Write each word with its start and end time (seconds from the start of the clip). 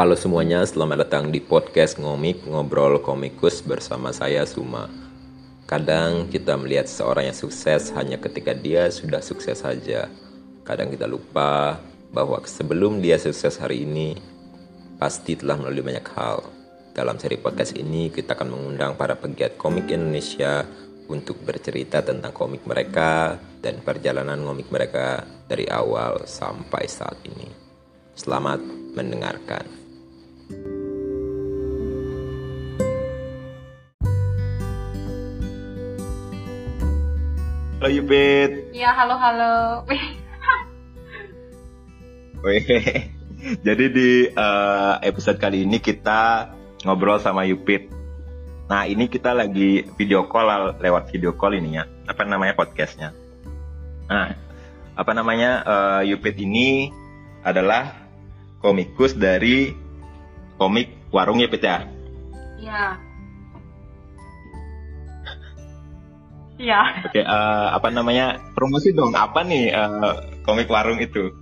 Halo 0.00 0.16
semuanya, 0.16 0.64
selamat 0.64 1.04
datang 1.04 1.28
di 1.28 1.44
podcast 1.44 2.00
Ngomik 2.00 2.48
Ngobrol 2.48 3.04
Komikus 3.04 3.60
bersama 3.60 4.16
saya 4.16 4.48
Suma. 4.48 4.88
Kadang 5.68 6.24
kita 6.32 6.56
melihat 6.56 6.88
seorang 6.88 7.28
yang 7.28 7.36
sukses 7.36 7.92
hanya 7.92 8.16
ketika 8.16 8.56
dia 8.56 8.88
sudah 8.88 9.20
sukses 9.20 9.60
saja. 9.60 10.08
Kadang 10.64 10.88
kita 10.88 11.04
lupa 11.04 11.76
bahwa 12.16 12.40
sebelum 12.48 13.04
dia 13.04 13.20
sukses 13.20 13.60
hari 13.60 13.84
ini, 13.84 14.16
pasti 14.96 15.36
telah 15.36 15.60
melalui 15.60 15.92
banyak 15.92 16.08
hal. 16.16 16.48
Dalam 16.96 17.20
seri 17.20 17.36
podcast 17.36 17.76
ini, 17.76 18.08
kita 18.08 18.32
akan 18.40 18.56
mengundang 18.56 18.96
para 18.96 19.20
pegiat 19.20 19.60
komik 19.60 19.92
Indonesia 19.92 20.64
untuk 21.12 21.44
bercerita 21.44 22.00
tentang 22.00 22.32
komik 22.32 22.64
mereka 22.64 23.36
dan 23.60 23.84
perjalanan 23.84 24.40
komik 24.48 24.72
mereka 24.72 25.28
dari 25.44 25.68
awal 25.68 26.24
sampai 26.24 26.88
saat 26.88 27.20
ini. 27.28 27.52
Selamat 28.16 28.64
mendengarkan. 28.96 29.79
Halo 37.80 37.96
Yupit. 37.96 38.76
Iya, 38.76 38.92
halo 38.92 39.16
halo. 39.16 39.88
Jadi 43.64 43.84
di 43.88 44.28
uh, 44.36 45.00
episode 45.00 45.40
kali 45.40 45.64
ini 45.64 45.80
kita 45.80 46.52
ngobrol 46.84 47.16
sama 47.24 47.48
Yupit. 47.48 47.88
Nah 48.68 48.84
ini 48.84 49.08
kita 49.08 49.32
lagi 49.32 49.88
video 49.96 50.28
call 50.28 50.76
lewat 50.76 51.08
video 51.08 51.32
call 51.32 51.56
ini 51.56 51.80
ya. 51.80 51.88
Apa 52.04 52.28
namanya 52.28 52.52
podcastnya? 52.52 53.16
Nah 54.12 54.36
apa 54.92 55.12
namanya 55.16 55.64
uh, 55.64 56.02
Yupit 56.04 56.36
ini 56.36 56.92
adalah 57.40 57.96
komikus 58.60 59.16
dari 59.16 59.72
komik 60.60 61.08
Warung 61.16 61.40
Yupit 61.40 61.64
ya? 61.64 61.88
Iya. 62.60 63.08
Iya. 66.60 66.80
Oke, 67.08 67.24
uh, 67.24 67.72
apa 67.72 67.88
namanya 67.88 68.36
promosi 68.52 68.92
dong? 68.92 69.16
Apa 69.16 69.40
nih 69.40 69.72
uh, 69.72 70.44
komik 70.44 70.68
warung 70.68 71.00
itu? 71.00 71.32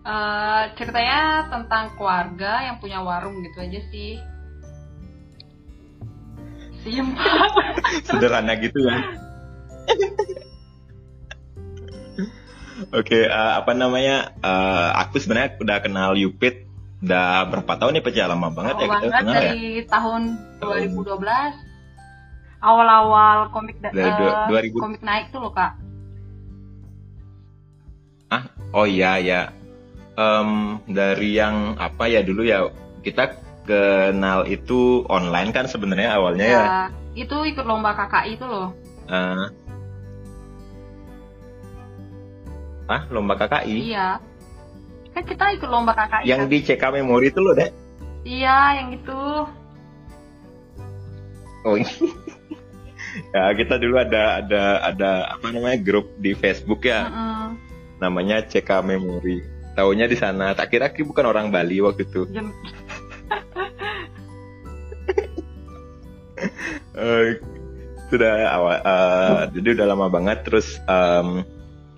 Uh, 0.00 0.72
ceritanya 0.80 1.44
tentang 1.52 1.92
keluarga 2.00 2.64
yang 2.64 2.80
punya 2.80 3.04
warung 3.04 3.44
gitu 3.44 3.60
aja 3.60 3.80
sih. 3.92 4.16
Simpel. 6.80 7.36
Sederhana 8.08 8.56
gitu 8.56 8.80
ya. 8.80 8.96
Oke, 12.96 13.12
okay, 13.12 13.22
uh, 13.28 13.60
apa 13.60 13.76
namanya? 13.76 14.32
Uh, 14.40 14.88
aku 15.04 15.20
sebenarnya 15.20 15.60
udah 15.60 15.78
kenal 15.84 16.16
Yupit 16.16 16.64
udah 16.96 17.44
berapa 17.52 17.72
tahun 17.76 18.00
nih 18.00 18.04
Pecah 18.08 18.24
lama 18.24 18.48
banget 18.48 18.74
oh, 18.80 18.80
ya 18.80 18.88
kita 18.88 19.06
kenal 19.20 19.34
dari 19.36 19.84
ya? 19.84 19.84
tahun 19.84 20.22
2012 20.64 21.65
awal-awal 22.60 23.52
komik 23.52 23.76
da- 23.80 23.92
uh, 23.92 24.48
2000 24.48 24.76
komik 24.80 25.02
naik 25.04 25.30
tuh 25.30 25.40
loh 25.44 25.52
kak. 25.52 25.76
Ah 28.32 28.44
oh 28.74 28.86
iya 28.88 29.20
ya 29.22 29.40
um, 30.18 30.82
dari 30.88 31.36
yang 31.36 31.76
apa 31.78 32.08
ya 32.10 32.24
dulu 32.24 32.42
ya 32.42 32.68
kita 33.06 33.38
kenal 33.66 34.46
itu 34.46 35.04
online 35.06 35.50
kan 35.54 35.66
sebenarnya 35.70 36.16
awalnya 36.16 36.46
ya, 36.46 36.62
ya 36.62 36.80
itu 37.16 37.36
ikut 37.48 37.64
lomba 37.64 37.94
KKI 37.96 38.36
itu 38.36 38.46
loh. 38.46 38.74
Uh, 39.06 39.46
ah 42.90 43.02
lomba 43.10 43.38
KKI 43.38 43.94
iya. 43.94 44.18
Kan 45.16 45.24
kita 45.24 45.48
ikut 45.56 45.70
lomba 45.70 45.96
KKI 45.96 46.28
yang 46.28 46.44
kan? 46.46 46.52
di 46.52 46.58
CK 46.60 46.82
Memori 46.92 47.32
itu 47.32 47.40
loh 47.40 47.54
deh 47.56 47.70
iya 48.26 48.82
yang 48.82 48.90
itu. 48.90 49.22
Oh 51.66 51.74
ya 53.34 53.52
kita 53.56 53.80
dulu 53.80 53.96
ada 54.00 54.42
ada 54.42 54.62
ada 54.84 55.10
apa 55.32 55.52
namanya 55.52 55.78
grup 55.80 56.12
di 56.20 56.32
Facebook 56.36 56.84
ya. 56.84 57.08
Uh-uh. 57.08 57.46
Namanya 58.02 58.44
CK 58.44 58.84
Memori. 58.84 59.40
Tahunya 59.76 60.08
di 60.08 60.16
sana. 60.16 60.56
Tak 60.56 60.72
kira 60.72 60.92
Ki 60.92 61.04
bukan 61.04 61.24
orang 61.28 61.52
Bali 61.52 61.80
waktu 61.80 62.04
itu. 62.08 62.24
uh, 66.96 67.28
sudah 68.06 68.34
awal 68.54 68.78
uh, 68.86 69.42
jadi 69.50 69.74
udah 69.74 69.86
lama 69.90 70.06
banget 70.06 70.46
terus 70.46 70.78
um, 70.86 71.42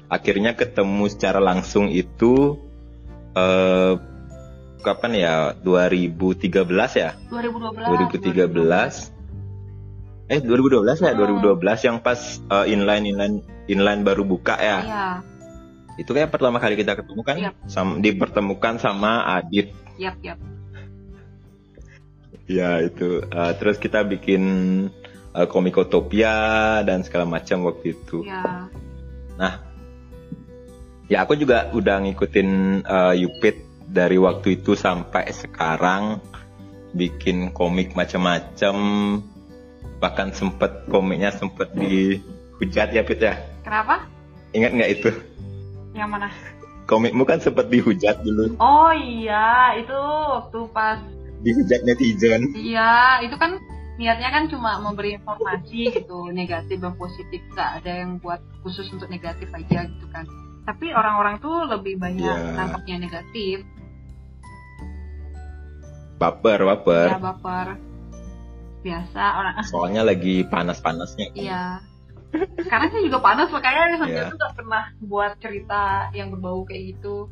akhirnya 0.09 0.57
ketemu 0.57 1.05
secara 1.13 1.37
langsung 1.37 1.93
itu 1.93 2.57
uh, 3.37 4.01
kapan 4.81 5.13
ya 5.21 5.35
2013 5.61 6.49
ya 6.97 7.13
2012 7.29 7.93
2013 8.25 9.18
eh 10.29 10.41
2012 10.45 10.85
ya 10.85 11.13
hmm. 11.17 11.41
2012 11.41 11.89
yang 11.89 11.97
pas 12.05 12.21
uh, 12.53 12.69
inline 12.69 13.05
inline 13.09 13.37
inline 13.65 14.05
baru 14.05 14.29
buka 14.29 14.61
ya 14.61 14.79
iya. 14.85 15.07
itu 15.97 16.13
kayak 16.13 16.29
pertama 16.29 16.61
kali 16.61 16.77
kita 16.77 17.01
ketemu 17.01 17.21
kan 17.25 17.37
yep. 17.41 17.55
sama, 17.65 17.97
dipertemukan 17.97 18.77
sama 18.77 19.25
Adit 19.25 19.73
yap 19.97 20.21
yap 20.21 20.37
ya 22.45 22.85
itu 22.85 23.25
uh, 23.25 23.53
terus 23.57 23.81
kita 23.81 24.05
bikin 24.05 24.45
uh, 25.33 25.49
komikotopia 25.49 26.81
dan 26.85 27.01
segala 27.05 27.25
macam 27.25 27.65
waktu 27.65 27.97
itu 27.97 28.25
ya. 28.29 28.69
nah 29.41 29.65
ya 31.09 31.25
aku 31.25 31.41
juga 31.41 31.73
udah 31.73 32.05
ngikutin 32.05 32.49
uh, 32.85 33.15
Yupit 33.17 33.65
dari 33.89 34.21
waktu 34.21 34.61
itu 34.61 34.77
sampai 34.77 35.33
sekarang 35.33 36.21
bikin 36.93 37.53
komik 37.57 37.97
macam-macam 37.97 38.77
bahkan 39.99 40.31
sempet 40.31 40.87
komiknya 40.87 41.35
sempet 41.35 41.71
dihujat 41.75 42.95
ya 42.95 43.03
Pit 43.03 43.21
ya? 43.23 43.35
Kenapa? 43.67 44.07
Ingat 44.55 44.71
nggak 44.75 44.91
itu? 44.95 45.11
Yang 45.95 46.11
mana? 46.11 46.29
Komikmu 46.89 47.29
kan 47.29 47.43
sempet 47.43 47.69
dihujat 47.69 48.25
dulu. 48.25 48.57
Oh 48.63 48.95
iya 48.95 49.77
itu 49.77 49.99
waktu 50.33 50.59
pas 50.73 51.03
dihujat 51.45 51.85
netizen. 51.85 52.49
Iya 52.57 53.21
itu 53.27 53.37
kan 53.37 53.61
niatnya 53.99 54.31
kan 54.31 54.45
cuma 54.49 54.79
memberi 54.81 55.19
informasi 55.19 55.93
gitu 55.93 56.31
negatif 56.33 56.81
dan 56.81 56.95
positif. 56.97 57.43
Nggak 57.53 57.71
ada 57.83 57.93
yang 58.07 58.23
buat 58.23 58.41
khusus 58.65 58.89
untuk 58.95 59.11
negatif 59.13 59.51
aja 59.53 59.85
gitu 59.85 60.07
kan. 60.15 60.25
Tapi 60.65 60.93
orang-orang 60.95 61.41
tuh 61.43 61.69
lebih 61.69 62.01
banyak 62.01 62.25
yeah. 62.25 62.57
nangkapnya 62.57 62.97
negatif. 63.05 63.67
Baper 66.17 66.65
baper. 66.65 67.09
Ya 67.15 67.21
baper 67.21 67.88
biasa 68.89 69.23
orang 69.37 69.55
soalnya 69.69 70.03
lagi 70.03 70.43
panas-panasnya. 70.49 71.37
Iya. 71.37 71.85
Sekarang 72.61 72.89
sih 72.93 73.09
juga 73.09 73.25
panas 73.25 73.49
makanya 73.49 74.01
sampai 74.05 74.21
yeah. 74.21 74.29
tuh 74.29 74.37
gak 74.37 74.55
pernah 74.57 74.85
buat 75.01 75.33
cerita 75.41 76.13
yang 76.13 76.33
berbau 76.33 76.65
kayak 76.65 76.97
gitu. 76.97 77.29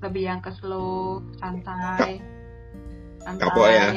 Lebih 0.00 0.22
yang 0.24 0.40
ke 0.40 0.52
slow 0.60 1.20
santai. 1.40 2.20
Santai. 3.20 3.42
Kapo 3.44 3.62
ya? 3.68 3.88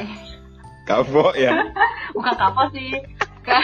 Kapo 0.84 1.24
ya? 1.32 1.52
Bukan 2.16 2.34
kapo 2.36 2.62
sih. 2.76 2.92
Kan, 3.44 3.62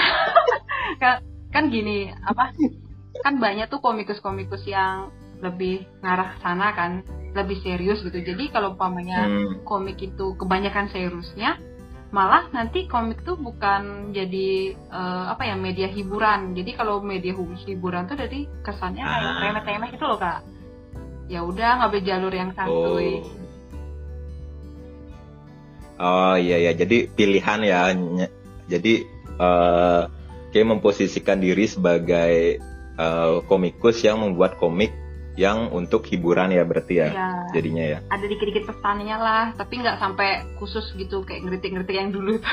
kan, 1.02 1.14
kan 1.52 1.64
gini 1.68 2.12
apa? 2.24 2.52
Kan 3.20 3.36
banyak 3.36 3.68
tuh 3.68 3.84
komikus-komikus 3.84 4.64
yang 4.64 5.12
lebih 5.40 5.88
ngarah 6.04 6.36
sana 6.40 6.72
kan 6.72 7.04
lebih 7.36 7.60
serius 7.60 8.00
gitu. 8.04 8.24
Jadi 8.24 8.48
kalau 8.52 8.76
umpamanya 8.76 9.28
hmm. 9.28 9.64
komik 9.68 10.00
itu 10.00 10.36
kebanyakan 10.36 10.88
seriusnya 10.92 11.60
malah 12.10 12.50
nanti 12.50 12.90
komik 12.90 13.22
tuh 13.22 13.38
bukan 13.38 14.10
jadi 14.10 14.74
uh, 14.90 15.30
apa 15.30 15.46
ya 15.46 15.54
media 15.54 15.86
hiburan 15.86 16.58
jadi 16.58 16.74
kalau 16.74 16.98
media 16.98 17.30
hiburan 17.38 18.10
tuh 18.10 18.18
jadi 18.18 18.50
kesannya 18.66 18.98
kayak 19.06 19.30
ah. 19.30 19.40
remeh-temeh 19.46 19.88
gitu 19.94 20.04
loh 20.10 20.18
kak 20.18 20.42
ya 21.30 21.46
udah 21.46 21.78
ngambil 21.78 22.02
jalur 22.02 22.34
yang 22.34 22.50
santuy 22.58 23.22
oh. 26.02 26.02
oh 26.02 26.34
iya 26.34 26.58
ya 26.66 26.72
jadi 26.74 27.06
pilihan 27.14 27.60
ya 27.62 27.94
jadi 28.66 29.06
uh, 29.38 30.10
kayak 30.50 30.66
memposisikan 30.66 31.38
diri 31.38 31.70
sebagai 31.70 32.58
uh, 32.98 33.38
komikus 33.46 34.02
yang 34.02 34.18
membuat 34.18 34.58
komik 34.58 34.90
yang 35.40 35.72
untuk 35.72 36.04
hiburan 36.04 36.52
ya 36.52 36.68
berarti 36.68 37.00
ya, 37.00 37.08
ya 37.08 37.48
jadinya 37.56 37.96
ya. 37.96 38.04
Ada 38.12 38.28
dikit-dikit 38.28 38.68
pesannya 38.68 39.16
lah 39.16 39.56
tapi 39.56 39.80
nggak 39.80 39.96
sampai 39.96 40.44
khusus 40.60 40.84
gitu 41.00 41.24
kayak 41.24 41.48
ngeritik-ngeritik 41.48 41.96
yang 41.96 42.12
dulu 42.12 42.36
itu. 42.36 42.44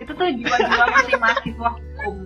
Itu 0.00 0.16
tuh 0.16 0.24
jiwa-jiwa 0.24 0.84
masih 0.88 1.20
mahasiswa 1.20 1.68
hukum. 1.76 2.16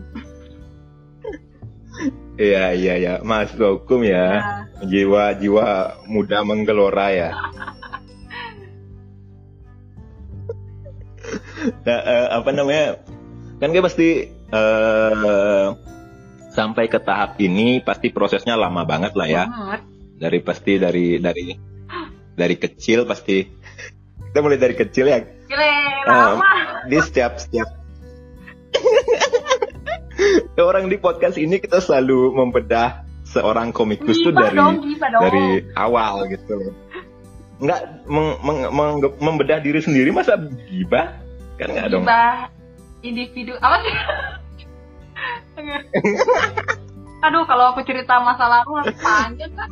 Iya 2.38 2.78
iya 2.78 2.94
ya 3.02 3.18
mahasiswa 3.26 3.74
hukum 3.74 4.06
ya, 4.06 4.38
ya. 4.38 4.70
jiwa-jiwa 4.86 5.66
muda 6.06 6.46
menggelora 6.46 7.10
ya. 7.10 7.34
nah, 11.90 12.00
uh, 12.06 12.38
apa 12.38 12.54
namanya? 12.54 13.02
Kan 13.58 13.74
gue 13.74 13.82
pasti 13.82 14.30
uh, 14.54 15.74
sampai 16.60 16.92
ke 16.92 17.00
tahap 17.00 17.40
ini 17.40 17.80
pasti 17.80 18.12
prosesnya 18.12 18.52
lama 18.52 18.84
banget 18.84 19.16
lah 19.16 19.24
ya. 19.24 19.44
Banget. 19.48 19.80
Dari 20.20 20.38
pasti 20.44 20.72
dari 20.76 21.16
dari 21.16 21.56
dari 22.36 22.56
kecil 22.56 23.08
pasti 23.08 23.48
kita 24.30 24.38
mulai 24.40 24.60
dari 24.60 24.76
kecil 24.76 25.08
ya 25.08 25.18
Gile, 25.48 25.72
Ah, 26.06 26.36
lama. 26.36 26.52
di 26.86 26.96
setiap 27.00 27.40
setiap 27.40 27.66
orang 30.60 30.86
di 30.86 30.96
podcast 30.96 31.34
ini 31.34 31.56
kita 31.58 31.80
selalu 31.80 32.36
membedah 32.36 33.02
seorang 33.26 33.72
komikus 33.72 34.20
tuh 34.20 34.30
dari 34.30 34.54
dong, 34.54 34.84
dari 35.00 35.64
awal 35.74 36.28
gitu 36.28 36.70
nggak 37.60 37.80
meng- 38.08 38.38
meng- 38.40 38.70
meng- 38.72 39.16
membedah 39.18 39.58
diri 39.60 39.80
sendiri 39.82 40.12
masa 40.12 40.36
gibah 40.68 41.16
kan 41.58 41.68
nggak 41.72 41.88
dong 41.90 42.04
Gibah 42.06 42.48
individu 43.00 43.52
apa 43.58 43.76
sih? 43.82 43.94
Aduh, 47.26 47.44
kalau 47.44 47.72
aku 47.72 47.84
cerita 47.84 48.16
masa 48.20 48.48
lalu 48.48 48.70
harus 48.80 48.96
panjang 48.98 49.52
kan? 49.52 49.70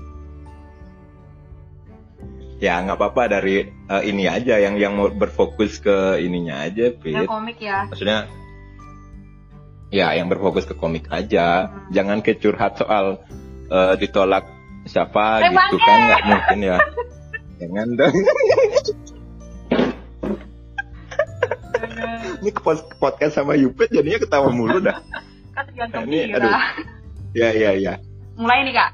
ya 2.59 2.83
nggak 2.83 2.99
apa-apa 2.99 3.39
dari 3.39 3.63
eh, 3.71 4.03
ini 4.03 4.27
aja 4.27 4.59
yang 4.59 4.75
yang 4.75 4.99
mau 4.99 5.07
berfokus 5.07 5.79
ke 5.79 6.19
ininya 6.19 6.67
aja 6.67 6.91
Ya 6.91 6.99
Pit. 6.99 7.31
komik 7.31 7.63
ya. 7.63 7.87
maksudnya 7.87 8.27
ya 9.95 10.11
yang 10.13 10.27
berfokus 10.27 10.67
ke 10.67 10.75
komik 10.75 11.07
aja 11.09 11.71
Hmm. 11.71 11.95
jangan 11.95 12.19
ke 12.19 12.35
curhat 12.35 12.75
soal 12.75 13.23
eh, 13.71 13.95
ditolak 13.97 14.43
siapa 14.91 15.39
Eh, 15.39 15.55
gitu 15.55 15.79
kan 15.79 15.99
nggak 16.11 16.23
mungkin 16.27 16.59
ya 16.67 16.79
jangan 17.63 17.89
dong 17.95 18.15
ini 22.43 22.51
podcast 22.99 23.35
sama 23.35 23.55
Yupet 23.55 23.95
jadinya 23.95 24.19
ketawa 24.19 24.51
mulu 24.51 24.83
dah 24.83 24.99
Kan 25.79 25.89
tergantung 25.95 26.11
Ini, 26.11 26.35
aduh. 26.35 26.51
ya 27.39 27.49
ya 27.55 27.71
ya 27.79 27.95
Mulai 28.35 28.59
nih 28.67 28.75
kak. 28.75 28.91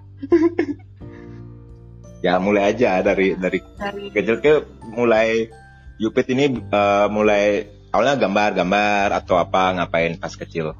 ya 2.24 2.32
mulai 2.40 2.72
aja 2.72 3.00
dari 3.00 3.36
dari 3.36 3.58
Dari 3.76 4.12
kecil 4.12 4.36
ke 4.40 4.52
mulai 4.92 5.48
Yupet 5.96 6.26
ini 6.32 6.44
eh, 6.60 7.06
mulai 7.08 7.64
awalnya 7.94 8.26
gambar-gambar 8.26 9.14
atau 9.22 9.38
apa 9.38 9.78
ngapain 9.80 10.18
pas 10.18 10.34
kecil 10.34 10.74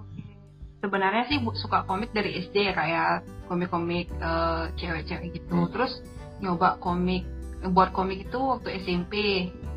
sebenarnya 0.84 1.24
sih 1.32 1.40
suka 1.56 1.88
komik 1.88 2.12
dari 2.12 2.36
SD 2.44 2.68
ya 2.68 2.76
kayak 2.76 3.24
komik-komik 3.48 4.12
eh, 4.20 4.64
cewek-cewek 4.76 5.32
gitu. 5.32 5.56
Hmm. 5.56 5.72
Terus 5.72 6.04
nyoba 6.44 6.76
komik 6.76 7.24
buat 7.64 7.96
komik 7.96 8.28
itu 8.28 8.36
waktu 8.36 8.84
SMP 8.84 9.12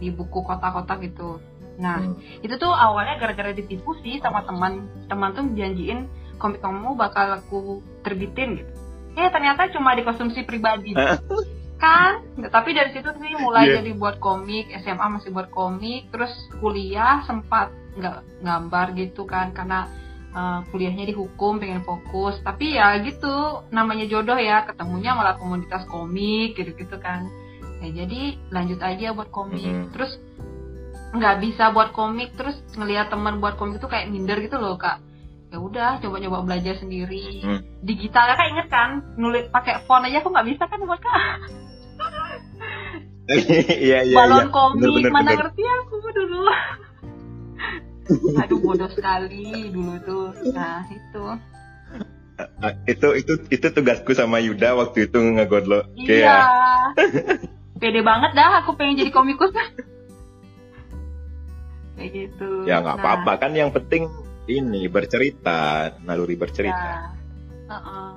di 0.04 0.08
buku 0.12 0.44
kotak-kotak 0.44 1.00
gitu. 1.08 1.40
Nah, 1.78 2.02
Hmm. 2.02 2.18
itu 2.42 2.58
tuh 2.58 2.70
awalnya 2.70 3.18
gara-gara 3.18 3.54
ditipu 3.54 3.94
sih 4.02 4.18
sama 4.18 4.42
teman. 4.44 4.90
Teman 5.06 5.32
tuh 5.32 5.46
janjiin 5.54 6.10
komik 6.38 6.62
kamu 6.62 6.94
bakal 6.94 7.38
aku 7.38 7.60
terbitin 8.02 8.58
gitu. 8.58 8.72
Eh 9.14 9.30
ternyata 9.30 9.70
cuma 9.70 9.94
dikonsumsi 9.94 10.42
pribadi. 10.44 10.94
kan? 11.78 12.26
Nggak, 12.34 12.50
Tapi 12.50 12.70
dari 12.74 12.90
situ 12.90 13.06
sih 13.06 13.38
mulai 13.38 13.70
Iya. 13.70 13.86
jadi 13.86 13.94
buat 13.94 14.18
komik, 14.18 14.74
SMA 14.74 15.14
masih 15.14 15.30
buat 15.30 15.54
komik, 15.54 16.10
terus 16.10 16.34
kuliah 16.58 17.22
sempat 17.22 17.70
nggak 17.94 18.42
gambar 18.42 18.88
gitu 18.94 19.26
kan 19.26 19.54
karena 19.54 19.86
uh, 20.34 20.66
kuliahnya 20.70 21.06
di 21.06 21.14
hukum 21.14 21.62
pengen 21.62 21.86
fokus. 21.86 22.42
Tapi 22.42 22.78
ya 22.78 22.98
gitu, 23.06 23.62
namanya 23.70 24.10
jodoh 24.10 24.38
ya, 24.38 24.66
ketemunya 24.66 25.14
malah 25.14 25.38
komunitas 25.38 25.86
komik 25.86 26.58
gitu-gitu 26.58 26.98
kan. 26.98 27.30
Ya 27.78 27.94
jadi 27.94 28.42
lanjut 28.50 28.82
aja 28.82 29.14
buat 29.14 29.30
komik. 29.30 29.62
Mhm. 29.62 29.94
Terus 29.94 30.18
nggak 31.16 31.40
bisa 31.40 31.72
buat 31.72 31.96
komik 31.96 32.36
terus 32.36 32.60
ngelihat 32.76 33.08
teman 33.08 33.40
buat 33.40 33.56
komik 33.56 33.80
itu 33.80 33.88
kayak 33.88 34.12
minder 34.12 34.38
gitu 34.44 34.60
loh 34.60 34.76
kak. 34.76 35.00
Ya 35.48 35.58
udah 35.64 36.04
coba-coba 36.04 36.44
belajar 36.44 36.76
sendiri. 36.80 37.44
Hmm. 37.44 37.62
digital 37.84 38.36
kak 38.36 38.52
inget 38.52 38.68
kan 38.68 38.90
nulis 39.16 39.48
pakai 39.48 39.80
font 39.88 40.04
aja 40.04 40.20
aku 40.20 40.30
nggak 40.34 40.48
bisa 40.52 40.64
kan 40.68 40.80
buat 40.84 41.00
kak. 41.00 41.22
Iya 43.28 44.08
iya 44.08 44.16
balon 44.16 44.48
iya. 44.48 44.56
komik 44.56 44.80
Bener, 44.80 44.96
bener, 45.04 45.12
mana 45.12 45.32
bener. 45.36 45.40
ngerti 45.44 45.64
aku 45.68 45.96
dulu. 46.16 46.40
Aduh 48.40 48.60
bodoh 48.64 48.88
sekali 48.96 49.68
dulu 49.68 50.00
tuh. 50.08 50.28
Nah 50.56 50.88
itu. 50.88 51.24
Ah, 52.38 52.72
itu 52.86 53.08
itu 53.18 53.34
itu 53.50 53.68
tugasku 53.74 54.14
sama 54.16 54.40
Yuda 54.40 54.80
waktu 54.80 55.12
itu 55.12 55.20
ngegodlo. 55.20 55.84
Iya. 56.00 56.48
Pede 57.78 58.02
banget 58.02 58.32
dah 58.32 58.64
aku 58.64 58.80
pengen 58.80 59.04
jadi 59.04 59.12
komikus 59.12 59.52
kayak 61.98 62.12
gitu 62.14 62.50
ya 62.64 62.80
nggak 62.80 62.96
Nah, 62.96 63.04
apa-apa 63.04 63.34
kan 63.42 63.52
yang 63.52 63.74
penting 63.74 64.06
ini 64.48 64.88
bercerita 64.88 65.60
naluri 66.02 66.38
bercerita 66.38 66.78
Ya. 66.78 67.12
Heeh. 67.68 68.10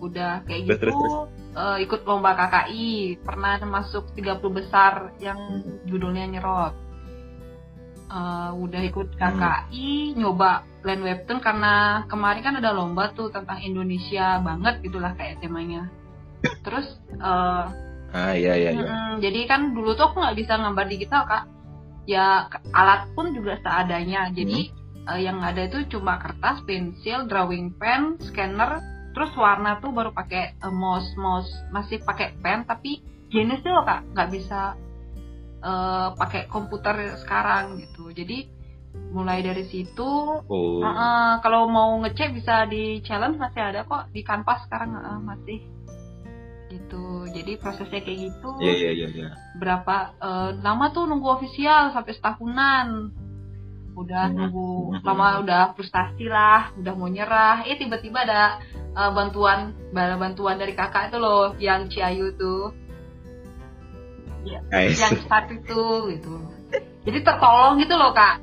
Udah 0.00 0.42
kayak 0.42 0.64
Terus, 0.64 0.66
gitu 0.66 0.80
terus, 0.80 0.96
terus. 0.96 1.14
eh, 1.52 1.76
ikut 1.84 2.00
lomba 2.02 2.32
KKI, 2.32 2.90
pernah 3.20 3.60
masuk 3.62 4.10
30 4.16 4.50
besar 4.50 5.12
yang 5.20 5.36
Hmm. 5.36 5.84
judulnya 5.84 6.24
nyerot. 6.26 6.74
Eh, 8.10 8.50
udah 8.56 8.82
ikut 8.82 9.14
Hmm. 9.14 9.20
KKI, 9.38 10.18
nyoba 10.18 10.64
land 10.82 11.02
webtoon 11.04 11.38
karena 11.38 11.74
kemarin 12.08 12.42
kan 12.42 12.54
ada 12.56 12.72
lomba 12.72 13.12
tuh 13.12 13.28
tentang 13.28 13.60
Indonesia 13.60 14.40
banget 14.40 14.80
gitulah 14.82 15.12
kayak 15.14 15.38
temanya. 15.38 15.86
Terus 16.64 16.88
eh, 17.12 17.64
ah 18.10 18.32
iya 18.34 18.58
iya 18.58 18.70
iya 18.74 18.82
Mm-mm, 18.82 19.22
jadi 19.22 19.40
kan 19.46 19.70
dulu 19.70 19.94
tuh 19.94 20.10
aku 20.10 20.18
nggak 20.18 20.34
bisa 20.34 20.58
gambar 20.58 20.86
digital 20.88 21.22
kak. 21.22 21.44
Ya 22.10 22.50
alat 22.74 23.06
pun 23.14 23.30
juga 23.30 23.54
seadanya. 23.62 24.34
Jadi 24.34 24.74
Hmm. 24.74 25.14
eh, 25.14 25.20
yang 25.30 25.38
ada 25.46 25.70
itu 25.70 25.86
cuma 25.94 26.18
kertas, 26.18 26.58
pensil, 26.66 27.30
drawing 27.30 27.70
pen, 27.78 28.18
scanner, 28.18 28.82
terus 29.14 29.30
warna 29.38 29.78
tuh 29.78 29.94
baru 29.94 30.10
pakai 30.10 30.58
eh, 30.58 30.74
mouse 30.74 31.14
mouse 31.14 31.50
masih 31.70 32.02
pakai 32.02 32.34
pen 32.42 32.66
tapi 32.66 32.98
jenis 33.30 33.62
tuh 33.62 33.78
kak 33.86 34.10
nggak 34.10 34.30
bisa 34.34 34.74
eh, 35.62 36.08
pakai 36.18 36.50
komputer 36.50 37.14
sekarang 37.22 37.78
gitu. 37.78 38.10
Jadi 38.10 38.58
mulai 39.14 39.38
dari 39.42 39.66
situ 39.70 40.10
oh 40.42 40.82
eh, 40.82 41.34
kalau 41.46 41.70
mau 41.70 41.94
ngecek 42.02 42.34
bisa 42.34 42.66
di 42.66 42.98
challenge 43.06 43.38
masih 43.38 43.62
ada 43.62 43.86
kok 43.86 44.10
di 44.10 44.26
kanvas 44.26 44.66
sekarang 44.66 44.98
eh, 44.98 45.20
masih 45.22 45.58
gitu. 46.70 47.26
Jadi 47.26 47.58
prosesnya 47.58 48.00
kayak 48.00 48.18
gitu 48.30 48.48
iya 48.62 48.72
iya 48.72 48.90
iya 48.94 49.08
iya 49.10 49.28
berapa 49.58 49.94
eh, 50.16 50.50
lama 50.62 50.90
tuh 50.90 51.04
nunggu 51.04 51.28
ofisial 51.36 51.90
sampai 51.90 52.14
setahunan 52.14 53.10
udah 53.90 54.24
Hmm. 54.30 54.36
nunggu 54.38 54.70
Hmm. 54.94 55.02
lama 55.02 55.26
udah 55.42 55.62
frustasi 55.74 56.24
lah 56.24 56.70
udah 56.78 56.92
mau 56.94 57.10
nyerah 57.10 57.66
eh 57.66 57.74
tiba-tiba 57.74 58.22
ada 58.22 58.62
eh, 58.72 59.10
bantuan 59.10 59.74
bantuan 59.92 60.56
dari 60.56 60.72
kakak 60.72 61.10
itu 61.10 61.18
loh 61.18 61.58
yang 61.58 61.90
Ciayu 61.90 62.38
tuh 62.38 62.70
Guys. 64.72 64.96
yang 64.96 65.20
start 65.20 65.52
itu 65.52 65.82
gitu 66.16 66.34
jadi 67.04 67.18
tertolong 67.20 67.76
gitu 67.76 67.92
loh 67.92 68.16
kak 68.16 68.40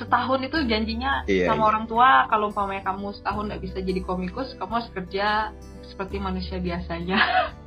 setahun 0.00 0.40
itu 0.40 0.56
janjinya 0.64 1.28
Iya, 1.28 1.52
sama 1.52 1.62
iya. 1.62 1.68
orang 1.68 1.84
tua 1.84 2.24
kalau 2.26 2.48
umpamanya 2.48 2.82
kamu 2.86 3.12
setahun 3.12 3.44
nggak 3.52 3.62
bisa 3.62 3.78
jadi 3.84 4.00
komikus 4.02 4.56
kamu 4.56 4.72
harus 4.80 4.90
kerja 4.90 5.52
seperti 5.92 6.16
manusia 6.16 6.56
biasanya. 6.56 7.20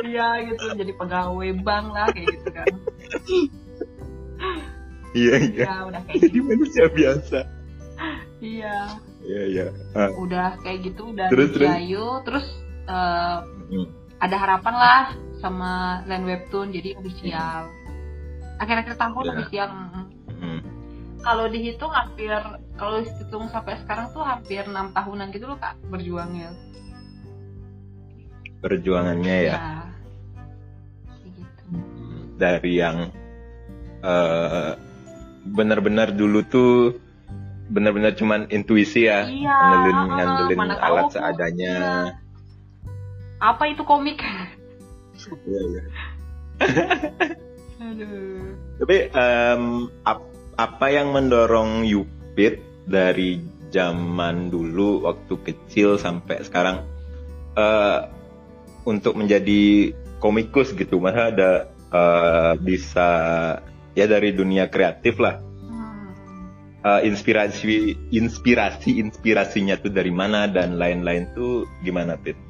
Iya 0.00 0.28
gitu. 0.48 0.64
Jadi 0.72 0.92
pegawai 0.96 1.50
bank 1.60 1.86
lah 1.92 2.08
kayak 2.16 2.28
gitu 2.32 2.48
kan. 2.48 2.66
Iya 5.10 5.34
iya. 5.52 5.64
Ya 5.68 5.76
udah 5.84 6.00
kayak 6.06 6.20
jadi 6.22 6.38
gitu. 6.38 6.48
manusia 6.48 6.84
biasa. 6.88 7.38
Iya. 8.40 8.76
Iya 9.20 9.42
iya. 9.52 9.66
Ah, 9.92 10.08
udah 10.16 10.56
kayak 10.64 10.78
gitu 10.86 11.12
udah 11.12 11.28
Terus, 11.28 11.52
terus? 11.52 11.68
Terus 12.24 12.46
eh, 12.88 13.38
mm. 13.74 13.86
ada 14.16 14.36
harapan 14.40 14.74
lah 14.80 15.02
sama 15.44 16.00
land 16.08 16.24
webtoon 16.24 16.72
jadi 16.72 16.96
official. 16.96 17.68
Akhir-akhir 18.60 18.96
tahun 18.96 19.24
Ya. 19.24 19.32
official. 19.36 19.68
Kalau 21.20 21.46
dihitung 21.46 21.90
hampir 21.90 22.32
kalau 22.74 23.00
dihitung 23.00 23.44
sampai 23.48 23.76
sekarang 23.78 24.08
tuh 24.10 24.22
hampir 24.22 24.64
enam 24.64 24.90
tahunan 24.90 25.28
gitu 25.30 25.46
loh 25.46 25.56
kak 25.56 25.76
berjuangnya 25.86 26.50
perjuangannya 28.60 29.36
ya 29.46 29.56
Kayak 29.56 31.32
gitu. 31.32 31.64
dari 32.36 32.72
yang 32.76 32.96
eh 34.00 34.72
benar-benar 35.46 36.12
dulu 36.12 36.40
tuh 36.42 36.72
benar-benar 37.70 38.12
cuman 38.12 38.44
intuisi 38.50 39.06
ya 39.06 39.24
Iya, 39.24 39.48
ngandelin 39.54 39.96
ah, 39.96 40.04
ngandelin 40.10 40.58
tahu 40.58 40.80
alat 40.82 41.04
aku. 41.06 41.12
seadanya 41.14 41.74
Iya. 41.76 41.94
apa 43.40 43.62
itu 43.68 43.82
komik 43.84 44.18
Iya, 45.46 45.60
iya. 45.66 45.82
aduh 47.80 48.52
tapi 48.76 48.96
em, 49.08 49.62
ap- 50.02 50.29
apa 50.60 50.92
yang 50.92 51.16
mendorong 51.16 51.88
Yupit 51.88 52.60
dari 52.84 53.40
zaman 53.72 54.52
dulu 54.52 55.08
waktu 55.08 55.34
kecil 55.40 55.96
sampai 55.96 56.44
sekarang 56.44 56.84
eh, 57.56 58.00
untuk 58.84 59.16
menjadi 59.16 59.94
komikus 60.20 60.76
gitu 60.76 61.00
masa 61.00 61.32
ada 61.32 61.50
eh, 61.72 62.52
bisa 62.60 63.08
ya 63.96 64.04
dari 64.04 64.36
dunia 64.36 64.68
kreatif 64.68 65.16
lah. 65.16 65.40
Eh, 66.80 67.00
inspirasi 67.08 67.96
inspirasi 68.12 69.00
inspirasinya 69.00 69.80
tuh 69.80 69.92
dari 69.92 70.12
mana 70.12 70.44
dan 70.44 70.76
lain-lain 70.76 71.32
tuh 71.32 71.64
gimana 71.80 72.20
Pit? 72.20 72.49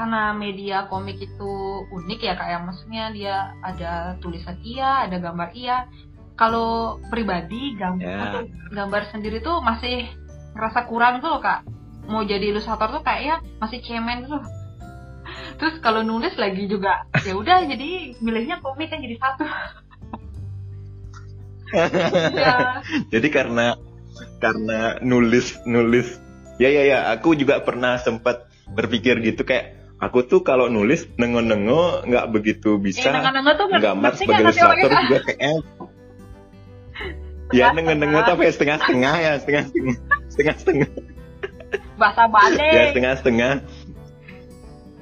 Karena 0.00 0.32
media 0.32 0.88
komik 0.88 1.20
itu 1.20 1.52
unik 1.92 2.20
ya 2.24 2.32
kayak 2.32 2.64
maksudnya 2.64 3.12
dia 3.12 3.52
ada 3.60 4.16
tulisan 4.24 4.56
iya 4.64 5.04
ada 5.04 5.20
gambar 5.20 5.52
iya. 5.52 5.84
Kalau 6.40 6.96
pribadi 7.12 7.76
gambar 7.76 8.00
Ya. 8.00 8.16
untuk 8.32 8.48
gambar 8.72 9.12
sendiri 9.12 9.44
tuh 9.44 9.60
masih 9.60 10.08
ngerasa 10.56 10.88
kurang 10.88 11.20
tuh 11.20 11.36
loh 11.36 11.44
kak. 11.44 11.68
Mau 12.08 12.24
jadi 12.24 12.48
ilustrator 12.48 12.96
tuh 12.96 13.04
kayaknya 13.04 13.44
masih 13.60 13.84
cemen 13.84 14.24
tuh. 14.24 14.40
Terus 15.60 15.76
kalau 15.84 16.00
nulis 16.00 16.32
lagi 16.40 16.64
juga 16.64 17.04
ya 17.20 17.36
udah 17.36 17.68
jadi 17.68 18.16
milihnya 18.24 18.64
komik 18.64 18.88
kan 18.88 19.04
jadi 19.04 19.20
satu. 19.20 19.44
Ya 22.40 22.82
Jadi 23.14 23.28
karena 23.30 23.76
karena 24.40 24.96
nulis 25.04 25.60
nulis. 25.68 26.18
Ya 26.58 26.66
ya 26.72 26.82
ya 26.88 26.98
aku 27.12 27.36
juga 27.36 27.60
pernah 27.62 28.00
sempat 28.00 28.48
berpikir 28.72 29.20
gitu 29.22 29.44
kayak 29.44 29.79
aku 30.00 30.24
tuh 30.24 30.40
kalau 30.40 30.72
nulis 30.72 31.04
nengo-nengo 31.20 32.02
nggak 32.08 32.26
begitu 32.32 32.80
bisa. 32.80 33.12
Tuh 33.12 33.68
ngerti- 33.68 33.84
gambar 33.84 34.12
sebagai 34.16 34.42
ilustrator 34.48 34.90
juga 35.06 35.18
kayaknya 35.28 35.52
ya 37.50 37.66
nengo-nengo 37.76 38.20
tapi 38.24 38.48
setengah-setengah 38.48 39.14
ya 39.20 39.32
setengah-setengah. 39.38 39.96
Setengah-setengah. 40.32 40.88
Bahasa 42.00 42.24
ya 42.24 42.28
balik 42.32 42.88
setengah-setengah. 42.96 43.52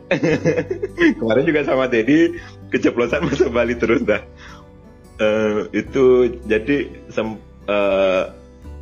Kemarin 1.21 1.45
juga 1.45 1.61
sama 1.69 1.85
Dedi 1.87 2.41
keceplosan 2.73 3.29
masa 3.29 3.47
Bali 3.53 3.77
terus 3.77 4.03
dah. 4.03 4.25
Eh, 5.19 5.69
itu 5.77 6.39
jadi 6.49 6.89
sem- 7.13 7.43
eh, 7.69 8.25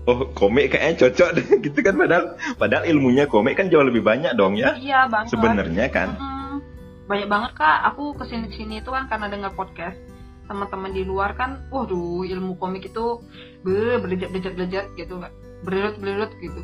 oh 0.06 0.30
komik 0.32 0.74
kayaknya 0.74 1.06
cocok 1.06 1.30
deh. 1.36 1.46
Gitu 1.64 1.78
kan 1.82 1.94
padahal 1.98 2.24
padahal 2.56 2.84
ilmunya 2.86 3.26
komik 3.26 3.58
kan 3.58 3.68
jauh 3.68 3.84
lebih 3.84 4.02
banyak 4.06 4.32
dong 4.38 4.54
ya. 4.54 4.74
Iya 4.78 5.10
banget. 5.10 5.34
Sebenarnya 5.34 5.86
kan. 5.90 6.14
Mm-mm. 6.16 6.62
banyak 7.06 7.28
banget 7.30 7.52
kak. 7.54 7.78
Aku 7.94 8.14
ke 8.18 8.26
sini 8.26 8.50
sini 8.54 8.82
itu 8.82 8.90
kan 8.90 9.06
karena 9.06 9.30
dengar 9.30 9.54
podcast 9.54 9.98
teman-teman 10.46 10.94
di 10.94 11.02
luar 11.02 11.34
kan 11.34 11.58
waduh 11.74 12.22
ilmu 12.22 12.54
komik 12.62 12.86
itu 12.86 13.18
be 13.66 13.98
berlejat 13.98 14.30
berlejat 14.30 14.52
berlejat 14.54 14.86
gitu 14.94 15.18
berlerut 15.66 15.98
berlerut 15.98 16.30
gitu. 16.38 16.60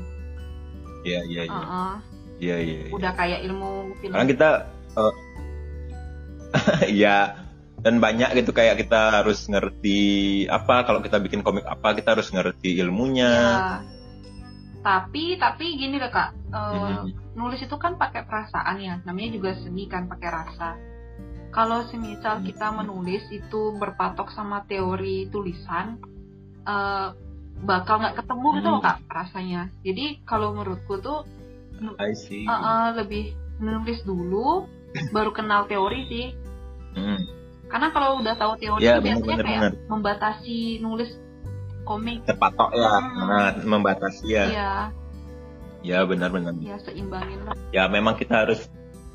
Iya 1.03 1.21
iya 1.27 1.43
iya. 1.51 1.63
Iya 2.43 2.57
iya 2.59 2.79
iya. 2.87 2.91
udah 2.91 3.13
kayak 3.15 3.47
ilmu 3.47 3.95
film 4.03 4.15
karena 4.19 4.27
kita 4.27 4.49
eh, 4.99 5.15
ya 7.03 7.17
dan 7.83 7.99
banyak 7.99 8.31
gitu 8.39 8.55
kayak 8.55 8.79
kita 8.79 9.23
harus 9.23 9.43
ngerti 9.51 10.01
apa 10.47 10.87
kalau 10.87 11.03
kita 11.03 11.19
bikin 11.19 11.43
komik 11.43 11.67
apa 11.67 11.99
kita 11.99 12.15
harus 12.15 12.31
ngerti 12.31 12.79
ilmunya 12.79 13.31
Ya. 13.31 13.63
tapi 14.83 15.39
tapi 15.39 15.79
gini 15.79 15.99
loh 15.99 16.11
kak 16.11 16.31
eh, 16.51 17.03
Mhm. 17.03 17.35
nulis 17.39 17.63
itu 17.63 17.77
kan 17.79 17.99
pakai 17.99 18.23
perasaan 18.27 18.79
ya 18.79 18.99
namanya 19.03 19.31
juga 19.35 19.51
seni 19.59 19.87
kan 19.87 20.07
pakai 20.07 20.31
rasa 20.31 20.79
kalau 21.53 21.85
semisal 21.87 22.41
Hmm. 22.41 22.47
kita 22.47 22.67
menulis 22.73 23.23
itu 23.29 23.77
berpatok 23.77 24.31
sama 24.31 24.63
teori 24.67 25.27
tulisan 25.29 25.99
eh, 26.63 27.09
bakal 27.63 27.99
nggak 27.99 28.23
ketemu 28.23 28.49
gitu 28.59 28.69
loh 28.71 28.81
Hmm. 28.83 28.89
kak 28.91 28.99
rasanya 29.07 29.71
jadi 29.83 30.23
kalau 30.23 30.55
menurutku 30.55 30.99
tuh 30.99 31.27
I 31.99 32.15
see 32.15 32.47
eh, 32.47 32.51
eh, 32.51 32.89
lebih 32.95 33.25
nulis 33.59 34.03
dulu 34.03 34.67
baru 35.11 35.31
kenal 35.31 35.67
teori 35.67 36.01
sih 36.07 36.27
Hmm, 36.93 37.17
karena 37.73 37.89
kalau 37.89 38.21
udah 38.21 38.35
tahu 38.37 38.53
teori 38.61 38.85
Ya, 38.85 39.01
itu 39.01 39.09
biasanya 39.09 39.25
benar-benar, 39.25 39.47
kayak 39.49 39.61
benar. 39.65 39.73
membatasi 39.89 40.57
nulis 40.79 41.11
komik. 41.83 42.19
Terpatok 42.29 42.71
ya 42.77 42.91
Hmm. 42.93 43.27
nah, 43.27 43.51
membatasi 43.59 44.25
ya. 44.29 44.45
Ya 44.47 44.73
ya 45.83 45.99
benar-benar. 46.05 46.53
Ya 46.61 46.77
seimbangin 46.79 47.41
lah. 47.43 47.57
Ya 47.73 47.89
memang 47.89 48.15
kita 48.15 48.45
harus 48.47 48.69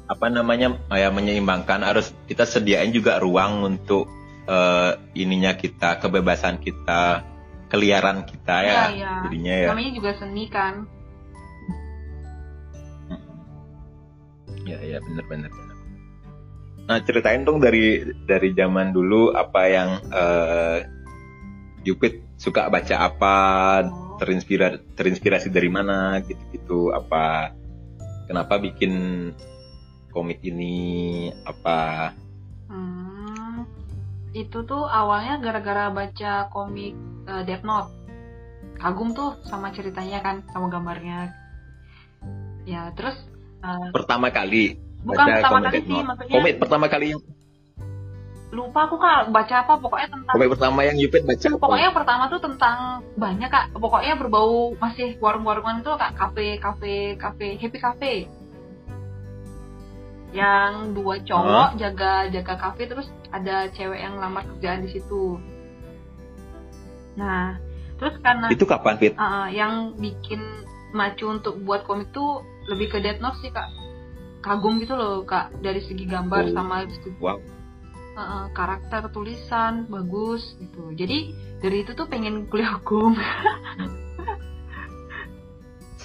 apa 0.10 0.28
namanya 0.28 0.76
ya 0.90 1.14
menyeimbangkan. 1.14 1.86
Harus 1.86 2.12
kita 2.26 2.44
sediain 2.44 2.90
juga 2.92 3.22
ruang 3.22 3.62
untuk 3.64 4.10
eh, 4.48 4.92
ininya 5.14 5.54
kita 5.54 6.00
kebebasan 6.00 6.58
kita 6.58 7.24
keliaran 7.68 8.24
kita 8.24 8.56
ya, 8.64 8.74
Iya, 8.74 8.84
iya. 8.96 9.12
jadinya 9.28 9.54
ya. 9.60 9.68
Namanya 9.76 9.92
juga 9.92 10.12
seni 10.16 10.48
kan. 10.48 10.88
Ya 14.64 14.80
ya 14.84 15.00
benar-benar. 15.00 15.52
benar. 15.52 15.67
Nah 16.88 17.04
ceritain 17.04 17.44
dong 17.44 17.60
dari 17.60 18.16
dari 18.24 18.56
zaman 18.56 18.96
dulu 18.96 19.36
apa 19.36 19.62
yang 19.68 19.90
Yupit 21.84 22.24
suka 22.36 22.68
baca 22.68 22.96
apa 23.00 23.36
terinspirasi 24.20 24.96
terinspirasi 24.96 25.48
dari 25.52 25.68
mana 25.72 26.20
gitu-gitu 26.24 26.92
apa 26.96 27.52
kenapa 28.28 28.60
bikin 28.60 29.32
komik 30.12 30.40
ini 30.44 31.28
apa 31.48 32.12
Hmm, 32.68 33.64
itu 34.36 34.60
tuh 34.68 34.84
awalnya 34.92 35.40
gara-gara 35.40 35.88
baca 35.88 36.52
komik 36.52 36.94
eh, 37.28 37.44
Death 37.48 37.64
Note. 37.64 37.92
Kagum 38.78 39.16
tuh 39.16 39.40
sama 39.48 39.72
ceritanya 39.72 40.20
kan, 40.22 40.44
sama 40.52 40.68
gambarnya. 40.68 41.32
Ya, 42.68 42.92
terus 42.92 43.16
eh, 43.64 43.88
pertama 43.96 44.28
kali 44.36 44.76
bukan 45.08 45.26
baca 45.26 45.36
pertama 45.40 45.56
komik 45.56 45.72
kali 45.72 45.80
sih, 45.88 46.00
maksudnya 46.04 46.34
komik 46.36 46.54
pertama 46.60 46.86
kali 46.92 47.06
yang 47.16 47.22
lupa 48.58 48.88
aku 48.88 48.96
kak. 48.98 49.30
Baca 49.30 49.56
apa? 49.64 49.74
Pokoknya 49.78 50.08
tentang 50.08 50.34
komik 50.34 50.50
pertama 50.56 50.80
yang 50.88 50.98
Yupit 50.98 51.24
baca 51.28 51.46
apa? 51.46 51.60
pokoknya 51.60 51.86
yang 51.92 51.98
pertama 51.98 52.24
tuh 52.32 52.42
tentang 52.42 52.78
banyak 53.20 53.50
kak. 53.52 53.66
Pokoknya 53.76 54.14
berbau 54.16 54.74
masih 54.80 55.20
warung-warungan 55.20 55.84
itu 55.84 55.92
kak. 55.94 56.12
Kafe 56.16 56.48
kafe 56.58 56.96
kafe. 57.20 57.48
Happy 57.60 57.78
cafe. 57.80 58.14
Yang 60.32 60.72
dua 60.96 61.24
cowok 61.24 61.80
jaga 61.80 62.28
jaga 62.32 62.54
kafe 62.60 62.84
terus 62.88 63.08
ada 63.32 63.68
cewek 63.72 64.00
yang 64.00 64.20
lamar 64.20 64.44
kerjaan 64.56 64.84
di 64.84 64.90
situ. 64.96 65.40
Nah 67.20 67.60
terus 67.98 68.16
karena 68.22 68.48
itu 68.54 68.64
kapan 68.64 68.96
Fit? 69.02 69.14
Uh, 69.18 69.50
yang 69.50 69.98
bikin 69.98 70.40
macu 70.94 71.28
untuk 71.28 71.60
buat 71.66 71.84
komik 71.84 72.14
tuh 72.14 72.46
lebih 72.70 72.94
ke 72.94 72.98
Death 73.02 73.20
Note 73.20 73.42
sih 73.42 73.50
kak 73.50 73.68
kagum 74.48 74.80
gitu 74.80 74.96
loh 74.96 75.28
kak 75.28 75.52
dari 75.60 75.84
segi 75.84 76.08
gambar 76.08 76.48
Oh. 76.48 76.54
sama 76.56 76.88
segi, 76.88 77.12
Wow. 77.20 77.38
uh, 78.16 78.48
karakter 78.56 79.12
tulisan 79.12 79.86
bagus 79.92 80.56
gitu. 80.58 80.96
Jadi 80.96 81.36
dari 81.60 81.84
itu 81.84 81.92
tuh 81.92 82.08
pengen 82.08 82.48
kuliah 82.48 82.80
hukum. 82.80 83.12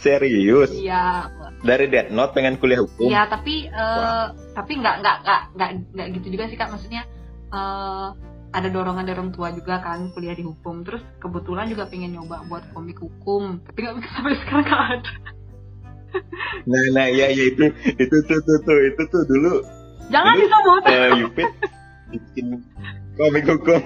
Serius? 0.02 0.75
iya. 0.75 1.30
Dari 1.62 1.87
Death 1.87 2.11
Note 2.11 2.34
pengen 2.34 2.58
kuliah 2.58 2.82
hukum? 2.82 3.06
iya 3.06 3.22
tapi 3.30 3.70
uh, 3.70 4.34
tapi 4.50 4.82
nggak 4.82 4.99
nggak 4.99 5.16
nggak 5.22 5.40
nggak 5.54 5.70
nggak 5.94 6.06
gitu 6.18 6.26
juga 6.34 6.44
sih 6.50 6.58
kak. 6.58 6.75
Maksudnya 6.75 7.06
uh, 7.54 8.11
ada 8.52 8.68
dorongan 8.68 9.06
dari 9.06 9.16
orang 9.16 9.30
tua 9.30 9.54
juga 9.54 9.78
kan 9.78 10.11
kuliah 10.11 10.34
di 10.34 10.42
hukum. 10.42 10.82
Terus 10.82 11.06
kebetulan 11.22 11.70
juga 11.70 11.87
pengen 11.87 12.18
nyoba 12.18 12.42
buat 12.50 12.66
komik 12.75 12.99
hukum. 12.99 13.62
Tapi 13.62 13.78
nggak 13.78 14.11
sampai 14.11 14.34
sekarang 14.42 14.64
nggak 14.66 14.82
ada 14.99 15.12
Nah, 16.62 16.83
nah, 16.92 17.07
iya, 17.07 17.26
iya 17.28 17.45
itu, 17.49 17.64
itu 17.97 18.16
tuh, 18.28 18.38
tuh, 18.38 18.59
tuh, 18.62 18.78
itu 18.85 19.02
tuh 19.09 19.23
dulu 19.26 19.54
jangan 20.09 20.35
Dulu, 20.35 20.42
disebut 20.45 20.83
eh, 20.87 21.11
Yupit 21.19 21.50
bikin 22.12 22.47
komik 23.14 23.45
hukum. 23.49 23.81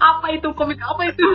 apa 0.00 0.26
itu 0.32 0.48
komik 0.54 0.80
apa 0.80 1.02
itu 1.06 1.26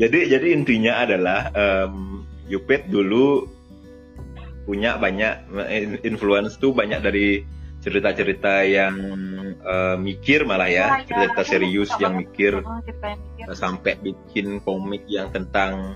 jadi, 0.00 0.18
jadi 0.28 0.46
intinya 0.50 1.06
adalah 1.06 1.40
em, 1.54 2.24
Yupit 2.50 2.88
dulu 2.88 3.46
punya 4.62 4.98
banyak 4.98 5.34
eh, 5.66 6.02
influence 6.02 6.58
tuh 6.58 6.74
banyak 6.74 7.00
dari 7.00 7.42
cerita-cerita 7.82 8.62
yang 8.62 8.94
eh, 9.58 9.96
mikir 9.98 10.42
malah 10.42 10.66
ya, 10.66 10.74
Iya, 10.74 10.86
iya. 10.98 11.06
cerita 11.06 11.42
serius 11.42 11.90
yang 11.98 12.14
mikir 12.18 12.62
yang 12.62 12.82
mikir. 13.38 13.54
sampai 13.54 13.92
bikin 13.98 14.62
komik 14.62 15.02
yang 15.06 15.30
tentang 15.30 15.94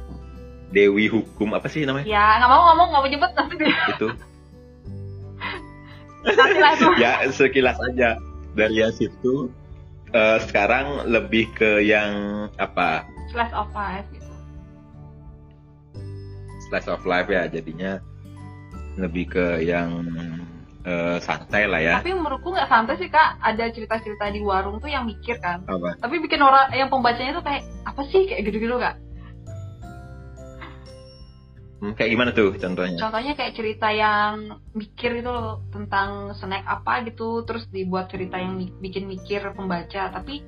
Dewi 0.76 1.08
Hukum 1.08 1.56
apa 1.56 1.72
sih 1.72 1.88
namanya? 1.88 2.04
Ya 2.04 2.36
nggak 2.36 2.50
mau 2.52 2.62
ngomong 2.68 2.88
nggak 2.92 3.00
mau 3.00 3.08
nyebut 3.08 3.30
nanti 3.32 3.54
dia. 3.56 3.76
Itu? 3.96 4.08
ya 7.00 7.12
sekilas 7.32 7.80
aja. 7.80 8.20
Dari 8.52 8.84
yang 8.84 8.92
situ 8.92 9.48
eh, 10.12 10.38
sekarang 10.44 11.08
lebih 11.08 11.48
ke 11.56 11.80
yang 11.80 12.12
apa? 12.60 13.08
Slice 13.32 13.56
of 13.56 13.72
life 13.72 14.04
gitu. 14.12 14.32
Slice 16.68 16.88
of 16.92 17.00
life 17.08 17.32
ya 17.32 17.48
jadinya 17.48 17.96
lebih 19.00 19.32
ke 19.32 19.64
yang 19.64 20.04
eh, 20.84 21.16
santai 21.24 21.72
lah 21.72 21.80
ya. 21.80 22.04
Tapi 22.04 22.12
menurutku 22.12 22.52
nggak 22.52 22.68
santai 22.68 23.00
sih 23.00 23.08
kak. 23.08 23.40
Ada 23.40 23.72
cerita-cerita 23.72 24.28
di 24.28 24.44
warung 24.44 24.76
tuh 24.76 24.92
yang 24.92 25.08
mikir 25.08 25.40
kan. 25.40 25.64
Apa? 25.64 25.96
Tapi 26.04 26.20
bikin 26.20 26.44
orang 26.44 26.68
yang 26.76 26.92
pembacanya 26.92 27.32
tuh 27.32 27.44
kayak 27.48 27.64
apa 27.88 28.04
sih? 28.12 28.28
Kayak 28.28 28.52
gitu-gitu 28.52 28.76
kak 28.76 29.05
Hmm, 31.76 31.92
kayak 31.92 32.10
gimana 32.16 32.30
tuh 32.32 32.56
contohnya? 32.56 32.96
Contohnya 32.96 33.32
kayak 33.36 33.52
cerita 33.52 33.88
yang 33.92 34.60
mikir 34.72 35.20
itu 35.20 35.28
loh 35.28 35.60
tentang 35.68 36.32
snack 36.32 36.64
apa 36.64 37.04
gitu 37.04 37.44
terus 37.44 37.68
dibuat 37.68 38.08
cerita 38.08 38.40
yang 38.40 38.64
bikin 38.80 39.04
mikir 39.04 39.44
pembaca 39.52 40.08
tapi 40.08 40.40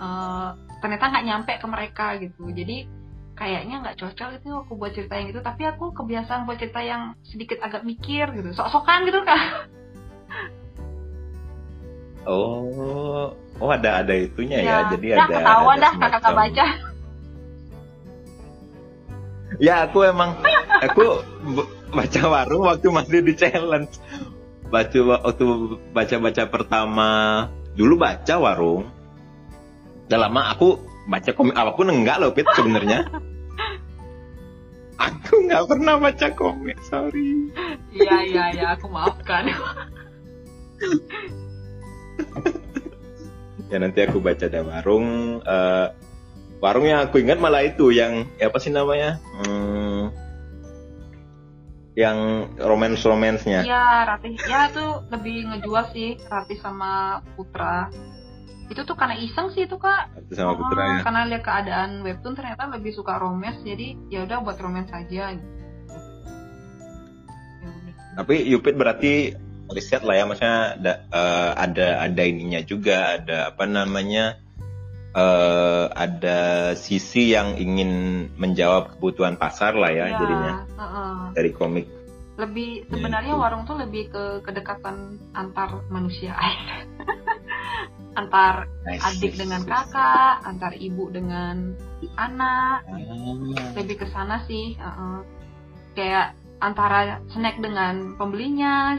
eh, 0.00 0.48
ternyata 0.82 1.04
nggak 1.06 1.26
nyampe 1.26 1.52
ke 1.54 1.66
mereka 1.70 2.06
gitu. 2.18 2.50
Jadi 2.50 3.00
kayaknya 3.40 3.80
nggak 3.80 3.96
cocok 3.96 4.28
itu 4.36 4.48
aku 4.52 4.72
buat 4.76 4.92
cerita 4.92 5.16
yang 5.16 5.32
itu 5.32 5.40
tapi 5.40 5.64
aku 5.64 5.96
kebiasaan 5.96 6.44
buat 6.44 6.60
cerita 6.60 6.84
yang 6.84 7.16
sedikit 7.24 7.64
agak 7.64 7.88
mikir 7.88 8.28
gitu 8.36 8.52
sok-sokan 8.52 9.08
gitu 9.08 9.24
kan 9.24 9.64
oh 12.28 13.32
oh 13.32 13.70
ada 13.72 14.04
ada 14.04 14.12
itunya 14.12 14.60
ya, 14.60 14.92
jadi 14.92 15.06
dah, 15.16 15.24
ada 15.24 15.34
ketahuan 15.40 15.76
ada 15.80 15.84
dah 15.88 15.92
kakak 15.96 16.32
baca 16.36 16.66
ya 19.60 19.84
aku 19.86 20.08
emang 20.08 20.34
aku 20.80 21.20
baca 21.92 22.22
warung 22.26 22.64
waktu 22.66 22.88
masih 22.88 23.20
di 23.20 23.36
challenge. 23.36 24.00
Baca 24.72 24.98
waktu 25.20 25.44
baca 25.92 26.16
baca 26.18 26.42
pertama. 26.48 27.10
Dulu 27.76 27.94
baca 28.00 28.34
warung. 28.40 28.88
Udah 30.08 30.18
lama 30.26 30.50
aku 30.50 30.80
baca 31.06 31.30
komik 31.36 31.54
apa 31.54 31.70
pun 31.76 31.92
enggak 31.92 32.18
loh 32.18 32.32
Pit 32.34 32.48
sebenarnya. 32.56 33.06
Aku 35.00 35.48
nggak 35.48 35.64
pernah 35.64 35.96
baca 35.96 36.28
komik 36.36 36.76
sorry. 36.84 37.48
Iya 37.88 38.16
iya 38.28 38.44
iya 38.52 38.66
aku 38.76 38.84
maafkan. 38.92 39.48
Ya 43.70 43.78
nanti 43.78 44.02
aku 44.02 44.18
baca 44.18 44.50
ada 44.50 44.66
warung. 44.66 45.38
Eh, 45.46 45.86
warung 46.60 46.84
yang 46.84 47.00
aku 47.02 47.18
ingat 47.18 47.40
malah 47.40 47.64
itu 47.64 47.88
yang 47.90 48.28
ya 48.36 48.48
apa 48.48 48.58
sih 48.60 48.68
namanya 48.68 49.16
Hmm, 49.40 50.12
yang 51.96 52.16
romance 52.56 53.02
romansnya 53.02 53.66
Iya, 53.66 54.06
Ratih. 54.06 54.36
Ya 54.46 54.70
tuh 54.70 55.04
lebih 55.10 55.48
ngejual 55.48 55.90
sih 55.90 56.16
Ratih 56.22 56.56
sama 56.56 57.20
Putra. 57.34 57.90
Itu 58.70 58.86
tuh 58.86 58.94
karena 58.94 59.18
iseng 59.18 59.50
sih 59.50 59.66
itu 59.66 59.74
kak. 59.74 60.14
Itu 60.14 60.38
sama 60.38 60.54
Putra 60.54 60.80
Oh, 60.80 60.86
ya 60.86 60.98
Karena 61.02 61.20
lihat 61.26 61.42
keadaan 61.42 61.90
webtoon 62.00 62.38
ternyata 62.38 62.70
lebih 62.70 62.94
suka 62.94 63.18
romance, 63.18 63.60
jadi 63.60 63.98
ya 64.08 64.22
udah 64.22 64.38
buat 64.40 64.56
romance 64.62 64.94
aja. 64.94 65.34
gitu. 65.34 65.48
Ya 67.60 68.14
tapi 68.16 68.42
Yupit 68.46 68.74
berarti 68.74 69.34
riset 69.70 70.02
lah 70.02 70.18
ya 70.18 70.24
maksudnya 70.26 70.58
ada 70.76 70.92
eh, 71.08 71.50
ada 71.56 71.88
ada 72.04 72.22
ininya 72.26 72.58
juga 72.60 73.16
ada 73.18 73.54
apa 73.54 73.64
namanya 73.64 74.34
eh 75.10 75.84
ada 75.90 76.40
sisi 76.74 77.34
yang 77.34 77.58
ingin 77.58 77.90
menjawab 78.38 78.94
kebutuhan 78.94 79.34
pasar 79.34 79.74
lah 79.74 79.90
ya 79.90 80.06
Iya, 80.06 80.16
jadinya 80.16 80.52
heeh. 80.78 81.14
dari 81.34 81.50
komik 81.50 81.86
Lebih 82.38 82.88
Ya, 82.88 82.96
sebenarnya 82.96 83.34
itu. 83.36 83.42
warung 83.42 83.62
tuh 83.68 83.76
lebih 83.76 84.08
ke 84.08 84.24
kedekatan 84.40 85.20
antar 85.36 85.84
manusia, 85.92 86.32
antar 88.20 88.64
adik 88.88 89.36
dengan 89.36 89.60
kakak, 89.60 90.40
antar 90.42 90.72
ibu 90.72 91.12
dengan 91.12 91.76
anak. 92.16 92.80
Ah. 92.88 93.76
lebih 93.76 94.00
ke 94.00 94.06
sana 94.08 94.40
sih 94.48 94.72
uh-uh. 94.80 95.20
kayak 95.92 96.32
antara 96.60 97.20
snack 97.28 97.60
dengan 97.60 98.16
pembelinya 98.16 98.96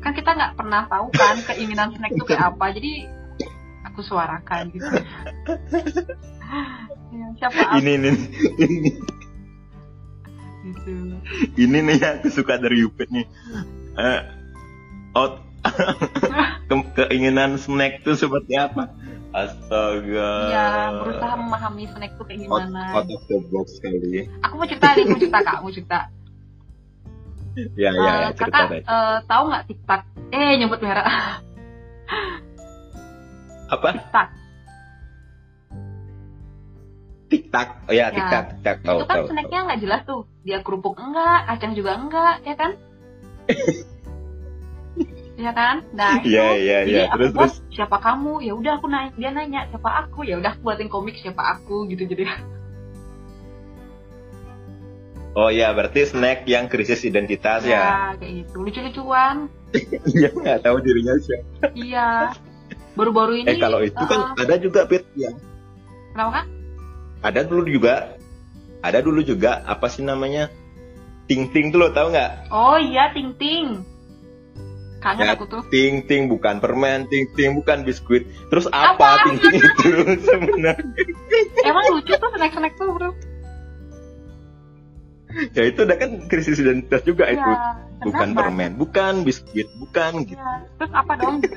kan 0.00 0.10
kita 0.10 0.34
nggak 0.34 0.58
pernah 0.58 0.90
tahu 0.90 1.06
kan 1.14 1.38
keinginan 1.46 1.94
snack 1.94 2.10
itu 2.10 2.24
kayak 2.24 2.50
apa 2.50 2.66
jadi 2.74 2.92
aku 3.90 4.00
suarakan 4.00 4.70
gitu. 4.70 4.86
Ya, 7.10 7.26
siapa 7.38 7.74
aku 7.74 7.82
ini 7.82 7.92
nih 8.06 8.14
ini. 8.58 8.90
Gitu. 10.62 10.94
Ini 11.58 11.78
nih 11.82 11.96
yang 11.98 12.14
aku 12.22 12.28
suka 12.30 12.54
dari 12.58 12.82
Yupit 12.86 13.10
nih. 13.10 13.26
Eh, 13.98 14.20
out. 15.14 15.42
Ke- 16.70 16.90
keinginan 16.96 17.58
snack 17.58 18.02
tuh 18.02 18.14
seperti 18.14 18.54
apa? 18.54 18.90
Astaga. 19.30 20.30
Ya 20.50 20.66
berusaha 21.02 21.34
memahami 21.38 21.86
snack 21.90 22.18
tuh 22.18 22.26
kayak 22.26 22.50
out, 22.50 22.66
gimana. 22.66 22.82
out 22.98 23.06
of 23.06 23.22
the 23.30 23.38
box 23.50 23.78
kali 23.78 24.26
aku 24.42 24.54
mau 24.58 24.66
cerita 24.66 24.86
nih 24.90 25.04
mau 25.06 25.18
cerita 25.18 25.38
kak 25.42 25.58
mau 25.62 25.70
cerita. 25.70 25.98
Ya 27.78 27.90
ya 27.90 27.94
ya 27.94 28.10
Eh, 28.30 28.32
cerita 28.34 28.58
kakak 28.58 28.70
deh 28.70 28.82
eh, 28.86 29.16
tahu 29.26 29.42
nggak 29.50 29.64
tiktok? 29.70 30.00
Eh 30.34 30.50
nyebut 30.58 30.78
merek 30.82 31.06
apa? 33.70 33.88
Tiktok. 33.94 34.28
Tiktak 37.30 37.68
oh 37.86 37.94
ya 37.94 38.10
Ya. 38.10 38.14
tiktak 38.18 38.44
tiktak 38.58 38.76
tahu 38.82 38.98
itu 38.98 39.06
kan 39.06 39.16
tahu 39.16 39.26
snacknya 39.30 39.58
nggak 39.70 39.80
jelas 39.80 40.00
tuh. 40.02 40.20
Dia 40.42 40.58
kerupuk 40.66 40.98
enggak 40.98 41.46
kacang 41.46 41.72
juga 41.78 41.92
enggak 41.96 42.34
ya 42.42 42.54
kan? 42.58 42.70
Ya 45.40 45.56
kan? 45.56 45.80
Nah 45.96 46.20
itu 46.20 46.36
Iya, 46.36 46.46
iya, 46.60 46.78
iya. 46.84 47.04
Terus, 47.16 47.32
buat 47.32 47.48
terus. 47.48 47.64
siapa 47.72 47.96
kamu? 47.96 48.44
Ya 48.44 48.52
udah 48.52 48.76
aku 48.76 48.92
nanya 48.92 49.08
dia 49.16 49.30
nanya 49.32 49.60
siapa 49.72 49.88
aku? 50.04 50.28
Ya 50.28 50.36
udah 50.36 50.52
aku 50.52 50.60
buatin 50.60 50.92
komik 50.92 51.16
siapa 51.16 51.56
aku? 51.56 51.88
Gitu 51.88 52.04
jadi. 52.04 52.28
Oh 55.32 55.48
ya 55.48 55.70
berarti 55.72 56.04
snack 56.04 56.44
yang 56.44 56.66
krisis 56.66 57.06
identitas 57.06 57.62
ya 57.64 57.72
ya. 57.72 58.18
kayak 58.20 58.32
gitu. 58.44 58.54
Lucu-lucuan. 58.60 59.48
Iya 60.12 60.28
nggak 60.34 60.60
tahu 60.60 60.76
dirinya 60.82 61.14
siapa. 61.22 61.72
Iya 61.72 62.08
baru-baru 62.94 63.44
ini 63.44 63.48
eh 63.48 63.56
kalau 63.56 63.80
itu 63.80 63.98
kan 64.02 64.34
uh, 64.34 64.40
ada 64.40 64.54
juga 64.58 64.84
Pit 64.84 65.06
ya. 65.14 65.30
Kenapa 66.12 66.42
kan 66.42 66.46
ada 67.20 67.40
dulu 67.44 67.66
juga. 67.66 68.16
Ada 68.80 69.04
dulu 69.04 69.20
juga. 69.20 69.60
Apa 69.64 69.86
sih 69.86 70.00
namanya? 70.00 70.48
Ting 71.28 71.52
ting 71.52 71.70
tuh 71.70 71.78
lo 71.78 71.88
tau 71.92 72.08
nggak? 72.08 72.48
Oh 72.50 72.74
iya 72.76 73.12
ting 73.12 73.36
ting 73.36 73.84
kangen 75.00 75.24
Ya. 75.24 75.32
aku 75.32 75.48
tuh. 75.48 75.62
Ting 75.68 76.04
ting 76.04 76.26
bukan 76.26 76.58
permen. 76.58 77.06
Ting 77.06 77.28
ting 77.32 77.54
bukan 77.54 77.84
biskuit. 77.84 78.24
Terus 78.48 78.66
Apa? 78.68 78.96
apa 78.96 79.08
ting 79.24 79.36
ting 79.38 79.54
itu 79.56 79.88
sebenarnya? 80.28 80.74
Emang 81.62 81.84
lucu 81.92 82.12
tuh 82.12 82.28
snack-snack 82.34 82.74
tuh 82.76 82.88
bro. 82.90 83.10
Ya 85.54 85.62
itu 85.62 85.86
udah 85.86 85.94
kan 85.94 86.10
krisis 86.26 86.58
identitas 86.58 87.06
juga 87.06 87.30
itu 87.30 87.38
Iya, 87.38 88.02
bukan 88.02 88.34
permen 88.34 88.74
bukan 88.74 89.22
biskuit 89.22 89.70
bukan 89.78 90.26
gitu. 90.26 90.34
Iya. 90.34 90.66
terus 90.74 90.90
apa 90.90 91.12
dong 91.14 91.38
gitu 91.38 91.54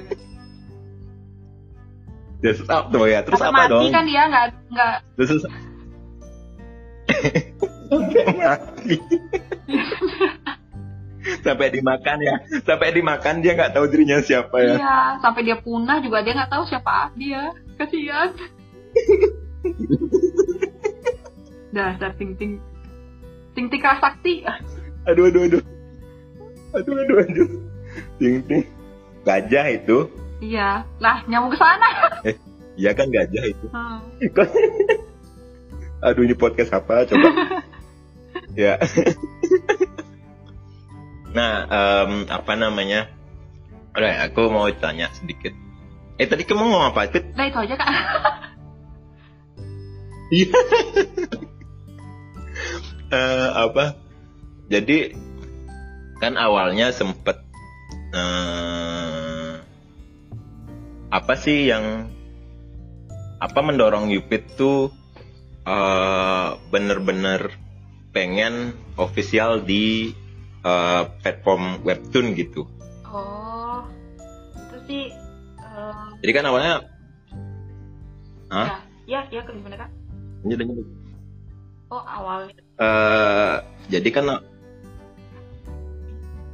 terus 2.43 2.59
apa 2.67 2.91
tuh 2.91 3.07
ya? 3.07 3.19
Terus 3.23 3.39
Sampai 3.39 3.55
apa 3.55 3.63
mati 3.63 3.71
dong? 3.71 3.93
kan 3.95 4.03
dia 4.03 4.21
nggak 4.27 4.45
nggak. 4.69 4.95
Terus 5.15 5.29
sampai 7.87 8.25
mati 8.35 8.95
sampai 11.43 11.67
dimakan 11.71 12.17
ya? 12.19 12.35
Sampai 12.67 12.91
dimakan 12.91 13.35
dia 13.39 13.55
nggak 13.55 13.71
tahu 13.71 13.85
dirinya 13.87 14.19
siapa 14.19 14.59
ya? 14.59 14.75
Iya, 14.75 14.99
sampai 15.23 15.41
dia 15.47 15.57
punah 15.59 16.03
juga 16.03 16.19
dia 16.19 16.35
nggak 16.35 16.51
tahu 16.51 16.63
siapa 16.67 17.15
dia. 17.15 17.55
Kasihan. 17.79 18.35
Dasar 21.71 22.11
ting 22.19 22.35
ting. 22.35 22.59
Ting 23.55 23.67
ting 23.71 23.81
sakti. 23.81 24.43
aduh 25.07 25.31
aduh 25.31 25.41
aduh. 25.47 25.63
Aduh 26.75 26.95
aduh 27.07 27.17
aduh. 27.23 27.49
Ting 28.19 28.43
ting. 28.45 28.63
Gajah 29.23 29.65
itu 29.71 30.11
Iya, 30.43 30.83
lah 30.99 31.23
nyamuk 31.31 31.55
ke 31.55 31.57
sana. 31.63 31.89
iya 32.79 32.91
kan 32.97 33.07
gajah 33.13 33.43
itu 33.47 33.65
Hmm. 33.69 34.01
aduh 36.03 36.25
ini 36.25 36.35
podcast 36.35 36.73
apa 36.75 37.07
coba 37.07 37.29
ya 38.59 38.75
nah 41.31 41.53
em, 41.69 42.27
apa 42.27 42.53
namanya 42.59 43.07
Udah, 43.93 44.25
aku 44.25 44.49
mau 44.49 44.65
tanya 44.73 45.13
sedikit 45.13 45.53
eh 46.17 46.25
tadi 46.25 46.45
kamu 46.49 46.65
ngomong 46.65 46.93
apa? 46.93 47.13
Udah 47.13 47.45
itu 47.45 47.57
aja 47.61 47.75
kak. 47.77 47.89
Iya. 50.33 50.57
Eh, 53.13 53.49
apa? 53.53 53.97
Jadi 54.69 55.13
kan 56.17 56.37
awalnya 56.37 56.89
sempet 56.89 57.37
eh, 58.17 59.22
apa 61.13 61.37
sih 61.37 61.69
yang 61.69 62.09
apa 63.37 63.59
mendorong 63.61 64.09
Yupit 64.09 64.57
tuh 64.57 64.89
eh, 65.69 66.49
bener-bener 66.73 67.53
pengen 68.09 68.73
official 68.97 69.61
di 69.61 70.09
eh, 70.65 71.03
platform 71.21 71.85
webtoon 71.85 72.33
gitu. 72.33 72.65
Oh, 73.05 73.85
itu 74.57 74.77
sih. 74.89 75.03
eh, 75.61 76.05
Jadi 76.25 76.31
kan 76.33 76.49
awalnya 76.49 76.89
Hah? 78.53 78.81
Ya, 79.05 79.21
ya, 79.29 79.41
ya, 79.41 79.41
ke 79.45 79.51
gimana 79.53 79.85
kak? 79.85 79.89
Lanjut, 80.45 80.57
lanjut. 80.61 80.87
Oh 81.93 82.01
awalnya. 82.01 82.57
eh 82.81 83.55
jadi 83.93 84.09
kan 84.09 84.25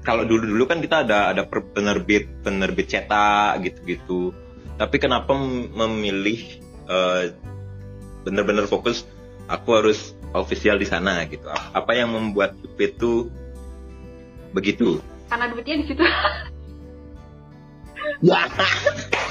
kalau 0.04 0.28
dulu 0.28 0.43
dulu 0.52 0.63
kan 0.67 0.84
kita 0.84 1.08
ada 1.08 1.32
ada 1.32 1.48
penerbit 1.48 2.28
penerbit 2.43 2.91
cetak 2.91 3.63
gitu-gitu 3.63 4.36
tapi 4.80 4.96
kenapa 4.98 5.36
mem- 5.36 5.70
memilih 5.76 6.39
eh, 6.88 7.36
bener-bener 8.24 8.63
fokus 8.65 9.04
aku 9.52 9.76
harus 9.76 10.15
official 10.32 10.80
di 10.80 10.88
sana 10.88 11.28
gitu. 11.28 11.46
Apa 11.52 11.92
yang 11.98 12.15
membuat 12.15 12.56
Cupid 12.63 12.96
itu 12.96 13.28
begitu? 14.56 15.04
Karena 15.28 15.52
duitnya 15.52 15.84
di 15.84 15.86
situ. 15.86 16.04
ya. 18.24 18.48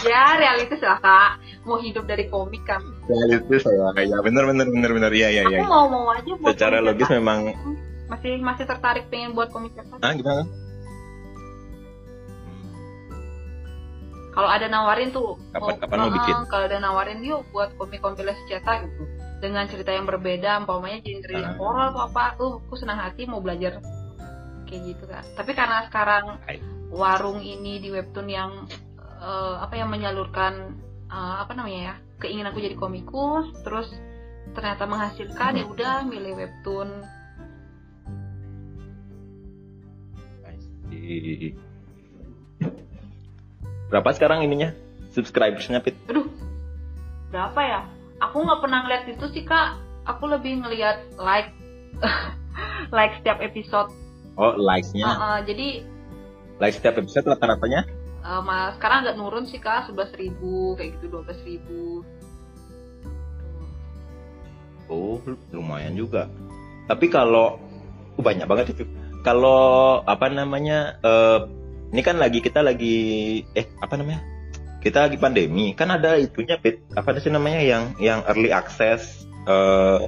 Ya 0.07 0.23
realistis 0.39 0.85
lah 0.85 1.01
kak. 1.01 1.43
Mau 1.67 1.81
hidup 1.81 2.07
dari 2.07 2.29
komik 2.31 2.63
kan? 2.69 2.85
Realistis 3.09 3.65
ya. 3.67 3.91
Ya 3.99 4.19
bener 4.21 4.45
bener 4.47 4.67
bener 4.69 4.91
bener. 4.95 5.13
Ya 5.17 5.33
ya 5.33 5.49
ya 5.49 5.65
aku 5.65 5.71
mau 5.71 5.87
mau 5.89 6.13
aja 6.13 6.33
buat 6.39 6.55
secara 6.55 6.79
logis 6.85 7.09
memang 7.11 7.57
masih 8.09 8.41
masih 8.41 8.65
tertarik 8.65 9.05
pengen 9.13 9.37
buat 9.37 9.53
komik 9.53 9.77
cetak 9.77 10.01
ah 10.01 10.13
gimana 10.17 10.43
kalau 14.39 14.47
ada 14.49 14.67
nawarin 14.67 15.11
tuh 15.11 15.35
Kapan- 15.51 15.83
kapan 15.83 15.97
mau 15.99 16.07
eh, 16.07 16.15
bikin? 16.15 16.35
kalau 16.47 16.65
ada 16.65 16.79
nawarin 16.79 17.19
yuk 17.21 17.43
buat 17.51 17.75
komik 17.75 17.99
kompilasi 17.99 18.39
cetak 18.47 18.87
gitu 18.87 19.03
dengan 19.39 19.67
cerita 19.67 19.91
yang 19.91 20.07
berbeda 20.07 20.63
umpamanya 20.63 20.99
genre 21.01 21.33
yang 21.33 21.55
Ah. 21.55 21.59
horor 21.59 21.85
atau 21.91 22.01
apa 22.05 22.23
tuh 22.35 22.51
aku 22.61 22.75
senang 22.75 22.99
hati 22.99 23.27
mau 23.27 23.39
belajar 23.39 23.83
kayak 24.65 24.83
gitu 24.87 25.05
kan 25.05 25.27
tapi 25.35 25.51
karena 25.53 25.87
sekarang 25.87 26.39
Hai. 26.41 26.63
warung 26.89 27.41
ini 27.41 27.79
di 27.79 27.91
webtoon 27.91 28.29
yang 28.29 28.51
eh, 29.19 29.55
apa 29.59 29.75
yang 29.75 29.91
menyalurkan 29.91 30.79
eh, 31.05 31.37
apa 31.41 31.51
namanya 31.53 31.81
ya 31.83 31.95
keinginanku 32.19 32.59
jadi 32.59 32.75
komikus 32.75 33.51
terus 33.63 33.91
ternyata 34.49 34.87
menghasilkan 34.87 35.55
ya 35.57 35.67
udah 35.67 35.95
milih 36.05 36.35
webtoon 36.37 36.89
I- 40.89 41.55
berapa 43.89 44.09
sekarang 44.15 44.45
ininya? 44.45 44.73
Subscribersnya 45.13 45.81
Pit? 45.81 45.97
Aduh 46.09 46.29
berapa 47.29 47.61
ya? 47.61 47.81
Aku 48.25 48.43
nggak 48.43 48.61
pernah 48.61 48.85
ngeliat 48.85 49.05
itu 49.09 49.27
sih 49.33 49.45
kak. 49.45 49.79
Aku 50.09 50.29
lebih 50.29 50.65
ngeliat 50.65 51.05
like. 51.21 51.53
Like 52.95 53.21
setiap 53.21 53.39
episode. 53.43 53.91
Oh 54.39 54.55
likesnya 54.55 55.07
Uh, 55.07 55.15
uh, 55.19 55.39
jadi 55.43 55.83
like 56.63 56.75
setiap 56.75 56.99
episode 56.99 57.27
rata-ratanya? 57.27 57.85
Uh, 58.23 58.43
mas 58.43 58.75
sekarang 58.79 59.07
agak 59.07 59.15
nurun 59.19 59.45
sih 59.47 59.59
kak. 59.59 59.87
sebelas 59.87 60.11
ribu 60.15 60.75
kayak 60.79 60.99
gitu 60.99 61.11
dua 61.11 61.23
belas 61.27 61.41
ribu. 61.43 62.03
Oh 64.89 65.21
lumayan 65.53 65.95
juga. 65.95 66.31
Tapi 66.89 67.13
kalau 67.13 67.61
oh, 68.17 68.23
banyak 68.23 68.49
banget 68.49 68.73
itu. 68.79 68.89
Kalau 69.27 70.01
apa 70.07 70.31
namanya 70.33 70.97
eh, 71.03 71.41
ini 71.89 72.01
kan 72.05 72.21
lagi 72.21 72.39
kita 72.45 72.61
lagi 72.61 72.97
eh 73.57 73.67
apa 73.81 73.97
namanya? 73.97 74.21
Kita 74.79 75.09
lagi 75.09 75.17
pandemi. 75.17 75.73
Kan 75.73 75.89
ada 75.89 76.21
itunya 76.21 76.61
apa 76.95 77.17
sih 77.19 77.33
namanya 77.33 77.61
yang 77.65 77.85
yang 77.99 78.21
early 78.29 78.53
access 78.53 79.25
eh 79.49 80.01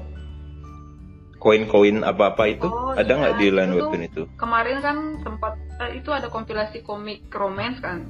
koin-koin 1.41 2.05
apa-apa 2.05 2.45
itu? 2.53 2.69
Oh, 2.69 2.93
ada 2.93 3.09
iya, 3.09 3.17
nggak 3.17 3.35
di 3.41 3.47
line 3.49 3.73
itu 3.73 3.73
tuh. 3.73 3.77
webtoon 3.81 4.05
itu? 4.05 4.23
kemarin 4.37 4.77
kan 4.85 4.97
sempat 5.25 5.57
eh, 5.81 5.91
itu 5.97 6.11
ada 6.13 6.29
kompilasi 6.29 6.85
komik 6.85 7.33
romance 7.33 7.81
kan? 7.81 8.05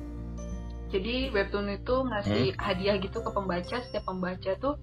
Jadi 0.91 1.31
webtoon 1.31 1.71
itu 1.71 1.95
ngasih 2.03 2.59
hadiah 2.59 2.99
gitu 2.99 3.23
ke 3.23 3.31
pembaca. 3.31 3.77
Setiap 3.87 4.05
pembaca 4.11 4.51
tuh 4.59 4.75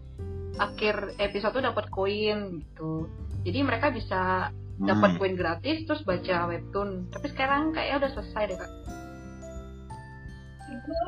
akhir 0.56 1.19
episode 1.19 1.60
tuh 1.60 1.63
dapat 1.67 1.91
koin 1.91 2.63
gitu. 2.63 3.12
Jadi 3.43 3.60
mereka 3.67 3.91
bisa 3.91 4.50
dapat 4.80 5.10
Hmm. 5.12 5.20
koin 5.20 5.36
gratis 5.36 5.78
terus 5.84 6.02
baca 6.02 6.48
webtoon 6.48 7.10
tapi 7.10 7.28
sekarang 7.28 7.72
kayaknya 7.72 7.96
udah 8.00 8.12
selesai 8.13 8.44
deh 8.46 8.58
kak 8.58 8.72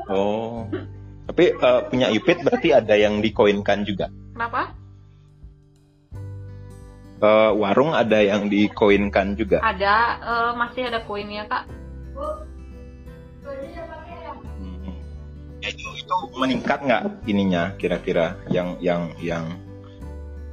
Oh. 0.08 0.66
Tapi 1.24 1.54
eh, 1.54 1.80
punya 1.86 2.10
Ipit 2.10 2.42
berarti 2.42 2.74
ada 2.74 2.92
yang 2.92 3.20
dikoinkan 3.20 3.84
juga. 3.84 4.10
kenapa 4.34 4.74
Eh, 7.20 7.50
warung 7.52 7.92
ada 7.92 8.18
yang 8.18 8.48
dikoinkan 8.48 9.36
juga. 9.36 9.60
ada 9.60 9.96
eh, 10.18 10.52
masih 10.54 10.88
ada 10.88 11.04
koinnya 11.04 11.44
kak 11.46 11.64
Hmm. 14.58 14.92
Ya, 15.60 15.68
itu 15.68 15.88
itu 15.94 16.16
meningkat 16.34 16.80
nggak 16.80 17.02
ininya 17.24 17.76
kira-kira 17.76 18.40
yang 18.48 18.80
yang 18.80 19.12
yang 19.20 19.44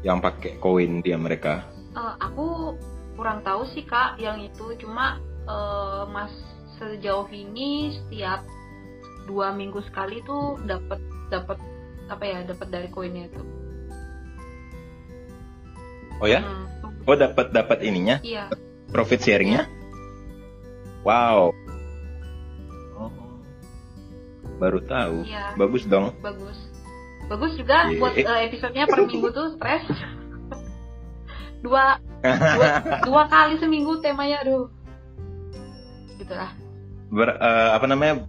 yang 0.02 0.18
pakai 0.20 0.56
koin 0.58 1.00
dia 1.00 1.16
mereka? 1.16 1.64
Eh, 1.90 2.14
aku 2.20 2.76
kurang 3.18 3.42
tahu 3.42 3.66
sih 3.74 3.82
kak 3.84 4.22
yang 4.22 4.38
itu 4.40 4.78
cuma 4.78 5.18
eh, 5.44 6.04
mas 6.08 6.32
sejauh 6.78 7.26
ini 7.28 7.90
setiap 7.92 8.46
dua 9.26 9.52
minggu 9.52 9.82
sekali 9.90 10.22
tuh 10.22 10.62
dapat 10.64 11.02
dapat 11.28 11.58
apa 12.08 12.24
ya 12.24 12.40
dapat 12.46 12.68
dari 12.70 12.88
koinnya 12.88 13.28
itu 13.28 13.42
Oh 16.18 16.26
ya? 16.26 16.42
Hmm, 16.42 16.66
Oh 17.06 17.14
dapat 17.14 17.54
dapat 17.54 17.86
ininya 17.86 18.18
iya 18.22 18.50
profit 18.90 19.22
sharingnya? 19.22 19.70
Wow. 21.06 21.54
Oh. 22.98 23.12
Baru 24.58 24.82
tahu. 24.82 25.22
Iya. 25.24 25.54
Bagus 25.56 25.86
dong. 25.86 26.18
bagus 26.20 26.58
bagus 27.28 27.54
juga 27.60 27.92
Iya. 27.92 28.00
buat 28.02 28.14
eh, 28.18 28.42
episodenya 28.50 28.86
per 28.88 29.04
minggu 29.04 29.30
tuh 29.30 29.60
stres 29.60 29.84
dua, 31.64 32.00
dua 32.26 32.70
dua 33.06 33.24
kali 33.30 33.62
seminggu 33.62 34.02
temanya 34.02 34.42
aduh 34.42 34.66
gitu 36.18 36.34
lah 36.34 36.52
Ber- 37.08 37.40
eh, 37.40 37.70
apa 37.72 37.88
namanya? 37.88 38.28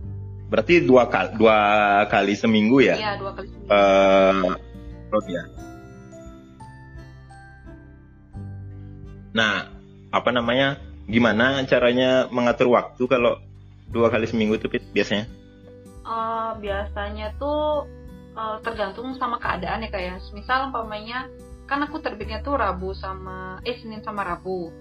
Berarti 0.49 0.87
dua 0.87 1.11
kali 1.11 1.35
dua 1.35 1.59
kali 2.07 2.33
seminggu 2.39 2.79
ya? 2.79 2.95
iya 2.95 3.13
dua 3.19 3.35
kali 3.35 3.51
seminggu 3.51 4.55
upload 5.09 5.27
ya. 5.29 5.43
Nah, 9.35 9.69
apa 10.13 10.31
namanya? 10.33 10.79
Gimana 11.09 11.65
caranya 11.65 12.29
mengatur 12.29 12.69
waktu 12.71 13.01
kalau 13.09 13.41
dua 13.89 14.13
kali 14.13 14.29
seminggu 14.29 14.61
itu 14.61 14.69
biasanya? 14.93 15.25
Eh, 16.05 16.51
biasanya 16.61 17.33
tuh 17.41 17.89
eh, 18.37 18.57
tergantung 18.63 19.17
sama 19.17 19.41
keadaan 19.41 19.85
ya 19.85 19.91
kayak 19.91 20.21
misal 20.33 20.69
umpamanya 20.69 21.29
kan 21.69 21.85
aku 21.85 22.01
terbitnya 22.01 22.41
tuh 22.41 22.57
Rabu 22.57 22.97
sama 22.97 23.61
eh 23.63 23.77
Senin 23.79 24.01
sama 24.01 24.25
Rabu 24.25 24.73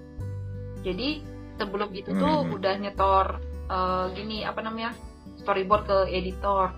jadi 0.81 1.19
sebelum 1.59 1.91
itu 1.91 2.15
tuh 2.15 2.47
Mhm. 2.47 2.55
udah 2.55 2.73
nyetor 2.79 3.25
eh, 3.67 4.05
gini 4.15 4.47
apa 4.47 4.63
namanya 4.63 4.95
storyboard 5.43 5.83
ke 5.85 5.97
editor 6.09 6.71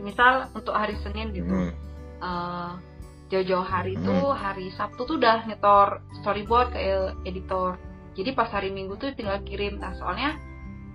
misal 0.00 0.48
untuk 0.54 0.72
hari 0.72 0.96
Senin 1.04 1.34
gitu 1.34 1.52
Hmm. 1.52 1.72
eh, 2.18 2.72
jauh-jauh 3.28 3.66
hari 3.66 3.94
Hmm. 4.00 4.08
tuh 4.08 4.32
hari 4.32 4.72
Sabtu 4.72 5.04
tuh 5.04 5.20
udah 5.20 5.44
nyetor 5.44 6.00
storyboard 6.18 6.72
ke 6.72 6.80
editor 7.22 7.76
jadi 8.16 8.32
pas 8.32 8.48
hari 8.48 8.72
Minggu 8.72 8.96
tuh 8.96 9.12
tinggal 9.12 9.44
kirim 9.44 9.76
nah 9.76 9.92
soalnya 9.92 10.40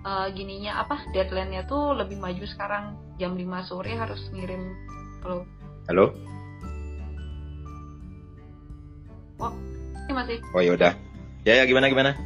eh, 0.02 0.26
gininya 0.34 0.82
apa 0.82 1.00
deadline-nya 1.14 1.64
tuh 1.64 1.94
lebih 1.94 2.18
maju 2.18 2.44
sekarang 2.44 2.92
jam 3.16 3.38
5 3.38 3.62
sore 3.62 3.94
harus 3.94 4.20
ngirim 4.34 4.74
kalau 5.22 5.46
Halo? 5.86 6.10
Ini 10.06 10.12
masih 10.14 10.36
Oh 10.54 10.62
ya 10.62 10.72
udah. 10.76 10.92
Ya 11.44 11.60
ya 11.60 11.64
gimana 11.68 11.92
gimana? 11.92 12.16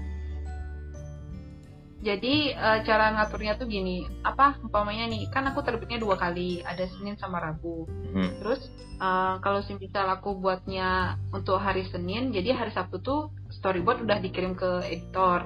jadi 1.98 2.54
eh, 2.54 2.78
cara 2.86 3.10
ngaturnya 3.10 3.58
tuh 3.58 3.66
gini 3.66 4.06
apa 4.22 4.54
umpamanya 4.62 5.10
nih 5.10 5.26
kan 5.34 5.50
aku 5.50 5.66
terbitnya 5.66 5.98
dua 5.98 6.14
kali 6.14 6.62
ada 6.62 6.86
Senin 6.94 7.18
sama 7.18 7.42
Rabu 7.42 7.90
Hmm. 8.08 8.40
Terus 8.40 8.64
eh, 8.96 9.34
kalau 9.44 9.60
misal 9.60 10.08
aku 10.08 10.40
buatnya 10.40 11.20
untuk 11.28 11.60
hari 11.60 11.84
Senin, 11.92 12.32
jadi 12.32 12.56
hari 12.56 12.72
Sabtu 12.72 13.04
tuh 13.04 13.20
storyboard 13.52 14.00
udah 14.00 14.16
dikirim 14.24 14.56
ke 14.56 14.80
editor. 14.88 15.44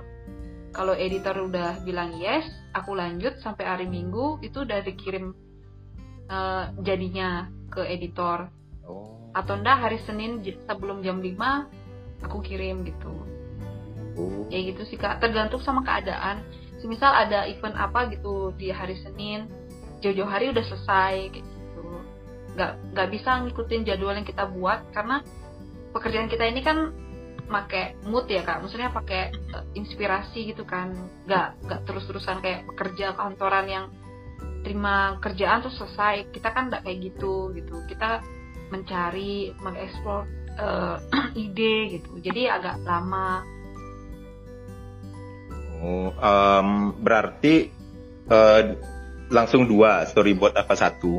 Kalau 0.71 0.95
editor 0.95 1.51
udah 1.51 1.83
bilang 1.83 2.15
yes, 2.23 2.47
aku 2.71 2.95
lanjut 2.95 3.35
sampai 3.43 3.67
hari 3.67 3.87
Minggu 3.91 4.39
itu 4.47 4.63
udah 4.63 4.79
dikirim 4.87 5.35
eh, 6.31 6.65
jadinya 6.87 7.51
ke 7.67 7.83
editor. 7.83 8.47
Oh. 8.87 9.22
Atau 9.33 9.61
enggak 9.61 9.81
hari 9.89 9.99
Senin 10.05 10.45
sebelum 10.45 11.01
jam 11.01 11.21
5 11.21 11.83
aku 12.23 12.39
kirim 12.41 12.87
gitu. 12.87 13.13
oh. 14.17 14.47
Ya 14.49 14.63
gitu 14.63 14.87
sih 14.87 14.97
Kak, 14.97 15.19
tergantung 15.19 15.61
sama 15.61 15.83
keadaan. 15.83 16.45
Semisal 16.79 17.15
ada 17.15 17.47
event 17.47 17.79
apa 17.79 18.11
gitu 18.11 18.51
di 18.59 18.71
hari 18.71 18.99
Senin, 18.99 19.47
jauh-jauh 20.03 20.27
hari 20.27 20.51
udah 20.51 20.65
selesai 20.67 21.15
kayak 21.31 21.47
gitu. 21.47 21.85
Nggak 22.59 22.73
nggak 22.95 23.09
bisa 23.15 23.31
ngikutin 23.47 23.83
jadwal 23.87 24.15
yang 24.19 24.27
kita 24.27 24.45
buat 24.51 24.83
karena 24.91 25.23
pekerjaan 25.95 26.27
kita 26.27 26.45
ini 26.51 26.61
kan 26.63 26.91
pakai 27.47 27.95
mood 28.09 28.27
ya 28.27 28.43
Kak. 28.43 28.65
Maksudnya 28.67 28.91
pakai 28.91 29.31
eh, 29.31 29.65
inspirasi 29.79 30.51
gitu 30.51 30.67
kan. 30.67 30.95
Nggak 31.27 31.47
nggak 31.69 31.81
terus-terusan 31.87 32.43
kayak 32.43 32.67
pekerja 32.75 33.15
kantoran 33.15 33.67
yang 33.71 33.87
terima 34.67 35.19
kerjaan 35.23 35.63
terus 35.63 35.79
selesai. 35.79 36.35
Kita 36.35 36.51
kan 36.51 36.71
nggak 36.71 36.83
kayak 36.83 36.99
gitu 36.99 37.55
gitu. 37.55 37.79
Kita 37.87 38.23
mencari, 38.73 39.53
mengeksplor 39.61 40.25
eh, 40.57 40.97
ide 41.45 42.01
gitu. 42.01 42.17
Jadi 42.25 42.49
agak 42.49 42.81
lama 42.89 43.45
Oh, 45.83 46.15
em, 46.15 46.95
berarti 47.03 47.67
eh, 48.31 48.63
langsung 49.35 49.67
dua 49.67 50.07
storyboard 50.07 50.55
apa 50.55 50.79
satu? 50.79 51.19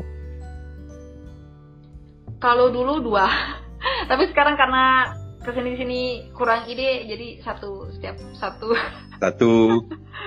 Kalau 2.40 2.72
dulu 2.72 3.04
dua, 3.04 3.28
tapi 4.10 4.24
sekarang 4.32 4.56
karena 4.56 5.12
ke 5.44 5.52
sini 5.52 5.76
sini 5.76 6.00
kurang 6.32 6.64
ide, 6.64 7.04
jadi 7.04 7.44
satu 7.44 7.92
setiap 7.92 8.16
satu. 8.40 8.72
Satu. 9.14 9.80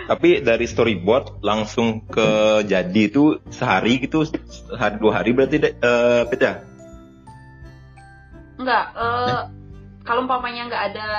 Tapi 0.08 0.42
dari 0.42 0.66
storyboard 0.66 1.44
langsung 1.46 2.02
ke 2.08 2.64
jadi 2.66 3.02
itu 3.12 3.38
sehari 3.52 4.00
gitu, 4.02 4.26
sehari 4.50 4.96
dua 4.98 5.22
hari 5.22 5.36
berarti 5.36 5.60
deh, 5.60 5.74
eh, 5.76 6.24
beda. 6.26 6.77
Enggak, 8.58 8.86
eh, 8.98 9.42
kalau 10.04 10.26
umpamanya 10.26 10.72
nggak 10.72 10.84
ada 10.94 11.10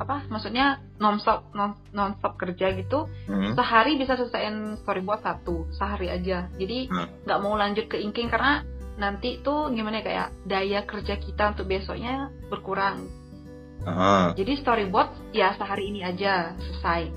apa 0.00 0.24
maksudnya 0.32 0.80
non-stop 0.96 1.52
non 1.52 1.76
non-stop 1.92 2.40
kerja 2.40 2.72
gitu 2.72 3.04
Hmm. 3.28 3.52
sehari 3.52 4.00
bisa 4.00 4.16
selesaiin 4.16 4.80
storyboard 4.80 5.20
satu 5.20 5.68
sehari 5.76 6.08
aja 6.08 6.48
jadi 6.56 6.88
Hmm. 6.88 7.08
nggak 7.28 7.40
mau 7.44 7.52
lanjut 7.60 7.84
ke 7.84 8.00
inking 8.00 8.32
karena 8.32 8.64
nanti 8.96 9.44
tuh 9.44 9.68
gimana 9.76 10.00
ya 10.00 10.04
kayak 10.04 10.28
daya 10.48 10.80
kerja 10.88 11.20
kita 11.20 11.52
untuk 11.52 11.68
besoknya 11.68 12.32
berkurang 12.48 13.04
Aha. 13.84 14.32
jadi 14.40 14.56
storyboard 14.64 15.36
ya 15.36 15.52
sehari 15.60 15.92
ini 15.92 16.00
aja 16.00 16.56
selesai 16.56 17.12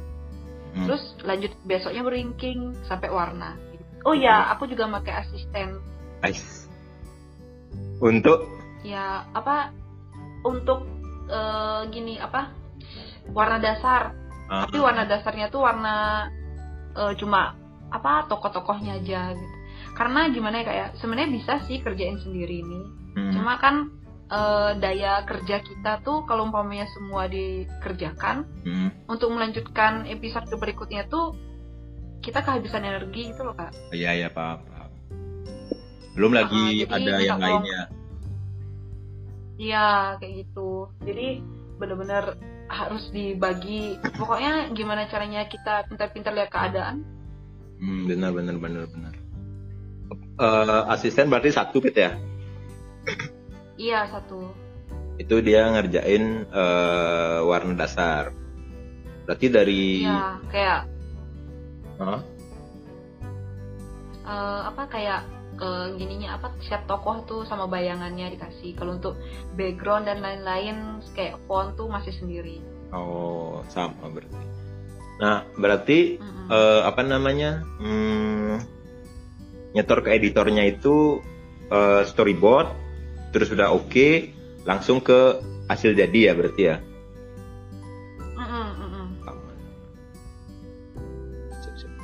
Hmm. 0.76 0.88
terus 0.89 1.04
lanjut 1.24 1.56
besoknya 1.63 2.04
berinking 2.04 2.76
sampai 2.84 3.08
warna 3.08 3.56
oh 4.04 4.12
ya 4.12 4.52
aku 4.52 4.68
juga 4.68 4.92
pakai 4.92 5.24
asisten 5.24 5.80
Nice. 6.20 6.68
Untuk 8.00 8.62
ya 8.84 9.24
apa 9.32 9.72
untuk 10.43 10.84
eh, 11.28 11.82
gini 11.89 12.19
apa 12.19 12.52
warna 13.32 13.58
dasar 13.58 14.12
ah, 14.52 14.67
tapi 14.67 14.78
warna 14.80 15.08
dasarnya 15.08 15.48
tuh 15.48 15.63
warna 15.63 16.28
eh, 16.93 17.13
cuma 17.15 17.56
apa 17.89 18.28
tokoh-tokohnya 18.28 19.00
aja 19.00 19.32
gitu 19.34 19.56
karena 19.93 20.28
gimana 20.34 20.62
ya 20.62 20.65
kayak 20.65 20.89
sebenarnya 20.98 21.30
bisa 21.32 21.54
sih 21.69 21.80
kerjain 21.80 22.17
sendiri 22.19 22.60
ini 22.65 22.82
hmm. 23.15 23.32
cuma 23.39 23.56
kan 23.62 23.76
eh, 24.28 24.72
daya 24.84 25.24
kerja 25.24 25.63
kita 25.63 26.04
tuh 26.04 26.28
kalau 26.28 26.50
umpamanya 26.50 26.89
semua 26.91 27.30
dikerjakan 27.32 28.43
Hmm. 28.63 28.89
untuk 29.12 29.32
melanjutkan 29.32 30.08
episode 30.08 30.50
berikutnya 30.56 31.08
tuh 31.08 31.36
kita 32.24 32.39
kehabisan 32.39 32.88
energi 32.88 33.36
gitu 33.36 33.43
loh 33.43 33.52
kak 33.52 33.76
Iya 33.91 34.15
ya 34.15 34.30
paham, 34.32 34.63
paham. 34.63 34.91
Belum 36.15 36.32
lagi 36.32 36.88
jadi 36.88 36.88
ada 36.88 37.13
yang 37.19 37.41
lainnya. 37.41 37.82
Iya 39.58 40.18
kayak 40.18 40.34
gitu 40.46 40.89
jadi 41.06 41.39
bener-bener 41.78 42.38
harus 42.70 43.12
dibagi 43.13 44.00
pokoknya 44.18 44.74
gimana 44.74 45.06
caranya 45.06 45.46
kita 45.46 45.86
pintar-pintar 45.89 46.34
lihat 46.34 46.50
keadaan 46.50 47.06
Hmm, 47.78 48.08
benar 48.08 48.32
benar 48.32 48.56
benar 48.58 48.88
benar. 48.88 49.13
Eh, 50.39 50.82
asisten 50.88 51.28
berarti 51.28 51.52
satu 51.52 51.84
Pit 51.84 52.00
ya? 52.00 52.16
iya 53.78 54.08
satu 54.08 54.54
Itu 55.20 55.44
dia 55.46 55.70
ngerjain 55.70 56.48
eh, 56.50 57.39
warna 57.46 57.74
dasar. 57.78 58.34
Berarti 59.26 59.46
dari 59.52 59.82
iya 60.02 60.39
kayak 60.50 60.82
Hah? 62.00 62.20
eh, 64.26 64.62
apa 64.70 64.84
kayak 64.89 65.22
eh, 65.63 65.88
gininya 65.95 66.36
apa 66.36 66.52
setiap 66.60 66.84
tokoh 66.91 67.23
tuh 67.23 67.41
sama 67.47 67.71
bayangannya 67.71 68.36
dikasih 68.36 68.76
kalau 68.76 68.99
untuk 68.99 69.15
background 69.56 70.12
dan 70.12 70.19
lain-lain 70.19 70.99
kayak 71.15 71.39
font 71.47 71.80
tuh 71.80 71.88
masih 71.88 72.12
sendiri 72.19 72.60
Oh, 72.93 73.65
sama 73.73 74.06
berarti. 74.13 74.38
Nah, 75.17 75.41
berarti 75.58 76.21
Mm-mm. 76.21 76.45
eh, 76.54 76.82
apa 76.86 77.02
namanya? 77.02 77.65
Hmm, 77.82 78.62
nyetor 79.73 80.06
ke 80.06 80.13
editornya 80.13 80.69
itu 80.69 81.17
eh, 81.73 82.06
storyboard, 82.06 82.69
terus 83.34 83.49
udah 83.49 83.73
oke, 83.73 84.30
langsung 84.69 85.02
ke 85.02 85.41
hasil 85.73 85.97
jadi 85.97 86.32
ya 86.32 86.34
berarti 86.38 86.63
ya. 86.69 86.78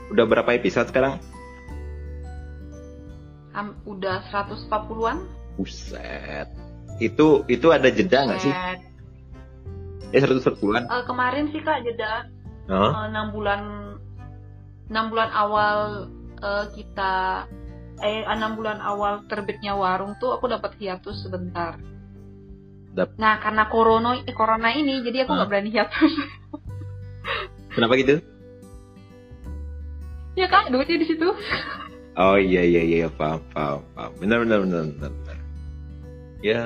Udah 0.10 0.26
berapa 0.26 0.58
episode 0.58 0.89
sekarang? 0.89 1.22
Ham- 3.52 3.78
udah 3.84 4.22
140-an 4.30 5.18
Buset. 5.58 6.48
Itu 7.00 7.44
itu 7.48 7.68
ada 7.70 7.90
jeda 7.90 8.28
nggak 8.28 8.40
sih? 8.40 8.54
Eh 10.10 10.20
140-an? 10.20 10.84
Eh, 10.86 11.04
kemarin 11.06 11.52
sih 11.52 11.60
kak 11.60 11.84
jeda 11.84 12.28
Hah? 12.70 12.92
eh, 12.92 13.06
enam 13.12 13.34
bulan 13.34 13.62
enam 14.90 15.06
bulan 15.10 15.30
awal 15.32 15.78
eh, 16.40 16.66
kita 16.74 17.46
eh 18.00 18.24
enam 18.24 18.56
bulan 18.56 18.80
awal 18.80 19.28
terbitnya 19.28 19.76
warung 19.76 20.16
tuh 20.18 20.32
aku 20.34 20.48
dapat 20.48 20.76
hiatus 20.80 21.24
sebentar. 21.24 21.76
Dap- 22.96 23.20
Nah 23.20 23.38
karena 23.38 23.68
corona 23.68 24.18
eh, 24.18 24.34
corona 24.34 24.72
ini 24.72 25.04
jadi 25.04 25.28
aku 25.28 25.32
nggak 25.36 25.50
berani 25.50 25.70
hiatus. 25.70 26.14
Kenapa 27.76 27.96
gitu? 27.98 28.20
ya 30.34 30.48
kak 30.48 30.72
duitnya 30.72 31.04
di 31.04 31.08
situ. 31.12 31.28
Oh 32.17 32.38
iya 32.39 32.65
iya 32.65 32.82
iya 32.82 33.08
paham 33.12 33.41
paham 33.54 33.82
paham. 33.93 34.12
Benar 34.17 34.38
benar 34.48 34.60
benar 34.65 34.82
benar. 34.89 35.12
benar. 35.12 35.38
Ya. 36.41 36.62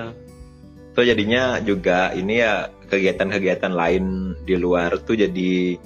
So 0.94 1.02
jadinya 1.02 1.58
juga 1.66 2.14
ini 2.14 2.40
ya 2.40 2.70
kegiatan-kegiatan 2.88 3.74
lain 3.74 4.38
di 4.46 4.54
luar 4.54 5.02
tuh 5.02 5.18
jadi 5.18 5.82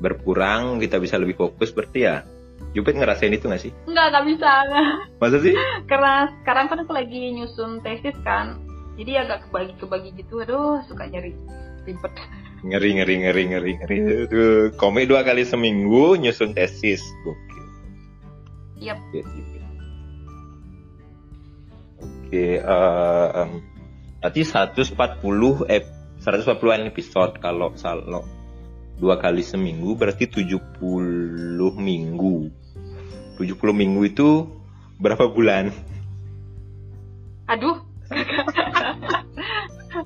berkurang, 0.00 0.80
kita 0.80 0.98
bisa 0.98 1.20
lebih 1.20 1.38
fokus 1.38 1.70
berarti 1.70 2.00
ya. 2.08 2.26
Jupit 2.70 2.94
ngerasain 2.94 3.34
itu 3.34 3.50
gak 3.50 3.62
sih? 3.62 3.72
Nggak 3.88 4.06
nggak 4.14 4.24
bisa. 4.30 4.50
Masa 5.18 5.38
sih? 5.42 5.54
Karena 5.90 6.30
sekarang 6.42 6.66
kan 6.70 6.78
aku 6.86 6.92
lagi 6.94 7.34
nyusun 7.34 7.82
tesis 7.82 8.14
kan. 8.22 8.62
Jadi 8.94 9.16
agak 9.16 9.48
kebagi-kebagi 9.48 10.10
gitu. 10.18 10.42
Aduh 10.44 10.78
suka 10.86 11.08
nyari 11.10 11.34
ribet. 11.88 12.12
Ngeri 12.62 12.90
ngeri 13.00 13.14
ngeri 13.24 13.42
ngeri 13.50 13.72
ngeri. 13.80 13.98
Komik 14.76 15.08
dua 15.08 15.24
kali 15.26 15.42
seminggu 15.42 16.14
nyusun 16.20 16.54
tesis. 16.54 17.02
Gokil. 17.26 17.49
Yap. 18.80 18.96
Oke, 18.96 19.20
Jupit. 19.20 19.62
Oke, 22.00 22.46
eh, 22.56 23.28
em, 23.36 23.50
berarti 24.20 24.40
140 24.44 25.68
ep 25.68 25.84
140 26.20 26.88
episode 26.88 27.32
kalau 27.40 27.72
kalau 27.76 28.24
dua 29.00 29.16
kali 29.16 29.40
seminggu 29.40 29.96
berarti 29.96 30.28
70 30.28 31.72
minggu. 31.76 32.48
70 33.40 33.72
minggu 33.72 34.00
itu 34.04 34.28
berapa 35.00 35.28
bulan? 35.32 35.72
Aduh. 37.48 37.80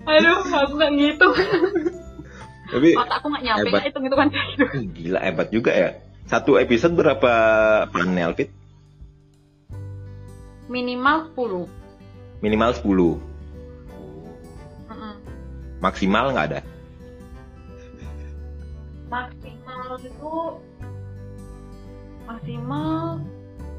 Aduh, 0.06 0.38
aku 0.48 0.72
nggak 0.78 0.92
ngitung. 0.96 1.34
Tapi 2.64 2.88
Otak 2.96 3.16
aku 3.20 3.26
nggak 3.30 3.44
nyampe 3.44 3.76
hitung 3.84 4.02
kayak 4.02 4.46
gitu. 4.56 4.64
eh, 4.64 4.84
gila 4.96 5.20
hebat 5.20 5.48
juga 5.52 5.70
ya. 5.74 5.90
Satu 6.24 6.56
episode 6.56 6.96
berapa 6.96 7.32
panel 7.92 8.32
fit? 8.32 8.48
Minimal 10.68 11.30
10. 11.36 11.68
Minimal 12.40 12.70
10. 12.72 13.20
Mm-mm. 14.88 15.14
Maksimal 15.80 16.32
nggak 16.32 16.46
ada. 16.52 16.60
Maksimal 19.08 19.88
itu 20.00 20.32
maksimal 22.24 23.20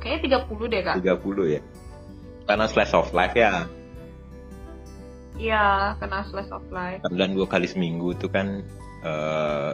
kayaknya 0.01 0.45
30 0.45 0.71
deh 0.71 0.81
kak. 0.85 0.95
30 1.01 1.55
ya. 1.57 1.61
Karena 2.45 2.65
slash 2.69 2.93
of 2.93 3.09
life 3.13 3.33
ya. 3.33 3.65
Iya, 5.35 5.95
kena 5.99 6.23
slice 6.31 6.51
of 6.51 6.63
life. 6.71 7.03
Dan 7.11 7.35
dua 7.35 7.47
kali 7.47 7.67
seminggu 7.67 8.15
itu 8.15 8.31
kan 8.31 8.63
eh, 9.03 9.71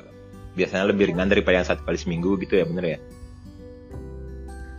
biasanya 0.57 0.89
lebih 0.89 1.13
ringan 1.13 1.29
daripada 1.29 1.61
yang 1.61 1.67
satu 1.69 1.85
kali 1.85 1.97
seminggu 2.01 2.33
gitu 2.41 2.57
ya 2.57 2.65
bener 2.65 2.85
ya? 2.85 2.99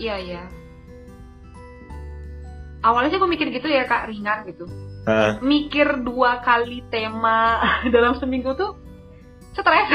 Iya 0.02 0.16
iya. 0.18 0.42
Awalnya 2.82 3.14
sih 3.14 3.18
aku 3.22 3.30
mikir 3.30 3.46
gitu 3.54 3.70
ya 3.70 3.86
kak 3.86 4.10
ringan 4.10 4.42
gitu. 4.50 4.66
Hah? 5.06 5.38
Mikir 5.38 6.02
dua 6.02 6.42
kali 6.42 6.82
tema 6.90 7.62
dalam 7.94 8.18
seminggu 8.18 8.54
tuh 8.54 8.74
stres. 9.54 9.86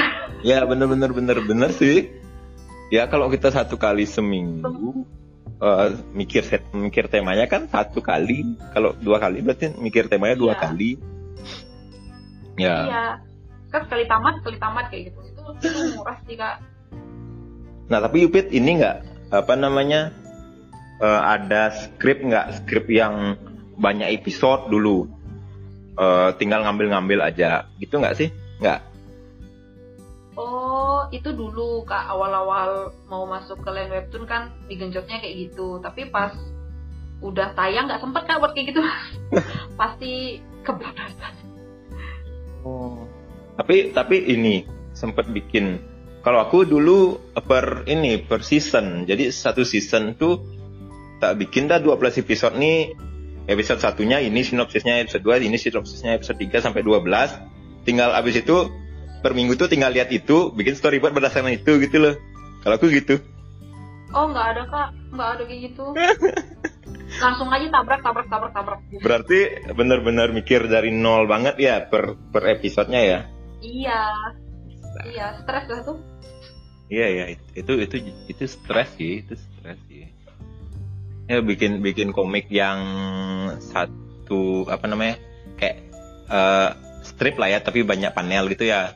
Ya 0.44 0.64
bener 0.64 0.88
bener 0.88 1.12
bener 1.12 1.38
bener 1.44 1.70
sih. 1.76 2.08
Ya 2.88 3.12
kalau 3.12 3.28
kita 3.28 3.52
satu 3.52 3.76
kali 3.76 4.08
seminggu 4.08 5.04
eh, 5.60 5.88
mikir 6.16 6.48
set, 6.48 6.64
mikir 6.72 7.12
temanya 7.12 7.44
kan 7.52 7.68
satu 7.68 8.00
kali. 8.00 8.56
Kalau 8.72 8.96
dua 9.04 9.20
kali 9.20 9.44
berarti 9.44 9.76
mikir 9.76 10.08
temanya 10.08 10.40
dua 10.40 10.56
Iya. 10.56 10.62
kali. 10.64 10.92
Ya. 12.58 12.76
Iya. 12.88 13.06
Kan 13.68 13.82
sekali 13.92 14.08
tamat 14.08 14.40
sekali 14.40 14.58
tamat 14.58 14.86
kayak 14.88 15.12
gitu. 15.12 15.20
Itu, 15.28 15.42
itu 15.60 15.80
murah 16.00 16.18
sih 16.24 16.36
kak. 16.40 16.56
Nah 17.92 18.00
tapi 18.00 18.24
Yupit 18.24 18.48
ini 18.52 18.80
nggak 18.80 18.98
apa 19.36 19.54
namanya 19.60 20.16
eh, 21.02 21.22
ada 21.24 21.74
skrip 21.74 22.24
nggak 22.24 22.64
skrip 22.64 22.90
yang 22.90 23.38
banyak 23.78 24.10
episode 24.18 24.74
dulu 24.74 25.18
Eh, 25.98 26.30
tinggal 26.38 26.62
ngambil-ngambil 26.62 27.26
aja 27.26 27.66
gitu 27.82 27.98
nggak 27.98 28.14
sih? 28.14 28.30
Nggak. 28.62 28.86
Oh, 30.38 31.10
itu 31.10 31.34
dulu 31.34 31.82
kak 31.90 32.06
awal-awal 32.06 32.94
mau 33.10 33.26
masuk 33.26 33.66
ke 33.66 33.70
line 33.74 33.90
webtoon 33.90 34.30
kan 34.30 34.54
digenjotnya 34.70 35.18
kayak 35.18 35.50
gitu. 35.50 35.82
Tapi 35.82 36.14
pas 36.14 36.38
udah 37.26 37.50
tayang 37.58 37.90
nggak 37.90 37.98
sempet 37.98 38.30
kak 38.30 38.38
buat 38.38 38.54
kayak 38.54 38.78
gitu. 38.78 38.82
Pasti 39.82 40.38
kebablasan. 40.62 41.34
Oh. 42.62 43.02
Tapi 43.58 43.90
tapi 43.90 44.22
ini 44.22 44.70
sempat 44.94 45.26
bikin 45.34 45.82
kalau 46.22 46.46
aku 46.46 46.62
dulu 46.62 47.18
per 47.42 47.90
ini 47.90 48.22
per 48.22 48.46
season. 48.46 49.10
Jadi 49.10 49.34
satu 49.34 49.66
season 49.66 50.14
tuh 50.14 50.46
tak 51.18 51.38
bikin 51.42 51.70
dah 51.70 51.82
12 51.82 52.22
episode 52.22 52.56
nih 52.58 52.94
episode 53.48 53.80
satunya 53.80 54.20
ini 54.20 54.44
sinopsisnya 54.44 55.02
episode 55.02 55.24
2 55.24 55.48
ini 55.48 55.58
sinopsisnya 55.58 56.20
episode 56.20 56.38
3 56.38 56.66
sampai 56.68 56.84
12 56.84 57.88
tinggal 57.88 58.12
abis 58.12 58.44
itu 58.44 58.68
per 59.24 59.32
minggu 59.34 59.58
tuh 59.58 59.72
tinggal 59.72 59.90
lihat 59.96 60.12
itu 60.14 60.52
bikin 60.54 60.78
storyboard 60.78 61.16
berdasarkan 61.16 61.56
itu 61.56 61.80
gitu 61.82 61.98
loh. 61.98 62.16
Kalau 62.62 62.76
aku 62.78 62.92
gitu. 62.92 63.18
Oh 64.12 64.30
nggak 64.30 64.48
ada 64.56 64.64
kak. 64.68 64.90
Nggak 65.16 65.30
ada 65.36 65.44
kayak 65.48 65.62
gitu. 65.72 65.86
Langsung 67.24 67.48
aja 67.50 67.66
tabrak 67.72 68.04
tabrak 68.04 68.28
tabrak 68.28 68.52
tabrak. 68.52 68.80
Berarti 69.00 69.40
benar-benar 69.72 70.36
mikir 70.36 70.68
dari 70.68 70.92
nol 70.92 71.26
banget 71.26 71.56
ya 71.58 71.88
per 71.88 72.20
per 72.30 72.44
episodenya 72.60 73.02
ya? 73.02 73.20
Iya. 73.64 74.02
Iya 75.08 75.26
stres 75.42 75.66
lah 75.72 75.82
tuh. 75.88 75.98
Iya 76.88 77.08
ya 77.12 77.26
itu 77.56 77.74
itu 77.84 77.96
itu 78.32 78.44
stres 78.48 78.96
sih 78.96 79.24
itu 79.24 79.36
stres 79.36 79.80
sih 79.92 80.17
ya 81.28 81.44
bikin 81.44 81.84
bikin 81.84 82.16
komik 82.16 82.48
yang 82.48 82.80
satu 83.60 84.64
apa 84.72 84.88
namanya 84.88 85.20
kayak 85.60 85.84
uh, 86.32 86.72
strip 87.04 87.36
lah 87.36 87.52
ya 87.52 87.60
tapi 87.64 87.84
banyak 87.84 88.12
panel 88.16 88.48
gitu 88.52 88.68
ya. 88.68 88.96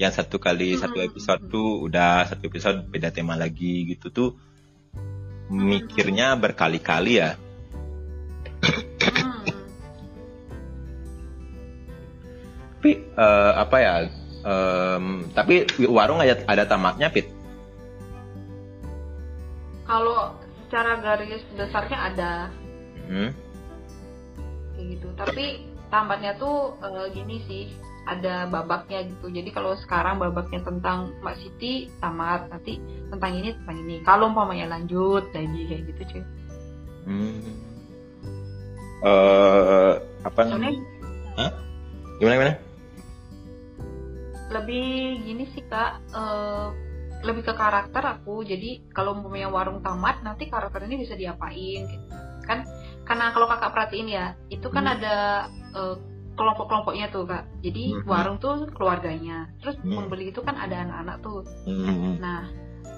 Yang 0.00 0.24
satu 0.24 0.40
kali 0.40 0.76
Hmm. 0.76 0.80
satu 0.80 0.98
episode 1.04 1.42
tuh 1.52 1.84
udah 1.84 2.24
satu 2.24 2.48
episode 2.48 2.88
beda 2.88 3.12
tema 3.12 3.36
lagi 3.36 3.84
gitu 3.84 4.08
tuh. 4.08 4.30
Mikirnya 5.52 6.36
berkali-kali 6.40 7.20
ya. 7.20 7.36
Hmm. 8.60 9.44
tapi 12.80 12.96
eh, 12.96 13.52
apa 13.60 13.76
ya 13.76 13.94
em, 14.40 15.28
tapi 15.36 15.68
warung 15.84 16.16
ada 16.24 16.40
ada 16.48 16.64
tamatnya 16.64 17.12
pit? 17.12 17.28
Kalau 19.84 20.39
secara 20.70 21.02
garis 21.02 21.42
besarnya 21.58 21.98
ada. 21.98 22.32
Hmm. 23.10 23.34
kayak 24.78 24.86
gitu. 24.86 25.08
Tapi 25.18 25.66
tamatnya 25.90 26.38
tuh 26.38 26.78
eh, 26.78 27.10
gini 27.10 27.42
sih 27.50 27.74
ada 28.06 28.46
babaknya 28.46 29.02
gitu. 29.02 29.34
Jadi 29.34 29.50
kalau 29.50 29.74
sekarang 29.82 30.22
babaknya 30.22 30.62
tentang 30.62 31.10
Mbak 31.26 31.36
Siti 31.42 31.90
tamat. 31.98 32.46
Nanti 32.54 32.78
tentang 33.10 33.34
ini 33.34 33.50
tentang 33.58 33.76
ini. 33.82 33.98
Kalau 34.06 34.30
umpamanya 34.30 34.78
lanjut 34.78 35.26
lagi 35.34 35.60
kayak 35.66 35.82
gitu 35.90 36.02
cuy. 36.06 36.22
Hmm. 37.10 37.42
Eh, 39.02 39.92
apa 40.22 40.40
namanya? 40.46 40.78
Gimana 42.22 42.34
gimana? 42.38 42.54
Lebih 44.54 44.86
gini 45.26 45.44
sih 45.50 45.66
kak. 45.66 45.98
Eh, 46.14 46.89
lebih 47.20 47.44
ke 47.44 47.52
karakter 47.52 48.00
aku 48.00 48.42
jadi 48.48 48.80
kalau 48.96 49.12
umpamanya 49.12 49.52
warung 49.52 49.84
tamat 49.84 50.24
nanti 50.24 50.48
karakter 50.48 50.84
ini 50.88 51.04
bisa 51.04 51.14
diapain 51.16 51.84
gitu. 51.84 52.06
kan 52.48 52.64
karena 53.04 53.30
kalau 53.30 53.46
kakak 53.46 53.70
perhatiin 53.76 54.08
ya 54.08 54.26
itu 54.48 54.66
kan 54.72 54.84
Hmm. 54.88 54.94
ada 54.98 55.16
eh, 55.70 55.96
kelompok-kelompoknya 56.34 57.12
tuh 57.12 57.28
kak 57.28 57.44
jadi 57.60 58.00
Mhm. 58.00 58.08
warung 58.08 58.40
tuh 58.40 58.64
keluarganya 58.72 59.52
terus 59.60 59.76
Hmm. 59.84 60.02
pembeli 60.02 60.32
itu 60.32 60.40
kan 60.40 60.56
ada 60.56 60.82
anak-anak 60.88 61.16
tuh 61.20 61.44
Hmm. 61.68 62.16
nah 62.16 62.48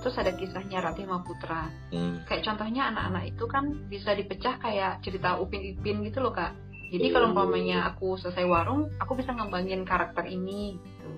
terus 0.03 0.15
ada 0.19 0.31
kisahnya 0.35 0.79
Ratih 0.83 1.07
Putra 1.27 1.67
Hmm. 1.91 2.23
kayak 2.27 2.47
contohnya 2.47 2.95
anak-anak 2.95 3.35
itu 3.35 3.45
kan 3.51 3.65
bisa 3.91 4.15
dipecah 4.15 4.59
kayak 4.63 5.03
cerita 5.03 5.39
Upin 5.43 5.63
Ipin 5.63 6.07
gitu 6.07 6.23
loh 6.23 6.31
kak 6.31 6.55
jadi 6.95 7.11
kalau 7.11 7.35
umpamanya 7.35 7.91
aku 7.91 8.15
selesai 8.21 8.47
warung 8.47 8.87
aku 9.03 9.19
bisa 9.19 9.35
ngembangin 9.35 9.83
karakter 9.83 10.23
ini 10.31 10.79
gitu 10.79 11.11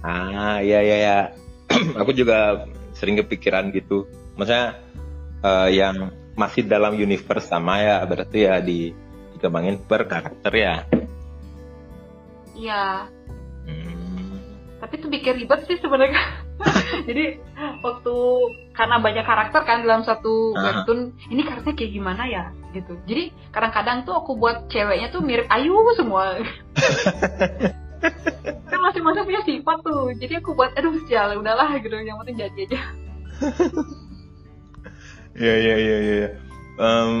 Ah, 0.00 0.64
iya 0.64 0.80
iya 0.80 0.96
ya. 0.96 1.18
Aku 2.00 2.10
juga 2.12 2.66
sering 2.92 3.18
kepikiran 3.20 3.70
gitu. 3.72 4.04
Maksudnya 4.36 4.76
eh, 5.40 5.68
yang 5.76 6.10
masih 6.34 6.64
dalam 6.64 6.94
universe 6.94 7.48
sama 7.48 7.80
ya, 7.80 8.00
berarti 8.04 8.38
ya 8.44 8.60
di 8.60 8.92
dikembangin 9.34 9.80
per 9.84 10.04
karakter 10.04 10.52
ya. 10.52 10.76
iya 12.52 13.08
Hmm. 13.64 14.36
tapi 14.80 15.00
itu 15.00 15.06
bikin 15.08 15.32
ribet 15.40 15.64
sih 15.64 15.80
sebenarnya 15.80 16.20
jadi 17.08 17.40
waktu 17.80 18.14
karena 18.76 19.00
banyak 19.00 19.24
karakter 19.24 19.64
kan 19.64 19.80
dalam 19.80 20.04
satu 20.04 20.52
Ah. 20.52 20.84
webtoon 20.84 21.16
ini 21.32 21.40
karakternya 21.40 21.76
kayak 21.76 21.92
gimana 21.92 22.22
ya 22.28 22.44
gitu 22.72 23.00
jadi 23.08 23.32
kadang-kadang 23.48 24.04
tuh 24.04 24.12
aku 24.12 24.36
buat 24.36 24.68
ceweknya 24.68 25.08
tuh 25.08 25.24
mirip 25.24 25.48
Ayu 25.48 25.72
semua 25.96 26.36
kan 28.70 28.80
masing-masing 28.80 29.24
punya 29.28 29.42
sifat 29.44 29.78
tuh 29.84 30.12
jadi 30.16 30.40
aku 30.40 30.56
buat 30.56 30.72
aduh 30.76 30.96
sial 31.04 31.36
udahlah 31.36 31.76
gitu 31.80 31.96
yang 32.00 32.16
penting 32.20 32.36
jadi 32.40 32.60
aja 32.68 32.80
Iya 35.40 35.54
iya 35.56 35.74
iya 35.78 35.98
iya. 36.02 36.28
Em, 36.80 37.14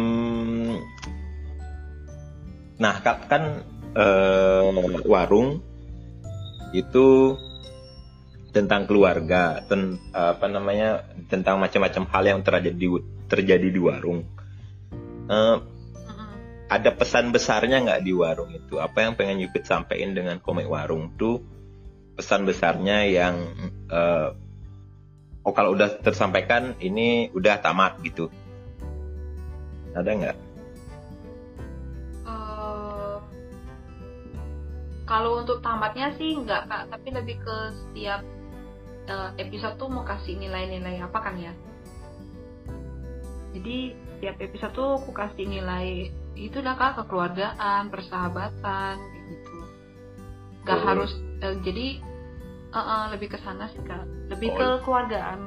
nah 2.80 2.96
kan, 3.04 3.16
kan 3.30 3.42
eh, 3.94 4.62
warung 5.06 5.62
itu 6.74 7.36
tentang 8.50 8.90
keluarga, 8.90 9.62
ten, 9.62 9.94
apa 10.10 10.50
namanya 10.50 11.06
tentang 11.30 11.62
macam-macam 11.62 12.02
hal 12.10 12.24
yang 12.26 12.40
terjadi 12.42 12.74
di 12.74 12.88
terjadi 13.30 13.68
di 13.70 13.80
warung. 13.80 14.26
Mm-mm. 15.30 15.79
Ada 16.70 16.94
pesan 16.94 17.34
besarnya 17.34 17.82
nggak 17.82 18.02
di 18.06 18.14
warung 18.14 18.54
itu? 18.54 18.78
Apa 18.78 19.02
yang 19.02 19.18
pengen 19.18 19.42
Yupit 19.42 19.66
sampaikan 19.66 20.14
dengan 20.14 20.38
komik 20.38 20.70
warung 20.70 21.10
tuh 21.18 21.42
pesan 22.14 22.46
besarnya 22.46 23.10
yang 23.10 23.34
eh, 23.90 24.28
oh 25.42 25.52
kalau 25.52 25.74
udah 25.74 25.98
tersampaikan 25.98 26.78
ini 26.78 27.26
udah 27.34 27.58
tamat 27.58 27.98
gitu? 28.06 28.30
Ada 29.98 30.10
nggak? 30.14 30.36
Eh, 32.30 33.16
kalau 35.10 35.42
untuk 35.42 35.58
tamatnya 35.66 36.14
sih 36.14 36.38
enggak 36.38 36.70
kak 36.70 36.86
tapi 36.94 37.10
lebih 37.10 37.42
ke 37.42 37.56
setiap 37.74 38.22
eh, 39.10 39.30
episode 39.42 39.74
tuh 39.74 39.90
mau 39.90 40.06
kasih 40.06 40.38
nilai-nilai 40.38 41.02
apa 41.02 41.18
kan 41.18 41.34
ya 41.34 41.50
jadi 43.50 43.98
setiap 44.14 44.36
episode 44.38 44.72
tuh 44.78 45.02
aku 45.02 45.10
kasih 45.10 45.50
nilai 45.50 46.14
itu 46.40 46.56
dah 46.58 46.72
kak 46.74 47.04
kekeluargaan 47.04 47.92
persahabatan 47.92 48.96
gitu 49.28 49.56
nggak 50.64 50.78
Oh. 50.80 50.84
harus 50.88 51.12
eh, 51.40 51.56
jadi 51.60 51.86
eh, 52.70 52.78
eh, 52.80 53.04
lebih 53.12 53.28
ke 53.32 53.38
sana 53.44 53.68
sih 53.68 53.82
kak 53.84 54.02
lebih 54.32 54.48
Oh. 54.50 54.56
ke 54.56 54.66
keluargaan 54.84 55.40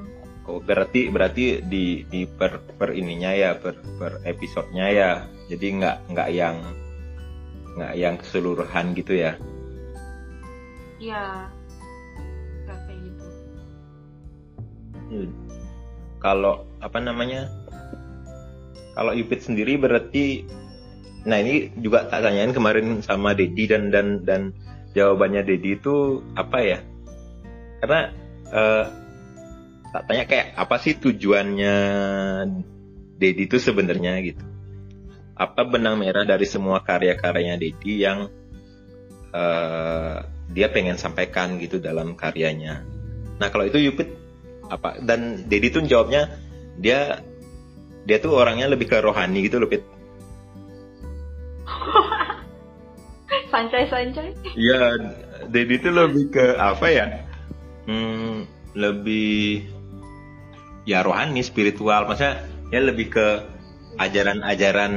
Oh, 0.44 0.60
berarti 0.60 1.08
berarti 1.08 1.64
di 1.64 2.04
di 2.04 2.28
per 2.28 2.60
per 2.76 2.92
ininya 2.92 3.32
ya 3.32 3.56
per 3.56 3.80
per 3.96 4.20
episodenya 4.28 4.92
ya. 4.92 5.12
Jadi 5.48 5.80
nggak 5.80 6.12
nggak 6.12 6.30
yang 6.36 6.60
nggak 7.80 7.94
yang 7.96 8.20
keseluruhan 8.20 8.92
gitu 8.92 9.24
ya. 9.24 9.40
iya 11.00 11.48
Nggak 12.68 12.76
kayak 12.84 13.00
gitu 13.08 13.26
Hmm. 15.08 15.32
Kalau 16.20 16.68
apa 16.84 17.00
namanya? 17.00 17.48
Kalau 19.00 19.16
Ipit 19.16 19.48
sendiri 19.48 19.80
berarti 19.80 20.44
nah 21.24 21.40
ini 21.40 21.72
juga 21.80 22.08
tak 22.08 22.24
tanyain 22.28 22.52
kemarin 22.52 23.00
sama 23.00 23.32
Dedi 23.32 23.68
dan 23.72 23.90
dan 23.90 24.24
dan 24.28 24.42
jawabannya 24.94 25.44
Dedi 25.44 25.80
itu 25.80 26.22
apa 26.38 26.58
ya? 26.62 26.80
Karena 27.84 28.02
eh, 28.54 28.86
tak 29.94 30.04
tanya 30.10 30.24
kayak 30.26 30.48
apa 30.56 30.76
sih 30.80 30.94
tujuannya 30.98 31.76
Dedi 33.18 33.44
itu 33.50 33.58
sebenarnya 33.60 34.20
gitu. 34.24 34.44
Apa 35.34 35.66
benang 35.66 35.98
merah 35.98 36.24
dari 36.24 36.46
semua 36.46 36.86
karya-karyanya 36.86 37.56
Dedi 37.58 37.94
yang 38.06 38.30
eh, 39.34 40.18
dia 40.54 40.68
pengen 40.70 41.02
sampaikan 41.02 41.58
gitu 41.58 41.82
dalam 41.82 42.14
karyanya. 42.14 42.86
Nah 43.42 43.48
kalau 43.50 43.66
itu 43.66 43.82
Yupit 43.82 44.12
apa 44.70 45.02
dan 45.04 45.50
Dedi 45.50 45.74
tuh 45.74 45.84
jawabnya 45.84 46.30
dia 46.78 47.20
dia 48.04 48.18
tuh 48.20 48.36
orangnya 48.36 48.68
lebih 48.68 48.92
ke 48.92 48.98
rohani 49.00 49.48
gitu 49.48 49.64
loh. 49.64 49.70
sancai-sancai 53.54 54.30
Iya, 54.54 54.82
Dedi 55.50 55.76
tuh 55.82 55.94
lebih 55.94 56.34
ke 56.34 56.46
apa 56.58 56.86
ya? 56.90 57.06
Hmm, 57.90 58.46
lebih 58.78 59.68
ya 60.86 61.02
rohani, 61.02 61.42
spiritual. 61.42 62.06
Maksudnya 62.08 62.46
ya 62.70 62.80
lebih 62.82 63.14
ke 63.14 63.28
ajaran-ajaran 63.98 64.94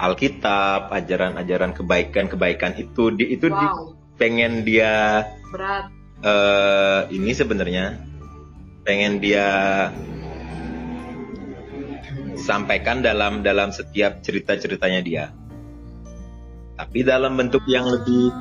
Alkitab, 0.00 0.88
ajaran-ajaran 0.96 1.76
kebaikan-kebaikan 1.76 2.72
itu 2.80 3.12
di, 3.12 3.36
itu 3.36 3.52
di- 3.52 3.68
wow 3.68 4.00
pengen 4.20 4.68
dia 4.68 5.24
berat 5.48 5.88
eh 6.20 7.08
ini 7.08 7.32
sebenarnya 7.32 7.96
pengen 8.84 9.16
dia 9.16 9.48
sampaikan 12.36 13.00
dalam 13.00 13.40
dalam 13.40 13.72
setiap 13.72 14.20
cerita-ceritanya 14.20 15.00
dia. 15.00 15.24
Tapi 16.80 17.04
dalam 17.04 17.36
bentuk 17.36 17.60
yang 17.68 17.84
lebih 17.84 18.32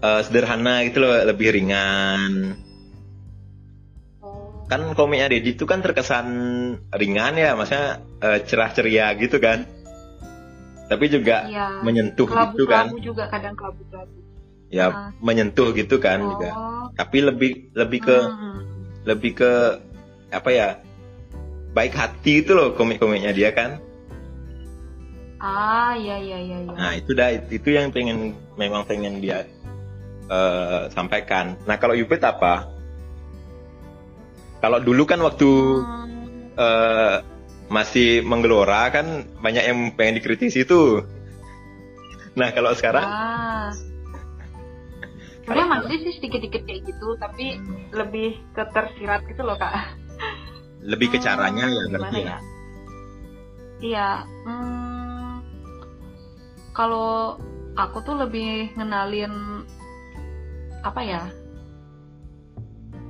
eh, 0.00 0.20
sederhana 0.20 0.84
gitu 0.84 1.00
loh, 1.00 1.16
lebih 1.24 1.48
ringan. 1.48 2.52
Oh. 4.20 4.68
Kan 4.68 4.92
komiknya 4.92 5.32
Dedi 5.32 5.56
itu 5.56 5.64
kan 5.64 5.80
terkesan 5.80 6.26
ringan 6.92 7.34
ya, 7.34 7.56
maksudnya 7.56 8.04
eh, 8.20 8.38
cerah 8.44 8.70
ceria 8.70 9.16
gitu 9.16 9.40
kan. 9.40 9.64
tapi 10.84 11.08
juga 11.08 11.48
Iya. 11.48 11.80
menyentuh 11.80 12.28
gitu 12.28 12.68
kan 12.68 12.92
Kelabu-kelabu 12.92 12.98
juga 13.00 13.24
kadang 13.32 13.56
kelabu-kelabu. 13.56 14.14
ya 14.68 14.86
Ah. 14.92 15.08
menyentuh 15.16 15.72
gitu 15.72 15.96
kan 15.96 16.20
oh. 16.20 16.36
juga 16.36 16.48
tapi 16.92 17.18
lebih 17.24 17.72
lebih 17.72 18.00
ke 18.04 18.18
Hmm. 18.20 18.60
lebih 19.08 19.32
ke 19.32 19.52
apa 20.28 20.50
ya 20.52 20.68
baik 21.72 21.96
hati 21.96 22.44
itu 22.44 22.52
loh 22.52 22.76
komik-komiknya 22.76 23.32
dia 23.32 23.56
kan 23.56 23.80
Ah, 25.44 25.92
iya 25.92 26.16
iya 26.16 26.38
iya 26.40 26.58
iya. 26.64 26.72
nah 26.72 26.92
itu 26.96 27.12
dah 27.12 27.28
itu 27.52 27.68
yang 27.68 27.92
pengen 27.92 28.32
memang 28.56 28.88
pengen 28.88 29.20
dia 29.20 29.44
eh, 30.26 30.88
sampaikan 30.88 31.60
nah 31.64 31.76
kalau 31.76 31.92
Yupit 31.92 32.24
apa 32.24 32.64
kalau 34.58 34.80
dulu 34.80 35.04
kan 35.04 35.20
waktu 35.20 35.44
Hmm. 35.44 36.08
eh, 36.56 37.14
masih 37.66 38.24
menggelora 38.24 38.88
kan 38.88 39.04
banyak 39.36 39.64
yang 39.64 39.78
pengen 39.92 40.16
dikritisi 40.16 40.64
tuh 40.64 41.04
nah 42.32 42.48
kalau 42.50 42.72
sekarang 42.72 43.04
Ah. 43.04 43.68
Sebenarnya 45.44 45.68
masih 45.76 45.96
sih 46.00 46.12
sedikit-sedikit 46.16 46.64
kayak 46.64 46.88
gitu, 46.88 47.08
tapi 47.20 47.60
lebih 47.92 48.40
ke 48.56 48.64
tersirat 48.72 49.28
gitu 49.28 49.44
loh 49.44 49.60
kak. 49.60 49.76
lebih 50.80 51.12
ke 51.12 51.18
caranya 51.20 51.68
ya 51.68 51.82
Hmm, 51.84 51.90
berarti 51.92 52.08
gimana 52.16 52.32
ya 52.32 52.38
Iya. 53.84 54.08
hmm, 54.48 54.93
kalau 56.74 57.38
aku 57.78 58.02
tuh 58.02 58.18
lebih 58.18 58.74
ngenalin 58.74 59.64
apa 60.82 61.00
ya? 61.00 61.22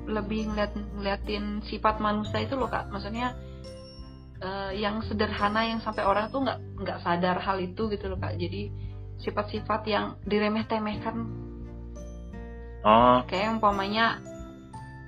Lebih 0.05 0.53
ngeliat 0.53 0.73
ngeliatin 0.77 1.65
sifat 1.65 1.99
manusia 1.99 2.45
itu 2.45 2.55
loh 2.55 2.69
kak. 2.69 2.93
Maksudnya 2.93 3.33
eh, 4.39 4.77
yang 4.79 5.01
sederhana 5.09 5.65
yang 5.65 5.81
sampai 5.81 6.05
orang 6.05 6.29
tuh 6.29 6.45
nggak 6.45 6.61
nggak 6.85 6.99
sadar 7.01 7.41
hal 7.41 7.57
itu 7.59 7.89
gitu 7.89 8.13
loh 8.13 8.21
kak. 8.21 8.37
Jadi 8.37 8.69
sifat-sifat 9.23 9.83
yang 9.87 10.07
diremeh-temehkan 10.27 11.17
oh 12.85 13.19
kayak 13.25 13.57
umpamanya 13.57 14.21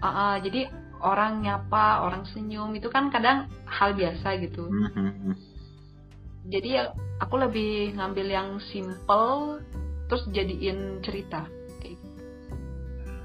uh, 0.01 0.09
uh, 0.09 0.35
jadi 0.41 0.71
orang 1.05 1.45
nyapa 1.45 2.07
orang 2.07 2.25
senyum 2.33 2.73
itu 2.73 2.89
kan 2.89 3.13
kadang 3.13 3.51
hal 3.69 3.93
biasa 3.93 4.41
gitu 4.41 4.71
mhm. 4.71 5.37
Jadi 6.47 6.69
ya 6.69 6.85
aku 7.19 7.35
lebih 7.41 7.97
ngambil 7.97 8.27
yang 8.29 8.49
simple 8.71 9.61
terus 10.07 10.23
jadiin 10.31 11.03
cerita 11.03 11.47
kayak 11.83 11.99
gitu. 11.99 12.09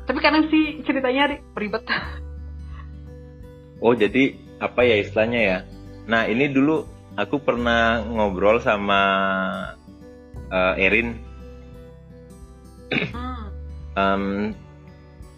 tapi 0.09 0.19
kadang 0.19 0.45
sih 0.49 0.81
ceritanya 0.81 1.37
ri- 1.37 1.43
ribet 1.57 1.85
Oh 3.81 3.97
jadi 3.97 4.37
apa 4.61 4.85
ya 4.85 5.01
istilahnya 5.01 5.41
ya? 5.41 5.57
Nah 6.05 6.29
ini 6.29 6.53
dulu 6.53 6.85
aku 7.17 7.41
pernah 7.41 8.05
ngobrol 8.05 8.61
sama 8.61 9.01
eh, 10.53 10.85
Erin 10.85 11.17
Hmm, 13.91 14.53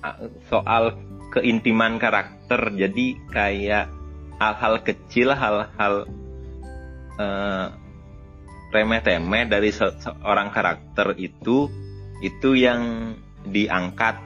a- 0.03 0.19
soal 0.51 0.97
keintiman 1.33 1.97
karakter. 1.97 2.69
Jadi 2.75 3.17
kayak 3.33 3.89
hal-hal 4.37 4.83
kecil, 4.85 5.33
hal-hal 5.33 6.05
eh, 7.19 7.67
remeh-temeh 8.73 9.43
dari 9.45 9.69
se- 9.69 9.97
seorang 10.01 10.49
karakter 10.49 11.13
itu 11.21 11.69
itu 12.23 12.49
yang 12.57 13.13
diangkat 13.45 14.17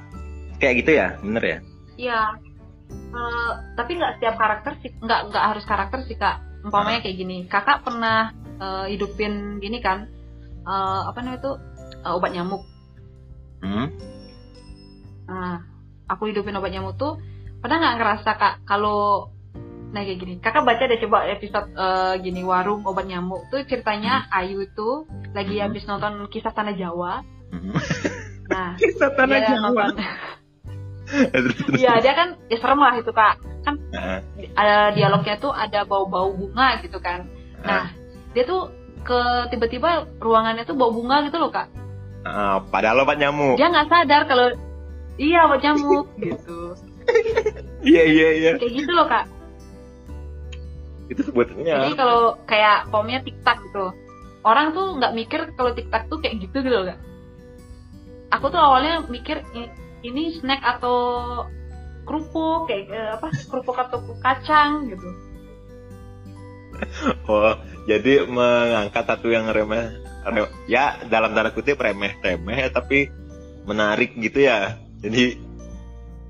kayak 0.61 0.75
gitu 0.85 0.91
ya, 0.95 1.07
bener 1.19 1.43
ya? 1.43 1.59
Iya. 1.97 2.21
Eh, 2.91 3.51
tapi 3.75 3.97
nggak 3.99 4.19
setiap 4.19 4.35
karakter 4.39 4.71
sih, 4.79 4.91
nggak 5.01 5.33
nggak 5.33 5.45
harus 5.55 5.65
karakter 5.67 5.99
sih 6.07 6.15
kak. 6.15 6.39
Umpamanya 6.63 7.03
kayak 7.03 7.17
gini, 7.17 7.37
kakak 7.49 7.83
pernah 7.83 8.31
eh, 8.57 8.85
hidupin 8.93 9.59
gini 9.59 9.83
kan, 9.83 10.07
eh, 10.63 11.01
apa 11.09 11.17
namanya 11.19 11.41
itu 11.43 11.51
eh, 12.05 12.13
obat 12.15 12.31
nyamuk. 12.31 12.63
Hmm? 13.65 13.87
Nah, 15.27 15.59
aku 16.07 16.31
hidupin 16.31 16.55
obat 16.55 16.71
nyamuk 16.71 16.95
tuh 16.95 17.19
pernah 17.59 17.81
nggak 17.81 17.95
ngerasa 17.99 18.31
kak 18.37 18.55
kalau 18.63 19.33
nah 19.87 20.01
kayak 20.01 20.17
gini 20.17 20.33
kakak 20.37 20.63
baca 20.63 20.83
deh 20.83 20.99
coba 20.99 21.17
episode 21.27 21.67
eh, 21.69 22.13
gini 22.19 22.41
warung 22.41 22.83
obat 22.83 23.05
nyamuk 23.05 23.47
tuh 23.47 23.63
ceritanya 23.63 24.27
Ayu 24.29 24.67
tuh 24.71 25.07
lagi 25.31 25.55
Hmm. 25.55 25.63
habis 25.63 25.83
nonton 25.83 26.27
kisah 26.27 26.51
tanah 26.51 26.73
Jawa 26.73 27.23
Hmm. 27.47 27.71
nah 28.51 28.75
Kisah 28.75 29.07
tanah 29.09 29.37
dia 29.37 29.47
Jawa. 29.49 29.63
nonton 29.63 29.95
iya 31.79 31.93
dia 31.97 32.13
kan 32.13 32.35
ya 32.45 32.57
serem 32.57 32.77
lah 32.77 32.93
itu 32.93 33.11
kak 33.11 33.35
kan 33.63 33.75
Heeh. 33.89 34.19
ada 34.53 34.91
dialognya 34.91 35.35
tuh 35.37 35.51
ada 35.51 35.83
bau-bau 35.83 36.29
bunga 36.29 36.79
gitu 36.81 36.99
kan 36.99 37.23
nah 37.61 37.87
dia 38.31 38.43
tuh 38.43 38.67
ke 38.99 39.19
tiba-tiba 39.47 39.89
ruangannya 40.19 40.63
tuh 40.63 40.75
bau 40.75 40.91
bunga 40.91 41.23
gitu 41.23 41.37
loh 41.37 41.47
kak 41.47 41.71
Heeh, 42.19 42.55
padahal 42.67 43.01
obat 43.01 43.15
nyamuk. 43.15 43.55
dia 43.55 43.71
nggak 43.71 43.87
sadar 43.87 44.27
kalau 44.27 44.51
iya 45.15 45.47
obat 45.47 45.63
nyamuk 45.63 46.11
gitu 46.17 46.75
Iya 47.87 48.03
iya 48.03 48.29
iya. 48.35 48.51
kayak 48.59 48.73
gitu 48.75 48.91
loh 48.91 49.07
kak 49.07 49.23
Itu 51.07 51.21
sebetulnya. 51.23 51.87
Jadi 51.87 51.91
kalau 51.95 52.35
kayak 52.43 52.91
pomnya 52.91 53.19
tiktak 53.23 53.63
gitu, 53.71 53.95
orang 54.43 54.75
tuh 54.75 54.99
nggak 54.99 55.13
mikir 55.15 55.39
kalau 55.55 55.71
tiktak 55.71 56.07
tuh 56.11 56.19
kayak 56.19 56.43
gitu 56.43 56.63
gitu 56.63 56.77
loh. 56.83 56.97
Aku 58.31 58.51
tuh 58.51 58.59
awalnya 58.59 59.07
mikir 59.07 59.39
"I- 59.55 59.71
ini 60.03 60.35
snack 60.35 60.59
atau 60.59 60.97
kerupuk 62.07 62.67
kayak 62.71 62.91
eh, 62.91 63.09
apa 63.19 63.27
kerupuk 63.51 63.77
atau 63.79 63.99
kacang 64.19 64.91
gitu. 64.91 65.07
Oh, 67.25 67.57
jadi 67.89 68.29
mengangkat 68.29 69.09
satu 69.09 69.33
yang 69.33 69.49
remeh, 69.49 69.97
re- 70.29 70.53
ya 70.69 71.01
dalam 71.09 71.33
tanda 71.33 71.49
kutip 71.49 71.81
remeh 71.81 72.13
temeh 72.21 72.69
tapi 72.69 73.09
menarik 73.65 74.13
gitu 74.13 74.45
ya. 74.45 74.77
Jadi 75.01 75.41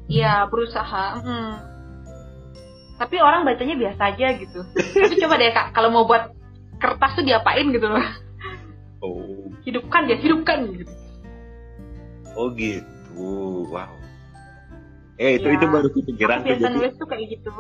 Iya 0.08 0.48
berusaha. 0.48 1.20
mm. 1.20 1.77
Tapi 2.98 3.16
orang 3.22 3.46
bacanya 3.46 3.78
biasa 3.78 4.02
aja 4.10 4.28
gitu. 4.36 4.60
Tapi 4.74 5.16
coba 5.22 5.38
deh 5.38 5.54
kak, 5.54 5.68
kalau 5.72 5.90
mau 5.94 6.10
buat 6.10 6.34
kertas 6.82 7.14
tuh 7.14 7.26
diapain 7.26 7.70
gitu 7.70 7.86
loh. 7.86 8.02
oh, 9.06 9.46
Hidupkan 9.62 10.10
ya, 10.10 10.18
hidupkan 10.18 10.66
gitu. 10.74 10.92
oh 12.34 12.50
gitu. 12.54 12.90
Wow. 13.70 13.94
Eh 15.18 15.42
itu 15.42 15.50
Iya. 15.50 15.58
itu 15.58 15.66
baru 15.66 15.88
kepikiran 15.90 16.38
Aku 16.42 16.46
tuh 16.46 16.50
biasa 16.54 16.62
jadi 16.62 16.74
nulis 16.78 16.94
tuh 16.98 17.08
kayak 17.10 17.26
gitu. 17.34 17.52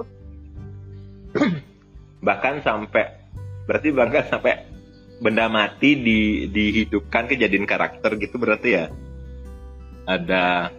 bahkan 2.27 2.61
sampai 2.61 3.05
berarti 3.65 3.89
bahkan 3.93 4.25
sampai 4.25 4.65
benda 5.17 5.49
mati 5.49 5.97
di 5.97 6.19
dihidupkan 6.49 7.25
kejadian 7.25 7.65
karakter 7.65 8.17
gitu 8.17 8.37
berarti 8.37 8.69
ya. 8.73 8.85
Ada 10.07 10.69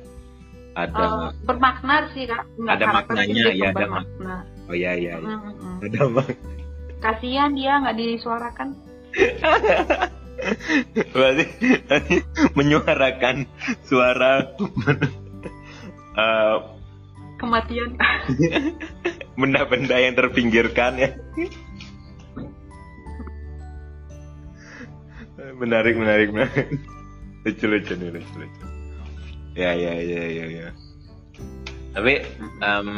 ada 0.79 1.03
Eh, 1.03 1.29
bermakna 1.43 2.07
sih 2.15 2.31
kak. 2.31 2.47
Nggak 2.55 2.75
Ada 2.79 2.87
maknanya, 2.95 3.43
ya, 3.51 3.75
ada 3.75 3.75
bermakna. 3.75 4.35
oh 4.71 4.77
ya 4.79 4.95
ya, 4.95 5.19
ya. 5.19 5.27
Mm, 5.27 5.35
mm, 5.35 5.55
mm. 5.59 5.79
ada 5.91 6.01
mak 6.07 6.29
Kasihan 6.99 7.55
dia 7.55 7.79
nggak 7.83 7.97
disuarakan. 7.99 8.69
berarti 11.15 11.45
menyuarakan 12.55 13.47
suara 13.83 14.55
eh, 16.15 16.57
Kematian. 17.39 17.95
benda-benda 19.39 19.95
yang 19.99 20.15
terpinggirkan 20.19 20.99
ya. 20.99 21.11
menarik, 25.59 25.95
menarik, 25.99 26.29
menarik. 26.35 26.67
Lucu, 27.47 27.67
lucu 27.71 27.95
nih, 27.95 28.11
lucu, 28.15 28.35
lucu. 28.43 28.68
Ya, 29.59 29.75
ya, 29.75 29.91
ya, 29.99 30.23
ya, 30.31 30.47
ya. 30.47 30.69
Tapi 31.91 32.23
em, 32.63 32.89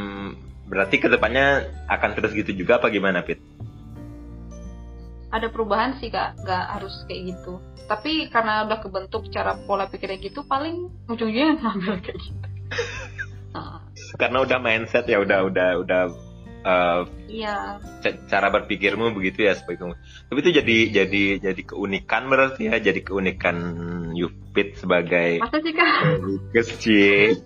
berarti 0.68 1.00
ke 1.00 1.08
depannya 1.08 1.72
akan 1.88 2.10
terus 2.12 2.36
gitu 2.36 2.52
juga 2.52 2.76
apa 2.76 2.92
gimana, 2.92 3.24
Pit? 3.24 3.40
Ada 5.32 5.48
perubahan 5.48 5.96
sih 5.96 6.12
kak, 6.12 6.36
nggak 6.44 6.64
harus 6.76 7.08
kayak 7.08 7.32
gitu. 7.32 7.64
Tapi 7.88 8.28
karena 8.28 8.68
udah 8.68 8.78
kebentuk 8.84 9.32
cara 9.32 9.56
pola 9.64 9.88
pikirnya 9.88 10.20
gitu, 10.20 10.44
paling 10.44 10.92
ujung-ujungnya 11.08 11.64
ngambil 11.64 11.94
kayak 12.04 12.18
gitu. 12.20 12.46
Nah, 13.50 13.82
Karena 14.14 14.46
udah 14.46 14.62
mindset 14.62 15.10
ya, 15.10 15.18
udah, 15.18 15.50
udah, 15.50 15.82
udah 15.82 16.02
eh, 16.60 17.00
iya, 17.28 17.80
ca- 18.04 18.20
cara 18.28 18.48
berpikirmu 18.50 19.12
begitu 19.12 19.48
ya 19.48 19.56
sebagai 19.56 19.80
kamu. 19.80 19.94
Tapi 20.28 20.38
itu 20.40 20.50
jadi 20.60 20.76
jadi 21.02 21.22
jadi 21.40 21.62
keunikan 21.64 22.28
berarti 22.28 22.68
ya, 22.68 22.76
jadi 22.76 23.00
keunikan 23.00 23.56
Yupit 24.12 24.76
sebagai 24.76 25.40
masa 25.40 25.58
sih 25.62 25.72
kak? 25.72 25.88
kecil. 26.52 27.40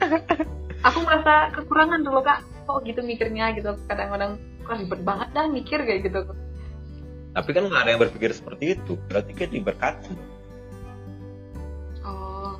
Aku 0.88 0.98
merasa 1.04 1.52
kekurangan 1.52 2.00
dulu 2.00 2.24
kak. 2.24 2.40
Kok 2.64 2.82
gitu 2.88 3.00
mikirnya 3.04 3.52
gitu. 3.52 3.76
Kadang-kadang 3.84 4.40
kok 4.64 4.76
ribet 4.78 5.00
banget 5.04 5.28
dah 5.36 5.46
mikir 5.50 5.78
kayak 5.84 6.08
gitu. 6.08 6.20
Tapi 7.30 7.50
kan 7.54 7.62
nggak 7.68 7.82
ada 7.84 7.90
yang 7.94 8.02
berpikir 8.02 8.30
seperti 8.34 8.74
itu. 8.74 8.96
Berarti 9.06 9.32
kan 9.36 9.48
diberkati. 9.52 10.14
Oh, 12.00 12.56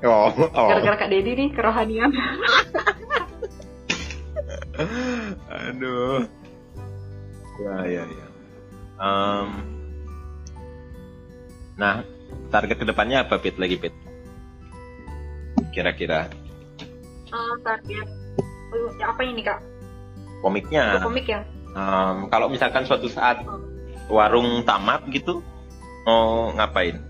Oh, 0.00 0.32
gara-gara 0.50 0.96
kak 0.96 1.10
Dedi 1.12 1.36
nih 1.36 1.48
kerohanian. 1.52 2.10
Aduh. 5.50 6.24
Ya, 7.60 7.76
ya, 7.84 8.02
ya. 8.04 8.26
Em, 9.00 9.48
Nah, 11.80 12.04
target 12.52 12.76
ke 12.76 12.84
depannya 12.84 13.24
apa 13.24 13.40
Pit 13.40 13.56
lagi 13.56 13.80
Pit? 13.80 13.96
Kira-kira 15.72 16.28
Eh, 17.30 17.54
target 17.64 18.06
eh, 18.74 18.90
apa 19.00 19.20
ini 19.24 19.40
kak? 19.40 19.60
komiknya. 20.40 20.96
Itu 20.96 21.08
komik 21.08 21.24
ya? 21.24 21.40
Em, 21.72 22.28
kalau 22.28 22.48
misalkan 22.52 22.84
suatu 22.84 23.08
saat 23.08 23.40
warung 24.12 24.64
tamat 24.66 25.08
gitu, 25.08 25.40
mau 26.04 26.52
ngapain? 26.52 27.00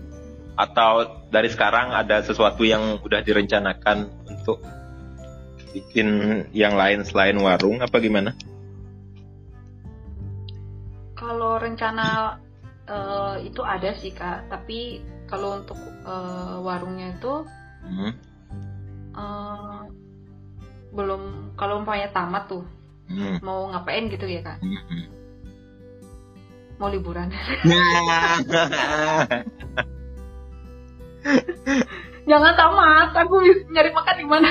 Atau 0.55 1.07
dari 1.31 1.47
sekarang 1.49 1.91
ada 1.91 2.21
sesuatu 2.21 2.61
yang 2.63 2.99
udah 3.01 3.23
direncanakan 3.23 4.07
untuk 4.29 4.61
bikin 5.71 6.07
yang 6.51 6.75
lain 6.75 7.03
selain 7.07 7.39
warung 7.39 7.79
apa 7.79 7.97
gimana? 8.03 8.35
Kalau 11.15 11.57
rencana 11.57 12.37
eh, 12.85 13.35
itu 13.47 13.61
ada 13.63 13.95
sih 13.95 14.11
kak, 14.11 14.51
tapi 14.51 15.01
kalau 15.25 15.63
untuk 15.63 15.79
eh, 16.05 16.55
warungnya 16.59 17.15
itu 17.15 17.47
Hmm, 17.81 18.13
eh, 19.17 19.81
belum. 20.93 21.53
Kalau 21.57 21.81
umpamanya 21.81 22.13
tamat 22.13 22.45
tuh, 22.45 22.61
hmm, 23.09 23.41
mau 23.41 23.73
ngapain 23.73 24.05
gitu 24.09 24.29
ya 24.29 24.45
kak? 24.45 24.61
hmm. 24.61 25.05
Mau 26.77 26.89
liburan? 26.89 27.29
Jangan 32.29 32.53
tamat, 32.57 33.09
aku 33.17 33.35
nyari 33.73 33.89
makan 33.93 34.15
di 34.17 34.25
mana? 34.25 34.49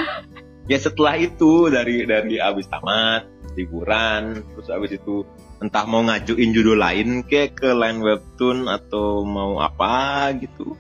Ya 0.71 0.79
setelah 0.79 1.19
itu 1.19 1.67
dari 1.67 2.07
dari 2.07 2.39
abis 2.39 2.71
tamat 2.71 3.27
liburan 3.59 4.47
terus 4.55 4.71
abis 4.71 5.03
itu 5.03 5.27
entah 5.59 5.83
mau 5.85 6.07
ngajuin 6.07 6.55
judul 6.55 6.79
lain 6.79 7.27
ke 7.27 7.51
ke 7.51 7.75
line 7.75 7.99
webtoon 8.01 8.71
atau 8.71 9.27
mau 9.27 9.59
apa 9.59 10.31
gitu. 10.39 10.79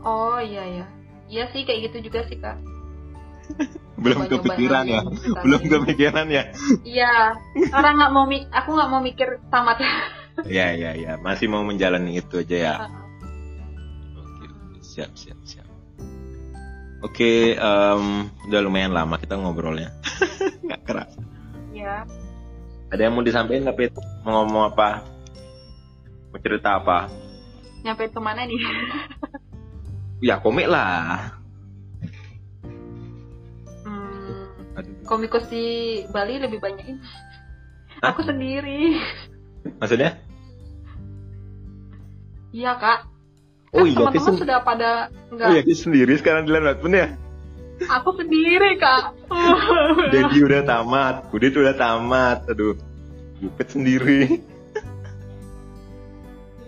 Oh 0.00 0.40
iya 0.40 0.64
ya, 0.64 0.86
iya 1.28 1.44
sih 1.52 1.66
kayak 1.68 1.92
gitu 1.92 2.08
juga 2.08 2.24
sih 2.30 2.40
kak. 2.40 2.56
belum 4.02 4.24
Coba-coba 4.24 4.56
kepikiran 4.56 4.84
ya? 4.88 5.00
sekali. 5.04 5.42
belum 5.44 5.62
kepikiran 5.68 6.26
ya? 6.32 6.44
Iya, 6.86 7.14
orang 7.74 7.94
nggak 8.00 8.12
mau 8.14 8.24
aku 8.30 8.68
nggak 8.72 8.88
mau 8.88 9.00
mikir 9.04 9.28
tamat. 9.52 9.84
ya 10.48 10.72
ya 10.72 10.96
ya 10.96 11.20
masih 11.20 11.52
mau 11.52 11.60
menjalani 11.60 12.16
itu 12.16 12.40
aja 12.40 12.56
ya? 12.56 12.74
Oke. 14.16 14.46
siap 14.80 15.12
siap 15.12 15.36
oke 17.00 17.30
em, 17.54 18.04
udah 18.46 18.60
lumayan 18.60 18.92
lama 18.92 19.16
kita 19.16 19.34
ngobrolnya 19.34 19.90
nggak 20.64 20.82
keras 20.84 21.12
Iya. 21.70 22.04
ada 22.90 23.00
yang 23.00 23.14
mau 23.14 23.24
disampaikan 23.24 23.66
tapi 23.66 23.88
mau 24.20 24.42
ngomong 24.42 24.74
apa 24.74 25.04
mau 26.30 26.38
cerita 26.38 26.76
apa 26.76 27.08
Nyampe 27.80 28.12
ke 28.12 28.20
mana 28.20 28.44
nih? 28.44 28.60
ya 30.28 30.36
komik 30.36 30.68
lah 30.68 31.32
Hmm, 33.80 34.44
komikus 35.08 35.48
di 35.48 35.64
Bali 36.12 36.36
lebih 36.36 36.60
banyak 36.60 36.84
ini. 36.84 37.00
Hah? 38.00 38.12
Aku 38.12 38.20
sendiri. 38.22 39.00
maksudnya 39.80 40.20
Iya 42.52 42.76
kak. 42.76 43.09
Oh 43.70 43.86
Kan 43.86 43.86
iya, 43.86 43.94
teman-teman 43.94 44.34
sudah 44.34 44.58
pada 44.66 44.90
enggak. 45.30 45.46
Oh 45.46 45.54
iya, 45.54 45.74
sendiri 45.78 46.12
sekarang 46.18 46.42
di 46.42 46.50
webtoon 46.50 46.94
ya. 46.94 47.08
Aku 47.80 48.12
sendiri 48.18 48.76
kak. 48.76 49.14
Dedi 50.12 50.38
udah 50.42 50.62
tamat, 50.66 51.30
Kudit 51.30 51.54
udah 51.54 51.72
tamat. 51.78 52.44
Aduh, 52.50 52.74
Bupet 53.40 53.72
sendiri. 53.72 54.42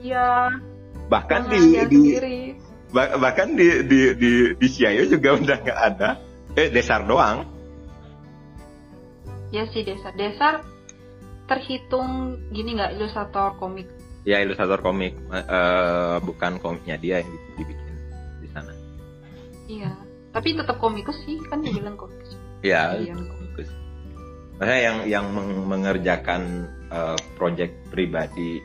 Iya. 0.01 0.51
Bahkan 1.11 1.41
di, 1.53 1.59
di 1.91 1.99
sendiri. 2.01 2.39
bah- 2.95 3.19
bahkan 3.21 3.53
di 3.59 3.85
di 3.85 4.01
di 4.17 4.31
di 4.57 4.67
Siayo 4.71 5.05
juga 5.11 5.35
udah 5.43 5.57
nggak 5.59 5.81
ada. 5.95 6.11
Eh, 6.55 6.71
Desar 6.71 7.05
doang. 7.05 7.45
Ya 9.53 9.69
sih 9.69 9.85
Desar. 9.85 10.15
Desar 10.17 10.65
terhitung 11.45 12.41
gini 12.55 12.79
nggak 12.79 12.97
ilustrator 12.97 13.59
komik. 13.61 13.91
Ya 14.23 14.39
ilustrator 14.39 14.79
komik, 14.79 15.19
Eh, 15.29 15.39
eh, 15.39 16.17
bukan 16.23 16.63
komiknya 16.63 16.95
dia 16.97 17.19
yang 17.19 17.31
di- 17.31 17.55
dibikin 17.59 17.95
di 18.39 18.49
sana. 18.49 18.73
Iya. 19.67 19.91
Tapi 20.33 20.57
tetap 20.57 20.79
komikus 20.79 21.19
sih 21.27 21.43
kan 21.51 21.61
dibilang 21.61 21.99
komikus. 21.99 22.39
Ya, 22.63 22.95
Iya, 22.97 23.19
komikus. 23.19 23.69
Maksudnya 24.57 24.79
yang 24.81 24.97
yang 25.11 25.25
meng- 25.35 25.67
mengerjakan 25.67 26.43
eh, 26.93 27.19
project 27.35 27.73
pribadi 27.91 28.63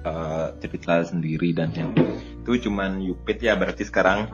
eh, 0.00 0.46
cerita 0.64 1.04
sendiri 1.04 1.52
dan 1.52 1.68
yang 1.76 1.92
itu 2.40 2.70
cuman 2.70 3.04
Yupit 3.04 3.36
ya 3.44 3.52
berarti 3.52 3.84
sekarang 3.84 4.32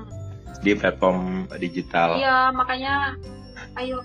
di 0.63 0.73
platform 0.73 1.51
digital. 1.59 2.17
Iya 2.17 2.55
makanya 2.55 3.19
ayo. 3.75 3.99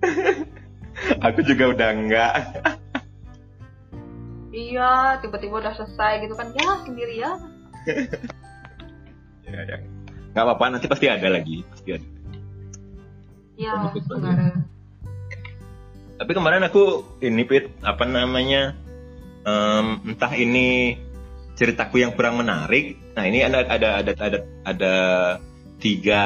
Aku 1.26 1.40
juga 1.44 1.64
udah 1.68 1.88
enggak. 1.92 2.32
Iya 4.50 5.22
tiba-tiba 5.22 5.62
udah 5.62 5.74
selesai 5.78 6.26
gitu 6.26 6.34
kan 6.34 6.50
ya 6.54 6.70
sendiri 6.82 7.14
ya. 7.22 7.32
ya, 9.46 9.60
ya. 9.66 9.76
Nggak 10.34 10.44
apa-apa 10.46 10.64
nanti 10.74 10.86
pasti 10.90 11.06
ada 11.06 11.28
lagi, 11.30 11.62
pasti 11.70 11.88
ada. 11.94 12.08
Iya 13.54 13.72
enggak 13.94 14.32
ada. 14.34 14.46
Tapi 16.20 16.32
kemarin 16.36 16.66
aku 16.68 17.02
ini 17.24 17.42
Pit, 17.48 17.72
apa 17.80 18.04
namanya? 18.04 18.76
em, 19.44 19.86
entah 20.04 20.32
ini 20.36 20.96
ceritaku 21.56 22.00
yang 22.00 22.12
kurang 22.16 22.40
menarik. 22.40 22.96
Nah, 23.16 23.24
ini 23.28 23.44
ada 23.44 23.64
ada 23.64 23.88
ada 24.00 24.12
ada 24.16 24.38
ada 24.64 24.94
tiga 25.80 26.24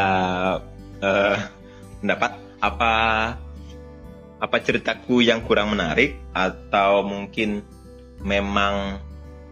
eh, 0.99 1.37
pendapat 2.03 2.33
apa 2.59 2.95
apa 4.43 4.57
ceritaku 4.61 5.25
yang 5.25 5.43
kurang 5.47 5.72
menarik 5.72 6.18
atau 6.35 7.07
mungkin 7.07 7.62
memang 8.25 8.99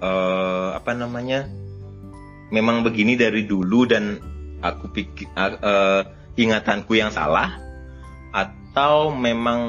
eh, 0.01 0.69
apa 0.75 0.93
namanya? 0.97 1.47
Memang 2.53 2.85
begini 2.85 3.17
dari 3.17 3.45
dulu 3.45 3.87
dan 3.87 4.19
aku 4.65 4.91
pikir 4.91 5.29
eh, 5.37 6.03
ingatanku 6.37 6.97
yang 6.97 7.13
salah 7.13 7.61
atau 8.33 9.13
memang 9.13 9.61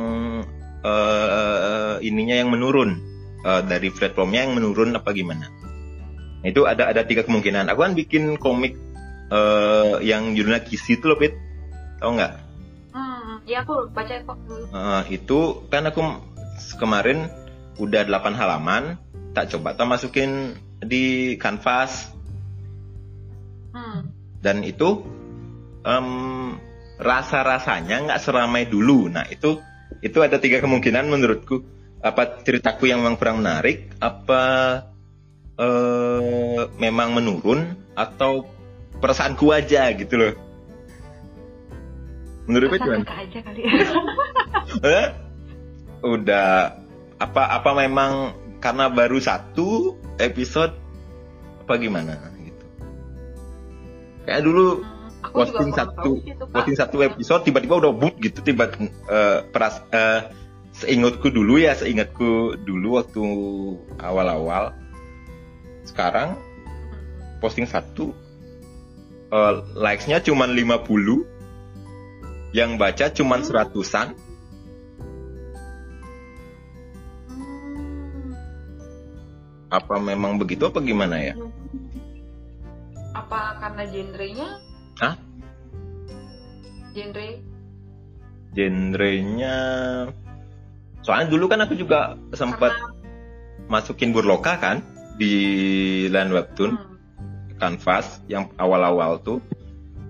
eh, 0.81 1.95
ininya 2.01 2.35
yang 2.39 2.49
menurun 2.49 2.97
eh, 3.43 3.61
dari 3.67 3.91
platformnya 3.91 4.47
yang 4.47 4.55
menurun 4.55 4.95
apa 4.95 5.11
gimana? 5.11 5.45
Itu 6.43 6.67
ada 6.67 6.91
ada 6.91 7.07
tiga 7.07 7.23
kemungkinan. 7.23 7.71
Aku 7.71 7.83
kan 7.83 7.95
bikin 7.95 8.35
komik 8.39 8.75
eh, 9.31 9.95
yang 10.03 10.35
judulnya 10.35 10.63
Kisi 10.63 10.99
itu 10.99 11.07
loh, 11.07 11.19
Pit. 11.19 11.35
Tahu 12.03 12.19
nggak? 12.19 12.33
Hmm, 12.91 13.39
iya 13.47 13.63
aku 13.63 13.87
baca 13.95 14.11
kok. 14.11 14.37
Eh, 14.75 15.03
itu 15.15 15.63
kan 15.71 15.87
aku 15.87 16.03
kemarin 16.77 17.31
udah 17.79 18.01
8 18.05 18.37
halaman, 18.37 18.97
tak 19.33 19.49
coba 19.53 19.73
tak 19.73 19.89
masukin 19.89 20.57
di 20.83 21.35
kanvas 21.39 22.11
Hmm. 23.73 24.13
dan 24.37 24.61
itu 24.61 25.01
em, 25.81 26.09
rasa-rasanya 27.01 28.05
nggak 28.05 28.21
seramai 28.21 28.69
dulu. 28.69 29.09
Nah 29.09 29.25
itu 29.25 29.57
itu 30.05 30.17
ada 30.21 30.37
tiga 30.37 30.61
kemungkinan 30.61 31.09
menurutku. 31.09 31.65
Apa 32.03 32.43
ceritaku 32.43 32.91
yang 32.91 33.01
memang 33.01 33.17
kurang 33.17 33.41
menarik, 33.41 33.95
apa 33.97 34.41
eh, 35.57 36.61
memang 36.77 37.15
menurun, 37.15 37.73
atau 37.95 38.45
perasaanku 38.99 39.49
aja 39.49 39.89
gitu 39.95 40.13
loh. 40.19 40.33
Menurutku 42.45 42.75
Rasa 42.77 43.01
kakak 43.01 43.19
aja 43.23 43.39
kali. 43.41 43.61
Eh? 44.83 45.07
Udah 46.03 46.75
apa 47.23 47.43
apa 47.47 47.71
memang 47.77 48.11
karena 48.59 48.91
baru 48.91 49.19
satu 49.19 49.95
episode 50.19 50.75
apa 51.63 51.73
gimana 51.79 52.19
gitu. 52.39 52.65
Kayak 54.23 54.41
dulu 54.43 54.65
Hmm, 54.75 55.07
aku 55.23 55.39
posting 55.39 55.71
satu 55.71 55.91
tahu 55.95 56.13
sih 56.19 56.31
itu, 56.35 56.45
Kak. 56.51 56.51
posting 56.51 56.75
satu 56.75 56.97
episode 57.01 57.41
tiba-tiba 57.43 57.79
udah 57.79 57.91
boot 57.95 58.15
gitu 58.19 58.43
tiba 58.43 58.67
eh, 59.07 59.39
peras 59.51 59.79
eh, 59.91 60.21
seingatku 60.73 61.31
dulu 61.31 61.59
ya 61.59 61.75
seingatku 61.75 62.59
dulu 62.59 62.99
waktu 62.99 63.21
awal-awal 63.99 64.75
sekarang 65.83 66.35
posting 67.39 67.67
satu 67.67 68.11
eh, 69.29 69.53
likes-nya 69.75 70.19
cuman 70.19 70.51
50 70.51 71.23
yang 72.53 72.75
baca 72.77 73.09
cuman 73.09 73.41
Hmm. 73.41 73.47
seratusan 73.47 74.07
apa 79.73 79.97
memang 79.97 80.37
begitu 80.37 80.69
apa 80.69 80.77
gimana 80.79 81.17
ya 81.17 81.33
Apa 83.13 83.57
karena 83.61 83.83
genrenya? 83.89 84.47
Hah? 85.01 85.15
Genre? 86.93 87.29
genrenya 88.53 89.57
soalnya 91.01 91.25
dulu 91.27 91.49
kan 91.49 91.65
aku 91.65 91.73
juga 91.73 92.13
sempat 92.37 92.69
Karena 92.69 92.93
masukin 93.65 94.13
burloka 94.13 94.61
kan 94.61 94.85
di 95.17 95.33
line 96.13 96.29
webtoon 96.29 96.77
hmm, 96.77 97.57
kanvas 97.57 98.21
yang 98.29 98.53
awal-awal 98.61 99.17
tuh 99.25 99.41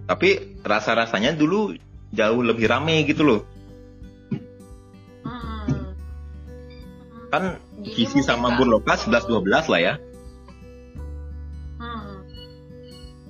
tapi 0.03 0.59
rasa-rasanya 0.59 1.39
dulu 1.39 1.71
jauh 2.11 2.43
lebih 2.43 2.67
rame 2.67 3.07
gitu 3.07 3.23
loh 3.23 3.41
Hmm. 5.23 5.95
kan 7.31 7.43
Kisi 7.83 8.23
sama 8.23 8.55
Burloka 8.55 8.95
11-12 8.95 9.67
lah 9.67 9.81
ya 9.81 9.95
Hmm. 11.83 12.23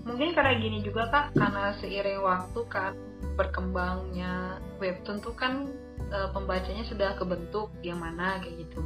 Mungkin 0.06 0.38
karena 0.38 0.54
gini 0.62 0.86
juga 0.86 1.10
kak, 1.10 1.34
karena 1.34 1.74
seiring 1.82 2.22
waktu 2.22 2.62
kan 2.70 2.93
berkembangnya 3.34 4.62
webtoon 4.78 5.18
tuh 5.24 5.34
kan 5.34 5.74
e, 6.12 6.18
pembacanya 6.36 6.86
sudah 6.86 7.18
kebentuk 7.18 7.74
yang 7.82 7.97
mana 7.97 8.38
kayak 8.43 8.68
gitu. 8.68 8.84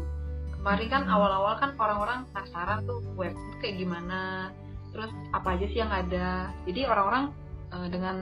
Kemarin 0.55 0.87
kan 0.87 1.03
awal-awal 1.11 1.59
kan 1.59 1.75
orang-orang 1.75 2.23
penasaran 2.31 2.87
tuh 2.87 3.03
webtoon 3.19 3.47
tuh 3.55 3.59
kayak 3.59 3.75
gimana, 3.81 4.53
terus 4.95 5.11
apa 5.35 5.47
aja 5.59 5.65
sih 5.67 5.79
yang 5.83 5.91
ada. 5.91 6.53
Jadi 6.63 6.87
orang-orang 6.87 7.25
e, 7.73 7.77
dengan 7.91 8.17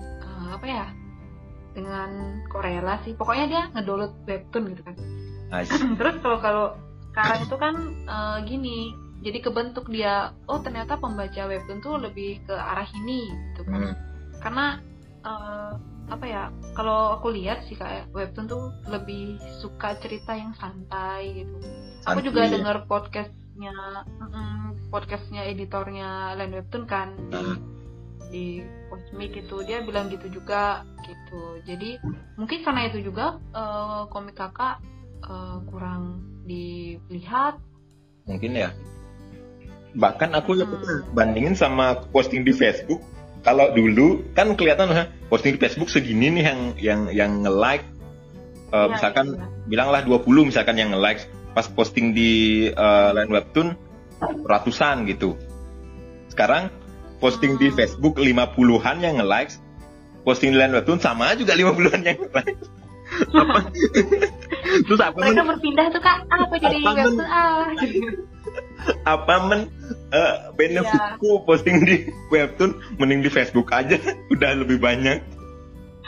e, 0.00 0.28
apa 0.54 0.66
ya, 0.66 0.86
dengan 1.76 2.40
korelasi, 2.48 3.12
pokoknya 3.18 3.46
dia 3.50 3.62
ngedownload 3.76 4.14
webtoon 4.24 4.64
gitu 4.72 4.82
kan. 4.88 4.96
Terus 5.98 6.16
kalau 6.20 6.38
kalau 6.40 6.66
sekarang 7.12 7.40
itu 7.44 7.56
kan 7.56 7.74
eh, 8.06 8.38
gini, 8.46 8.78
jadi 9.24 9.38
kebentuk 9.42 9.90
dia, 9.90 10.30
oh 10.46 10.62
ternyata 10.62 11.00
pembaca 11.00 11.48
webtoon 11.48 11.80
tuh 11.82 11.98
lebih 11.98 12.38
ke 12.46 12.54
arah 12.54 12.86
ini 13.04 13.26
gitu 13.52 13.62
kan. 13.66 13.80
Hmm. 13.90 13.94
Karena 14.38 14.66
eh, 15.26 15.72
apa 16.08 16.24
ya, 16.24 16.48
kalau 16.72 17.20
aku 17.20 17.32
lihat 17.36 17.68
sih 17.68 17.76
kayak 17.76 18.08
webtoon 18.16 18.48
tuh 18.48 18.72
lebih 18.88 19.36
suka 19.60 19.96
cerita 20.00 20.32
yang 20.32 20.56
santai 20.56 21.44
gitu. 21.44 21.56
aku 22.08 22.24
juga 22.24 22.48
ya. 22.48 22.56
denger 22.56 22.88
podcastnya, 22.88 23.76
mm, 24.06 24.88
podcastnya 24.88 25.44
editornya 25.44 26.32
Line 26.40 26.56
Webtoon 26.56 26.88
kan 26.88 27.12
di 27.28 27.36
Ah. 27.36 27.58
di 28.32 28.46
Cosmic 28.88 29.44
itu 29.44 29.56
dia 29.68 29.84
bilang 29.84 30.08
gitu 30.08 30.32
juga 30.32 30.88
gitu. 31.04 31.60
Jadi 31.68 32.00
mungkin 32.40 32.64
karena 32.64 32.88
itu 32.88 33.04
juga 33.04 33.36
eh, 33.52 34.02
komik 34.08 34.40
kakak 34.40 34.80
eh, 35.20 35.56
kurang 35.66 36.02
dilihat. 36.44 37.58
mungkin 38.24 38.52
ya 38.52 38.70
bahkan 39.96 40.30
aku 40.32 40.52
ya 40.54 40.68
Hmm. 40.68 41.00
bandingin 41.16 41.56
sama 41.56 41.96
posting 42.12 42.44
di 42.44 42.52
Facebook 42.52 43.00
kalau 43.40 43.72
dulu 43.72 44.20
kan 44.36 44.52
kelihatan 44.52 44.92
ha, 44.92 45.08
posting 45.26 45.56
di 45.56 45.60
Facebook 45.60 45.88
segini 45.88 46.28
nih 46.28 46.44
yang 46.44 46.60
yang 46.76 47.00
yang 47.08 47.32
nge-like 47.40 47.84
eh, 48.68 48.76
Iya, 48.76 48.86
misalkan 48.92 49.26
iya. 49.32 49.46
bilanglah 49.64 50.04
20 50.04 50.44
misalkan 50.44 50.76
yang 50.76 50.92
nge-like 50.92 51.24
pas 51.56 51.64
posting 51.66 52.12
di 52.12 52.30
eh, 52.68 53.10
line 53.16 53.32
webtoon 53.32 53.72
ratusan 54.44 55.08
gitu 55.08 55.32
sekarang 56.28 56.68
posting 57.18 57.56
di 57.56 57.72
Hmm. 57.72 57.76
Facebook 57.80 58.20
50-an 58.20 59.00
yang 59.00 59.24
nge-like 59.24 59.56
posting 60.22 60.52
di 60.52 60.58
line 60.60 60.76
webtoon 60.76 61.00
sama 61.00 61.32
juga 61.32 61.56
50-an 61.56 62.02
yang 62.04 62.18
nge-like 62.20 62.60
apa 63.40 63.60
terus 64.84 65.00
apa 65.00 65.16
Mereka 65.16 65.40
men- 65.40 65.48
berpindah 65.54 65.86
tuh 65.90 66.02
kak, 66.02 66.18
ah, 66.28 66.38
apa 66.44 66.54
jadi 66.56 66.78
Apa, 66.78 66.90
Men? 66.94 67.14
ah. 67.20 67.64
apa 69.04 69.34
men? 69.44 69.60
Eh, 70.08 70.34
benefitku 70.54 71.44
posting 71.44 71.84
di 71.84 71.96
webtoon 72.28 72.72
mending 72.96 73.20
di 73.20 73.28
Facebook 73.28 73.68
aja. 73.70 73.96
Udah 74.32 74.56
lebih 74.56 74.78
banyak. 74.78 75.20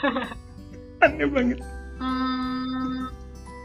Aneh 1.03 1.27
banget. 1.27 1.59
Hmm, 1.97 3.09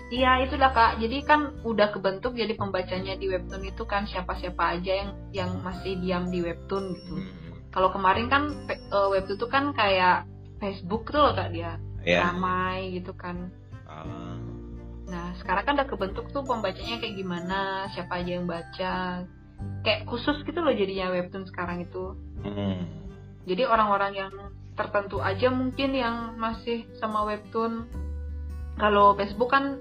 Iya 0.07 0.45
itulah 0.45 0.71
kak. 0.71 1.01
Jadi 1.01 1.25
kan 1.25 1.57
udah 1.63 1.91
kebentuk 1.91 2.33
jadi 2.33 2.55
pembacanya 2.55 3.17
di 3.17 3.27
webtoon 3.27 3.65
itu 3.65 3.83
kan 3.85 4.05
siapa-siapa 4.05 4.79
aja 4.79 4.93
yang 4.93 5.11
yang 5.33 5.51
masih 5.61 5.99
diam 5.99 6.29
di 6.29 6.41
webtoon 6.41 6.95
gitu. 6.95 7.17
Kalau 7.71 7.91
kemarin 7.91 8.29
kan 8.29 8.43
eh, 8.71 9.09
webtoon 9.11 9.37
itu 9.37 9.49
kan 9.49 9.65
kayak 9.73 10.25
Facebook 10.57 11.09
tuh 11.09 11.21
loh 11.21 11.33
kak 11.33 11.51
dia. 11.51 11.77
Ya 12.07 12.23
ramai 12.23 12.95
gitu 12.95 13.11
kan. 13.13 13.51
Ah, 13.85 14.39
Nah 15.07 15.35
sekarang 15.39 15.65
kan 15.65 15.75
udah 15.79 15.89
kebentuk 15.89 16.27
tuh 16.31 16.43
pembacanya 16.43 16.99
kayak 16.99 17.15
gimana, 17.15 17.87
siapa 17.95 18.19
aja 18.19 18.31
yang 18.39 18.47
baca. 18.47 19.23
Kayak 19.83 20.05
khusus 20.05 20.37
gitu 20.43 20.59
loh 20.61 20.75
jadinya 20.75 21.15
webtoon 21.15 21.47
sekarang 21.47 21.87
itu. 21.87 22.15
hmm. 22.43 22.81
Jadi 23.47 23.63
orang-orang 23.63 24.13
yang 24.19 24.33
tertentu 24.75 25.23
aja 25.23 25.49
mungkin 25.49 25.95
yang 25.95 26.35
masih 26.37 26.85
sama 26.99 27.23
webtoon. 27.25 27.87
Kalau 28.77 29.17
Facebook 29.17 29.49
kan 29.49 29.81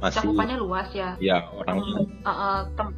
masih 0.00 0.22
cakupannya 0.22 0.56
luas 0.56 0.88
ya. 0.94 1.18
ya 1.20 1.44
orang 1.52 1.76
Hmm, 1.82 2.06
eh, 2.24 2.30
eh, 2.30 2.60
tem- 2.78 2.96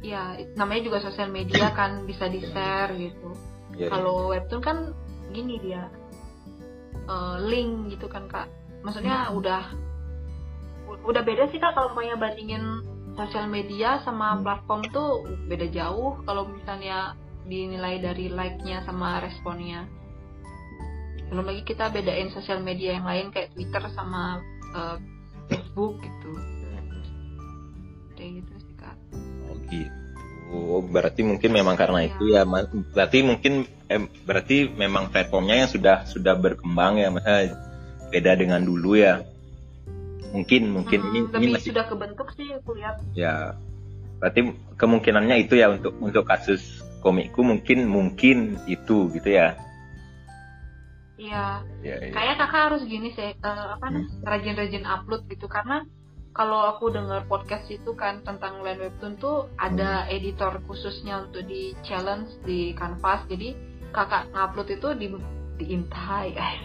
ya 0.00 0.22
namanya 0.54 0.82
juga 0.86 0.98
sosial 1.02 1.28
media 1.28 1.72
kan 1.72 2.04
bisa 2.04 2.28
di 2.28 2.40
share 2.44 2.92
gitu. 2.94 3.34
ya, 3.74 3.88
Kalau 3.90 4.30
webtoon 4.30 4.62
kan 4.62 4.76
gini 5.32 5.58
dia 5.58 5.88
eh, 7.08 7.36
link 7.42 7.90
gitu 7.90 8.06
kan 8.06 8.28
kak. 8.30 8.46
Maksudnya 8.86 9.32
udah 9.34 9.62
u- 9.74 9.89
udah 11.04 11.22
beda 11.24 11.48
sih 11.50 11.58
kak 11.58 11.72
kalau 11.72 11.92
mau 11.96 12.04
bandingin 12.16 12.84
sosial 13.16 13.46
media 13.50 14.00
sama 14.04 14.36
Hmm. 14.38 14.42
platform 14.46 14.80
tuh 14.92 15.10
beda 15.48 15.66
jauh 15.72 16.20
kalau 16.24 16.48
misalnya 16.48 17.16
dinilai 17.44 17.98
dari 17.98 18.30
like-nya 18.30 18.84
sama 18.86 19.20
responnya. 19.20 19.88
Belum 21.30 21.46
lagi 21.46 21.62
kita 21.62 21.90
bedain 21.90 22.30
sosial 22.30 22.62
media 22.62 22.98
yang 22.98 23.06
lain 23.06 23.30
kayak 23.30 23.54
Twitter 23.54 23.82
sama 23.94 24.38
eh, 24.70 24.96
Facebook 25.50 25.98
gitu. 25.98 26.32
Kayak 28.14 28.44
gitu 28.44 28.52
sih 28.60 28.74
kak. 28.76 28.96
oh 29.48 29.56
gitu 29.72 30.00
Oh, 30.50 30.82
berarti 30.82 31.22
mungkin 31.22 31.54
memang 31.54 31.78
karena 31.78 32.02
Iya. 32.02 32.10
itu 32.10 32.24
ya 32.34 32.42
berarti 32.90 33.22
mungkin 33.22 33.70
eh, 33.86 34.02
berarti 34.26 34.66
memang 34.66 35.14
platformnya 35.14 35.62
yang 35.62 35.70
sudah 35.70 35.96
sudah 36.10 36.34
berkembang 36.34 36.98
ya 36.98 37.08
beda 38.10 38.34
dengan 38.34 38.58
dulu 38.66 38.98
ya 38.98 39.22
mungkin 40.30 40.62
mungkin. 40.70 40.98
Hmm, 41.02 41.10
ini 41.12 41.18
ini 41.18 41.28
lebih 41.32 41.50
masih 41.58 41.70
sudah 41.74 41.84
kebentuk 41.86 42.28
sih 42.34 42.46
aku 42.54 42.78
lihat. 42.78 43.02
ya. 43.14 43.54
Berarti 44.20 44.52
kemungkinannya 44.76 45.48
itu 45.48 45.56
ya 45.56 45.72
untuk 45.72 45.96
untuk 45.98 46.28
kasus 46.28 46.84
komikku 47.00 47.40
mungkin 47.40 47.88
mungkin 47.88 48.60
itu 48.68 49.08
gitu 49.16 49.28
ya. 49.32 49.56
Iya, 51.20 51.60
ya, 51.84 51.96
ya. 52.00 52.12
kayak 52.16 52.36
kakak 52.40 52.62
harus 52.72 52.82
gini 52.88 53.12
sih, 53.12 53.36
eh, 53.36 53.66
apa 53.76 53.92
nih, 53.92 54.08
rajin-rajin 54.24 54.88
upload 54.88 55.28
gitu. 55.28 55.52
Karena 55.52 55.84
kalau 56.32 56.64
aku 56.64 56.88
dengar 56.88 57.28
podcast 57.28 57.68
itu 57.68 57.92
kan 57.92 58.24
tentang 58.24 58.64
line 58.64 58.80
webtoon 58.80 59.20
tuh 59.20 59.52
ada 59.60 60.08
editor 60.08 60.64
khususnya 60.64 61.28
untuk 61.28 61.44
di 61.44 61.76
challenge 61.84 62.40
di 62.48 62.72
kanvas, 62.72 63.28
jadi 63.28 63.52
kakak 63.92 64.32
ngupload 64.32 64.68
itu 64.80 64.88
di 64.96 65.06
diintai 65.60 66.32
guys, 66.32 66.60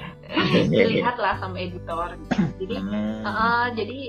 dilihat 0.72 1.20
lah 1.20 1.36
sama 1.38 1.60
editor. 1.60 2.16
Jadi 2.56 2.76
Hmm. 2.80 3.22
eh, 3.22 3.68
jadi 3.76 4.00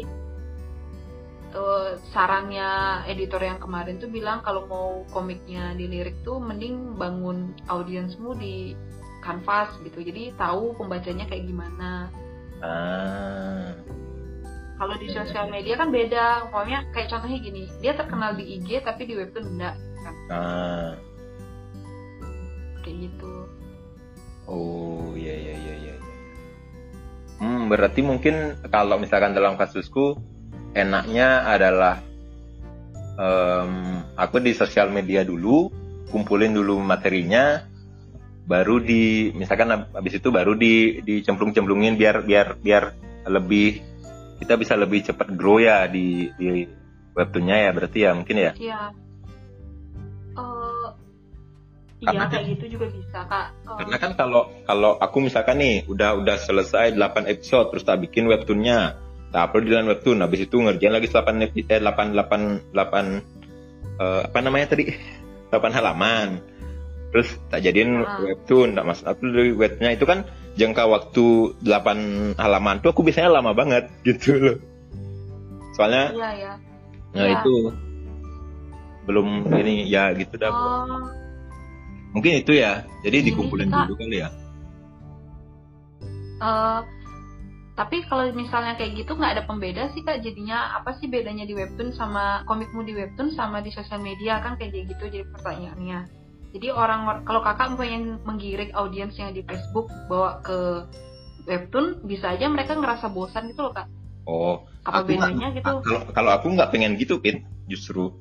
eh, 1.53 1.91
sarannya 2.13 2.69
editor 3.07 3.41
yang 3.41 3.59
kemarin 3.59 3.97
tuh 3.97 4.07
bilang 4.07 4.41
kalau 4.41 4.65
mau 4.67 4.89
komiknya 5.11 5.75
dilirik 5.75 6.15
tuh 6.23 6.39
mending 6.39 6.95
bangun 6.95 7.51
audiensmu 7.67 8.37
di 8.37 8.77
kanvas 9.25 9.75
gitu 9.83 10.05
jadi 10.05 10.31
tahu 10.37 10.77
pembacanya 10.77 11.27
kayak 11.27 11.49
gimana 11.49 12.07
Ah. 12.57 13.75
kalau 14.77 14.95
di 14.97 15.11
sosial 15.11 15.49
media 15.49 15.75
kan 15.75 15.91
beda 15.91 16.47
pokoknya 16.49 16.87
kayak 16.93 17.09
contohnya 17.11 17.39
gini 17.41 17.67
dia 17.81 17.93
terkenal 17.93 18.33
di 18.33 18.57
IG 18.57 18.81
tapi 18.81 19.03
di 19.05 19.15
webtoon 19.17 19.57
enggak 19.57 19.75
kan 19.99 20.15
Ah. 20.31 20.93
kayak 22.81 23.11
gitu 23.11 23.33
Oh 24.47 25.13
iya 25.19 25.35
iya 25.35 25.55
iya 25.59 25.75
iya. 25.83 25.95
Hmm, 27.43 27.69
berarti 27.69 28.01
mungkin 28.01 28.57
kalau 28.71 28.97
misalkan 28.97 29.35
dalam 29.37 29.59
kasusku 29.59 30.17
enaknya 30.73 31.45
adalah 31.45 32.01
em, 33.19 34.01
aku 34.17 34.41
di 34.41 34.55
sosial 34.55 34.89
media 34.95 35.27
dulu 35.27 35.69
kumpulin 36.09 36.55
dulu 36.55 36.79
materinya 36.81 37.67
baru 38.47 38.79
di 38.79 39.35
misalkan 39.35 39.75
hab- 39.75 39.91
habis 39.91 40.23
itu 40.23 40.31
baru 40.31 40.55
di 40.55 41.03
dicemplung-cemplungin 41.03 41.99
biar 41.99 42.23
biar 42.23 42.63
biar 42.63 42.85
lebih 43.27 43.83
kita 44.39 44.55
bisa 44.55 44.79
lebih 44.79 45.03
cepat 45.03 45.35
grow 45.35 45.59
ya 45.59 45.91
di 45.91 46.31
di 46.39 46.63
webtoonnya 47.17 47.67
ya 47.67 47.71
berarti 47.75 47.99
ya 48.07 48.11
mungkin 48.15 48.37
ya 48.39 48.53
iya 48.55 48.95
Karena 51.97 52.23
iya 52.23 52.29
kayak 52.29 52.45
gitu 52.53 52.65
juga 52.71 52.87
bisa 52.89 53.19
kak 53.25 53.47
Eh, 53.57 53.77
Karena 53.79 53.97
kan 53.97 54.13
kalau 54.15 54.43
kalau 54.63 54.93
aku 54.97 55.17
misalkan 55.19 55.57
nih 55.57 55.85
udah 55.87 56.17
udah 56.17 56.37
selesai 56.37 56.93
8 56.93 57.25
episode 57.27 57.73
terus 57.73 57.83
tak 57.83 58.01
bikin 58.01 58.27
webtoonnya, 58.27 59.01
tak 59.29 59.49
upload 59.49 59.65
di 59.65 59.71
dalam 59.71 59.89
webtoon, 59.89 60.21
habis 60.21 60.41
itu 60.43 60.57
ngerjain 60.57 60.93
lagi 60.93 61.09
8 61.09 61.41
epi- 61.43 61.65
eh 61.65 61.81
8 61.81 62.13
8 62.13 62.71
8 62.71 63.25
eh, 63.97 64.21
apa 64.25 64.39
namanya 64.39 64.67
tadi? 64.69 64.93
8 65.51 65.73
halaman. 65.73 66.45
Terus 67.09 67.33
tak 67.49 67.63
jadiin 67.63 68.03
Ah. 68.03 68.21
webtoon, 68.21 68.77
tak 68.77 68.85
masuk 68.85 69.07
upload 69.07 69.33
di 69.33 69.53
webnya 69.53 69.89
itu 69.91 70.05
kan 70.05 70.29
jangka 70.55 70.85
waktu 70.85 71.25
8 71.61 71.97
halaman 72.37 72.77
tuh 72.79 72.93
aku 72.93 73.01
biasanya 73.01 73.33
lama 73.33 73.53
banget 73.53 73.89
gitu 74.07 74.37
loh. 74.37 74.57
Soalnya 75.73 76.13
iya 76.13 76.31
ya 76.35 76.53
nah 77.13 77.25
Iya. 77.25 77.41
itu 77.41 77.55
belum 79.05 79.29
ini 79.55 79.87
ya 79.87 80.13
gitu 80.13 80.37
dah 80.37 80.51
Oh, 80.51 81.09
mungkin 82.17 82.41
itu 82.41 82.57
ya. 82.57 82.89
Jadi 83.05 83.17
Ini 83.21 83.27
dikumpulin 83.29 83.69
kita- 83.69 83.85
dulu 83.85 83.95
kali 84.01 84.17
ya. 84.25 84.29
Eh, 86.37 86.81
tapi 87.77 87.97
kalau 88.09 88.25
misalnya 88.33 88.73
kayak 88.81 89.05
gitu 89.05 89.13
nggak 89.13 89.33
ada 89.37 89.43
pembeda 89.45 89.93
sih 89.93 90.01
kak. 90.01 90.25
Jadinya 90.25 90.81
apa 90.81 90.97
sih 90.97 91.13
bedanya 91.13 91.45
di 91.45 91.53
webtoon 91.53 91.93
sama 91.93 92.41
komikmu 92.49 92.89
di 92.89 92.97
webtoon 92.97 93.37
sama 93.37 93.61
di 93.61 93.69
sosial 93.69 94.01
media? 94.01 94.41
Kan 94.41 94.57
kayak 94.57 94.89
gitu 94.89 95.05
jadi 95.13 95.29
pertanyaannya. 95.29 96.09
Jadi 96.57 96.73
orang 96.73 97.21
kalau 97.29 97.45
kakak 97.45 97.77
pengen 97.77 98.17
menggiring 98.25 98.73
audiens 98.73 99.13
yang 99.21 99.37
di 99.37 99.45
Facebook 99.45 99.93
bawa 100.09 100.41
ke 100.41 100.89
webtoon 101.45 102.01
bisa 102.09 102.33
aja 102.33 102.49
mereka 102.49 102.73
ngerasa 102.73 103.13
bosan 103.13 103.53
gitu 103.53 103.69
loh 103.69 103.77
kak. 103.77 103.89
Oh 104.25 104.65
apa 104.87 105.03
bedanya 105.03 105.51
gitu? 105.51 105.67
kalau 105.83 106.01
kalau 106.15 106.31
aku 106.35 106.47
nggak 106.55 106.71
pengen 106.71 106.95
gitu 106.95 107.19
pit 107.19 107.43
justru 107.67 108.15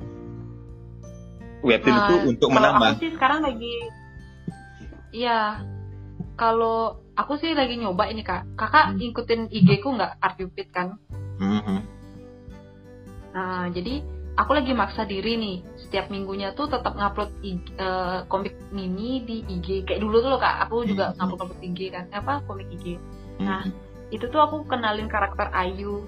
webtoon 1.66 1.94
Nah, 1.94 2.06
itu 2.06 2.16
untuk 2.30 2.48
kalau 2.50 2.58
menambah 2.62 2.90
Aku 2.90 3.02
sih 3.02 3.12
sekarang 3.12 3.40
lagi, 3.42 3.74
iya. 5.12 5.40
Kalau 6.36 7.00
aku 7.16 7.40
sih 7.40 7.56
lagi 7.56 7.80
nyoba 7.80 8.12
ini 8.12 8.22
kak. 8.22 8.44
Kakak 8.56 8.92
Hmm. 8.92 9.00
ngikutin 9.00 9.42
IG 9.48 9.80
ku 9.80 9.96
nggak 9.96 10.20
Artupit 10.20 10.68
kan? 10.70 11.00
Mhm. 11.40 11.80
Nah 13.32 13.68
jadi 13.72 14.04
aku 14.36 14.52
lagi 14.52 14.76
maksa 14.76 15.08
diri 15.08 15.40
nih. 15.40 15.58
Setiap 15.80 16.12
minggunya 16.12 16.52
tuh 16.52 16.68
tetap 16.68 16.96
ngupload 16.96 17.32
eh, 17.40 18.20
komik 18.28 18.56
mini 18.72 19.24
di 19.24 19.48
IG. 19.48 19.88
Kayak 19.88 20.04
dulu 20.04 20.20
tuh 20.20 20.30
loh 20.36 20.40
kak. 20.40 20.68
Aku 20.68 20.84
juga 20.84 21.16
Hmm. 21.16 21.24
ngupload 21.24 21.56
ngupload 21.56 21.62
IG 21.64 21.80
kan. 21.92 22.06
Apa 22.12 22.44
komik 22.44 22.68
IG. 22.72 23.00
Nah. 23.40 23.64
Mhm. 23.64 23.72
Itu 24.14 24.30
tuh 24.30 24.38
aku 24.38 24.68
kenalin 24.68 25.08
karakter 25.08 25.50
Ayu. 25.50 26.04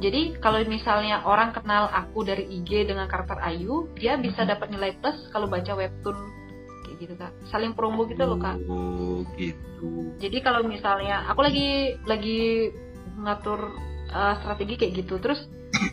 Jadi 0.00 0.40
kalau 0.40 0.64
misalnya 0.64 1.20
orang 1.22 1.52
kenal 1.52 1.92
aku 1.92 2.24
dari 2.24 2.48
IG 2.48 2.88
dengan 2.88 3.04
karakter 3.04 3.36
Ayu, 3.38 3.92
dia 3.94 4.16
bisa 4.16 4.42
Hmm. 4.42 4.50
dapat 4.50 4.72
nilai 4.72 4.96
plus 4.96 5.16
kalau 5.28 5.44
baca 5.44 5.76
webtoon 5.76 6.16
kayak 6.84 6.96
gitu 6.98 7.14
kak. 7.14 7.32
Saling 7.52 7.76
promo 7.76 8.08
gitu 8.08 8.24
loh 8.24 8.40
kak. 8.40 8.56
oh 8.64 9.20
gitu 9.36 10.16
Jadi 10.16 10.40
kalau 10.40 10.64
misalnya 10.64 11.28
aku 11.28 11.40
lagi 11.44 12.00
lagi 12.04 12.72
ngatur 13.20 13.60
uh, 14.10 14.34
strategi 14.40 14.80
kayak 14.80 15.04
gitu, 15.04 15.20
terus 15.20 15.44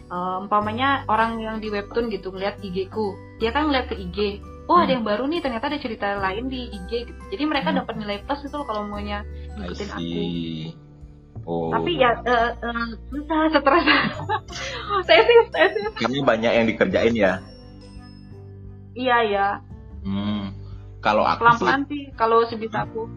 uh, 0.07 0.39
umpamanya 0.47 1.03
orang 1.07 1.43
yang 1.43 1.55
di 1.59 1.67
webtoon 1.67 2.07
gitu 2.07 2.31
ngeliat 2.31 2.63
IG 2.63 2.87
ku, 2.87 3.11
dia 3.37 3.51
kan 3.51 3.67
ngeliat 3.67 3.91
ke 3.91 3.95
IG. 3.99 4.39
Oh 4.67 4.75
ada 4.75 4.91
Hmm. 4.91 4.99
yang 4.99 5.05
baru 5.07 5.23
nih, 5.27 5.39
ternyata 5.39 5.67
ada 5.67 5.79
cerita 5.79 6.19
lain 6.19 6.47
di 6.47 6.67
IG. 6.67 6.91
Gitu. 7.07 7.21
Jadi 7.31 7.43
mereka 7.43 7.71
Hmm. 7.71 7.83
dapat 7.83 7.95
nilai 7.99 8.19
plus 8.23 8.43
itu 8.43 8.51
loh 8.51 8.67
kalau 8.67 8.83
maunya 8.83 9.23
ngikutin 9.55 9.89
aku. 9.91 10.86
Oh. 11.47 11.71
Tapi 11.71 11.95
ya 11.95 12.11
eh, 12.27 12.51
eh, 12.59 12.85
susah 13.07 13.39
stres. 13.55 13.85
tesis 15.07 15.47
tesis. 15.47 15.91
karena 15.95 16.19
banyak 16.27 16.51
yang 16.51 16.65
dikerjain 16.67 17.15
ya. 17.15 17.33
Iya 18.91 19.17
ya. 19.29 19.47
Hmm. 20.03 20.51
Kalau 20.99 21.23
aku 21.23 21.45
Pelan 21.45 21.55
sih, 21.55 21.63
pelan 21.63 21.81
sih 21.87 22.01
kalau 22.17 22.37
sebisa 22.49 22.83
aku. 22.83 23.07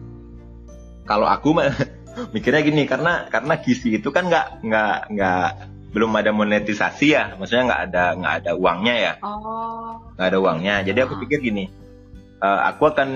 kalau 1.03 1.27
aku 1.27 1.51
mah 1.51 1.75
mikirnya 2.35 2.61
gini 2.61 2.87
karena 2.87 3.27
karena 3.27 3.57
gizi 3.59 3.99
itu 3.99 4.13
kan 4.13 4.29
nggak 4.29 4.63
nggak 4.63 4.95
nggak 5.11 5.47
belum 5.91 6.15
ada 6.15 6.31
monetisasi 6.31 7.07
ya, 7.11 7.35
maksudnya 7.35 7.67
nggak 7.67 7.81
ada 7.91 8.03
nggak 8.15 8.33
ada 8.39 8.51
uangnya 8.55 8.95
ya, 8.95 9.13
Oh. 9.19 9.99
nggak 10.15 10.27
ada 10.31 10.37
uangnya. 10.39 10.75
Jadi 10.87 10.99
aku 11.03 11.19
pikir 11.19 11.43
gini, 11.43 11.67
eh, 12.39 12.59
aku 12.63 12.87
akan 12.87 13.09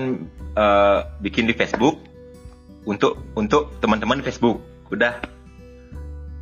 eh, 0.52 0.98
bikin 1.24 1.48
di 1.48 1.56
Facebook 1.56 1.96
untuk 2.84 3.16
untuk 3.32 3.72
teman-teman 3.80 4.20
di 4.20 4.28
Facebook, 4.28 4.60
udah 4.90 5.36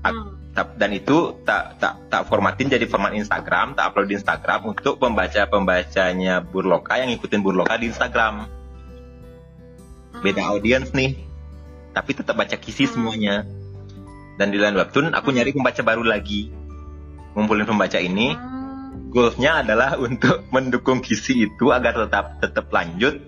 Hmm. 0.04 0.36
Dan 0.54 0.90
itu 0.94 1.34
tak 1.42 1.80
tak 1.82 1.96
tak 2.12 2.22
formatin 2.28 2.70
jadi 2.70 2.84
format 2.86 3.16
Instagram, 3.16 3.74
tak 3.74 3.90
upload 3.90 4.06
di 4.06 4.14
Instagram 4.20 4.60
untuk 4.70 5.00
pembaca 5.00 5.48
pembacanya 5.50 6.44
Burloka 6.44 6.94
yang 7.00 7.10
ngikutin 7.10 7.40
Burloka 7.42 7.74
di 7.80 7.90
Instagram. 7.90 8.46
Beda 10.22 10.44
Hmm. 10.44 10.52
audiens 10.54 10.92
nih, 10.94 11.18
tapi 11.90 12.14
tetap 12.14 12.38
baca 12.38 12.54
kisi 12.54 12.86
Hmm. 12.86 12.92
semuanya. 12.92 13.36
Dan 14.38 14.54
di 14.54 14.58
lain 14.60 14.78
webtoon 14.78 15.10
aku 15.10 15.34
nyari 15.34 15.56
pembaca 15.56 15.82
baru 15.82 16.04
lagi, 16.06 16.52
ngumpulin 17.34 17.66
pembaca 17.66 17.98
ini. 17.98 18.36
Goalsnya 19.10 19.66
adalah 19.66 19.98
untuk 20.06 20.46
mendukung 20.54 21.02
kisi 21.02 21.50
itu 21.50 21.74
agar 21.74 21.96
tetap 21.96 22.38
tetap 22.44 22.70
lanjut 22.70 23.18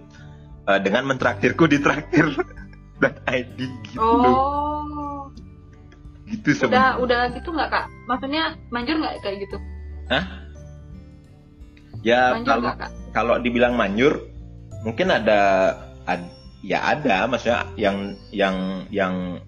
eh, 0.66 0.80
dengan 0.84 1.10
mentraktirku 1.10 1.66
di 1.66 1.82
traktir 1.82 2.26
ID 3.26 3.58
gitu. 3.84 4.00
Oh. 4.00 5.28
Gitu 6.26 6.48
Udah 6.50 6.58
sebenarnya. 6.58 6.92
udah 6.98 7.20
gitu 7.32 7.48
nggak 7.50 7.68
kak? 7.68 7.86
Maksudnya 8.04 8.42
manjur 8.68 8.96
nggak 8.96 9.14
kayak 9.20 9.36
gitu? 9.42 9.56
Ya 12.02 12.34
Manjur 12.34 12.46
kalau 12.46 12.70
kalau 13.12 13.34
dibilang 13.38 13.74
manjur 13.74 14.30
mungkin 14.82 15.10
ada 15.10 15.40
ad- 16.04 16.30
ya 16.62 16.82
ada 16.84 17.26
maksudnya 17.26 17.66
yang 17.74 17.96
yang 18.30 18.56
yang 18.88 19.42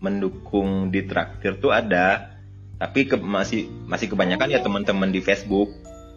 mendukung 0.00 0.90
di 0.90 1.04
traktir 1.04 1.58
tuh 1.58 1.70
ada 1.70 2.34
tapi 2.76 3.04
ke- 3.04 3.20
masih 3.20 3.68
masih 3.84 4.08
kebanyakan 4.08 4.48
ya 4.48 4.58
teman-teman 4.58 5.12
di 5.12 5.20
Facebook 5.20 5.70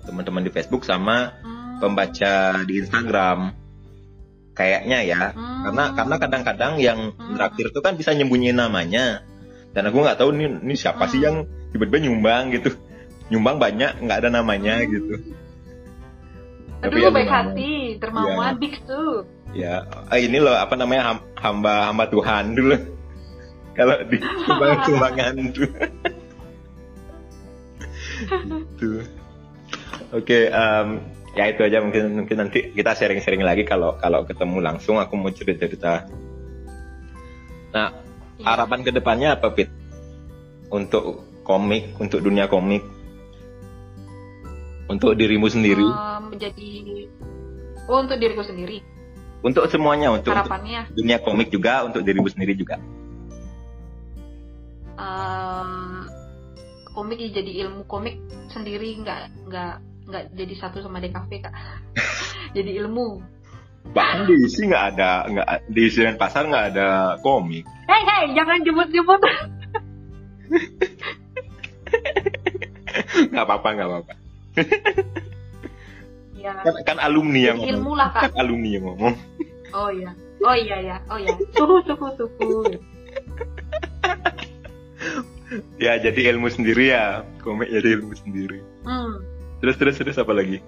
teman-teman 0.03 0.41
di 0.41 0.49
Facebook 0.49 0.81
sama 0.81 1.35
Hmm. 1.35 1.77
pembaca 1.79 2.33
di 2.63 2.79
Instagram 2.79 3.53
kayaknya 4.53 5.01
ya 5.01 5.21
Hmm. 5.33 5.65
karena 5.65 5.83
karena 5.97 6.15
kadang-kadang 6.21 6.73
yang 6.77 6.99
Hmm. 7.17 7.37
tuh 7.73 7.81
kan 7.81 7.97
bisa 7.97 8.13
nyembunyiin 8.13 8.57
namanya 8.57 9.25
dan 9.73 9.89
aku 9.89 10.05
nggak 10.05 10.21
tahu 10.21 10.29
nih 10.33 10.61
ini 10.61 10.75
siapa 10.77 11.09
sih 11.09 11.21
Hmm. 11.21 11.25
yang 11.25 11.35
tiba-tiba 11.73 11.97
nyumbang 12.05 12.53
gitu 12.53 12.69
nyumbang 13.33 13.57
banyak 13.57 13.91
nggak 13.97 14.17
ada 14.23 14.29
namanya 14.29 14.77
Hmm. 14.81 14.89
gitu 14.93 15.15
Aduh 16.83 16.99
ya 16.99 17.07
baik 17.15 17.31
lumayan. 17.31 17.55
hati, 17.55 17.95
dermawan, 17.95 18.59
big 18.59 18.75
tuh. 18.83 19.23
Ya, 19.55 19.87
ah, 19.87 20.19
ini 20.19 20.35
loh 20.35 20.51
apa 20.51 20.75
namanya 20.75 21.15
ham- 21.15 21.23
hamba 21.39 21.87
hamba 21.87 22.11
Tuhan 22.11 22.59
dulu. 22.59 22.75
Kalau 23.79 24.03
di 24.03 24.19
sumbangan 24.43 24.79
sumbangan 24.83 25.33
tuh. 25.55 25.71
tuh. 28.83 28.99
Oke, 30.11 30.51
em, 30.51 30.87
ya 31.33 31.49
itu 31.49 31.65
aja 31.65 31.81
mungkin 31.81 32.23
mungkin 32.23 32.37
nanti 32.37 32.69
kita 32.73 32.93
sharing-sharing 32.93 33.41
lagi 33.41 33.65
kalau 33.65 33.97
kalau 33.97 34.21
ketemu 34.25 34.61
langsung 34.61 35.01
aku 35.01 35.17
mau 35.17 35.33
cerita-cerita. 35.33 36.05
Nah, 37.73 37.89
Iya. 38.37 38.45
harapan 38.49 38.81
ke 38.81 38.91
depannya 38.93 39.37
apa 39.37 39.49
Pit? 39.53 39.69
Untuk 40.73 41.21
komik, 41.45 41.97
untuk 42.01 42.21
dunia 42.21 42.49
komik, 42.49 42.81
untuk 44.89 45.13
dirimu 45.13 45.45
sendiri, 45.49 45.85
menjadi 46.33 46.69
oh 47.89 47.97
untuk 48.01 48.17
diriku 48.17 48.41
sendiri 48.41 48.81
untuk 49.43 49.67
semuanya, 49.67 50.07
untuk, 50.09 50.31
untuk 50.31 50.39
harapannya 50.39 50.87
dunia 50.95 51.19
komik 51.19 51.51
juga, 51.51 51.83
untuk 51.83 52.01
dirimu 52.01 52.31
sendiri 52.31 52.55
juga. 52.55 52.79
eh, 54.93 55.99
komik 56.93 57.17
ya 57.17 57.29
jadi 57.41 57.51
ilmu 57.65 57.83
komik 57.89 58.21
sendiri 58.53 59.01
nggak 59.01 59.49
nggak 59.49 59.75
nggak 60.07 60.23
jadi 60.35 60.53
satu 60.59 60.83
sama 60.83 60.99
DKV 60.99 61.31
kak. 61.43 61.53
Jadi 62.57 62.77
ilmu. 62.77 63.17
Bahkan 63.97 64.29
di 64.29 64.35
isi 64.45 64.69
nggak 64.69 64.85
ada 64.95 65.25
nggak 65.25 65.47
di 65.73 65.81
isi 65.89 66.05
dan 66.05 66.15
pasar 66.21 66.45
nggak 66.47 66.65
ada 66.75 67.17
komik. 67.25 67.65
Hei 67.89 68.01
hei 68.05 68.23
jangan 68.37 68.61
jemput-jemput. 68.61 69.21
Nggak 73.33 73.43
apa-apa 73.49 73.67
nggak 73.73 73.89
apa-apa. 73.89 74.13
Ya. 76.37 76.53
Kan, 76.61 76.75
kan 76.85 76.97
alumni 77.01 77.41
yang 77.49 77.57
ngomong. 77.57 77.73
ilmu 77.73 77.91
lah 77.97 78.09
kan 78.13 78.29
kak 78.29 78.37
alumni 78.37 78.69
yang 78.69 78.85
ngomong. 78.85 79.15
Oh 79.73 79.89
iya. 79.89 80.11
Oh 80.43 80.55
iya 80.55 80.77
ya 80.77 80.97
oh 81.09 81.17
iya. 81.17 81.33
Suhu 81.57 81.81
suhu 81.87 82.07
suhu. 82.19 82.61
Ya 85.81 85.97
jadi 86.01 86.33
ilmu 86.33 86.49
sendiri 86.53 86.93
ya. 86.93 87.25
Komik 87.41 87.69
jadi 87.73 87.97
ilmu 87.97 88.13
sendiri. 88.13 88.61
Hmm. 88.85 89.32
Terus 89.63 89.79
terus 89.79 89.95
terus 89.95 90.19
apa 90.19 90.35
lagi? 90.35 90.59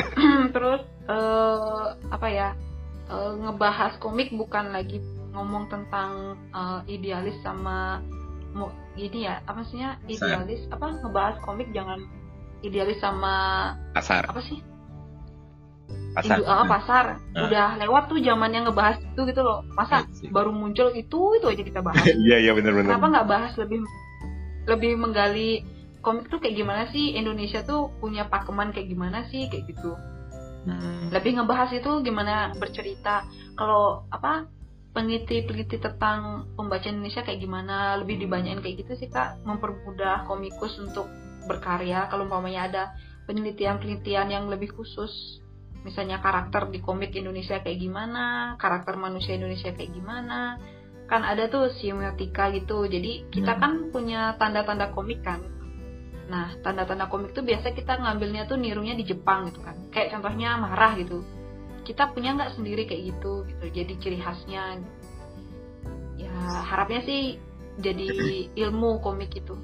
Terus 0.56 0.80
eh 1.12 1.86
apa 2.08 2.28
ya 2.32 2.56
eh, 3.12 3.32
ngebahas 3.44 4.00
komik 4.00 4.32
bukan 4.32 4.72
lagi 4.72 5.04
ngomong 5.36 5.68
tentang 5.68 6.40
eh, 6.56 6.80
idealis 6.88 7.36
sama 7.44 8.00
mau 8.56 8.72
ini 8.96 9.28
ya 9.28 9.44
apa 9.44 9.60
maksudnya 9.60 10.00
idealis 10.08 10.64
apa 10.72 10.88
ngebahas 11.04 11.36
komik 11.44 11.68
jangan 11.76 12.00
idealis 12.64 12.96
sama 13.04 13.76
pasar 13.92 14.24
apa 14.24 14.40
sih? 14.40 14.64
Pasar. 16.16 16.40
Indu- 16.40 16.48
ah, 16.48 16.64
pasar. 16.64 17.04
Nah. 17.36 17.46
udah 17.46 17.68
lewat 17.84 18.08
tuh 18.08 18.18
zaman 18.24 18.56
yang 18.56 18.64
ngebahas 18.64 18.96
itu 19.04 19.20
gitu 19.28 19.44
loh. 19.44 19.60
Masa 19.76 20.02
I 20.02 20.16
see. 20.16 20.32
baru 20.32 20.50
muncul 20.50 20.90
itu 20.96 21.20
itu 21.36 21.44
aja 21.44 21.62
kita 21.62 21.80
bahas. 21.84 22.00
Iya 22.24 22.40
iya 22.48 22.52
benar 22.56 22.72
benar 22.72 22.96
kenapa 22.96 23.06
nggak 23.12 23.28
bahas 23.28 23.52
lebih 23.60 23.84
lebih 24.64 24.96
menggali 24.96 25.64
komik 26.00 26.30
tuh 26.30 26.38
kayak 26.38 26.56
gimana 26.56 26.82
sih? 26.90 27.14
Indonesia 27.18 27.62
tuh 27.66 27.92
punya 27.98 28.26
pakeman 28.26 28.70
kayak 28.70 28.88
gimana 28.90 29.26
sih? 29.30 29.46
Kayak 29.50 29.74
gitu. 29.74 29.92
Hmm. 30.68 31.08
lebih 31.08 31.40
ngebahas 31.40 31.72
itu 31.72 31.90
gimana 32.04 32.52
bercerita. 32.60 33.24
Kalau 33.56 34.04
apa 34.12 34.44
peneliti-peneliti 34.92 35.80
tentang 35.80 36.50
pembaca 36.52 36.84
Indonesia 36.84 37.24
kayak 37.24 37.40
gimana? 37.40 37.96
Lebih 38.02 38.26
dibanyakin 38.26 38.60
kayak 38.60 38.76
gitu 38.84 38.92
sih 39.00 39.08
kak. 39.08 39.40
Mempermudah 39.48 40.28
komikus 40.28 40.76
untuk 40.76 41.08
berkarya 41.48 42.12
kalau 42.12 42.28
umpamanya 42.28 42.68
ada 42.68 42.82
penelitian-penelitian 43.24 44.28
yang 44.28 44.44
lebih 44.52 44.76
khusus. 44.76 45.40
Misalnya 45.86 46.20
karakter 46.20 46.68
di 46.68 46.82
komik 46.84 47.16
Indonesia 47.16 47.62
kayak 47.62 47.78
gimana 47.78 48.58
karakter 48.60 48.98
manusia 49.00 49.38
Indonesia 49.40 49.72
kayak 49.72 49.94
gimana. 49.94 50.60
Kan 51.08 51.24
ada 51.24 51.48
tuh 51.48 51.72
semiotika 51.80 52.52
gitu. 52.52 52.84
Jadi 52.84 53.32
kita 53.32 53.56
Hmm. 53.56 53.62
kan 53.62 53.72
punya 53.88 54.36
tanda-tanda 54.36 54.92
komik 54.92 55.24
kan 55.24 55.40
nah 56.28 56.52
tanda-tanda 56.60 57.08
komik 57.08 57.32
tuh 57.32 57.40
biasa 57.40 57.72
kita 57.72 57.96
ngambilnya 58.04 58.44
tuh 58.44 58.60
nirunya 58.60 58.92
di 58.92 59.04
Jepang 59.08 59.48
gitu 59.48 59.64
kan. 59.64 59.76
Kayak 59.88 60.16
contohnya 60.16 60.60
marah 60.60 60.92
gitu. 61.00 61.24
Kita 61.88 62.12
punya 62.12 62.36
nggak 62.36 62.54
sendiri 62.60 62.84
kayak 62.84 63.16
gitu 63.16 63.48
gitu. 63.48 63.64
Jadi 63.72 63.92
ciri 63.98 64.18
khasnya. 64.20 64.76
Ya 66.20 66.36
harapnya 66.68 67.00
sih 67.02 67.40
jadi 67.80 68.06
ilmu 68.68 69.00
komik 69.00 69.32
itu. 69.32 69.56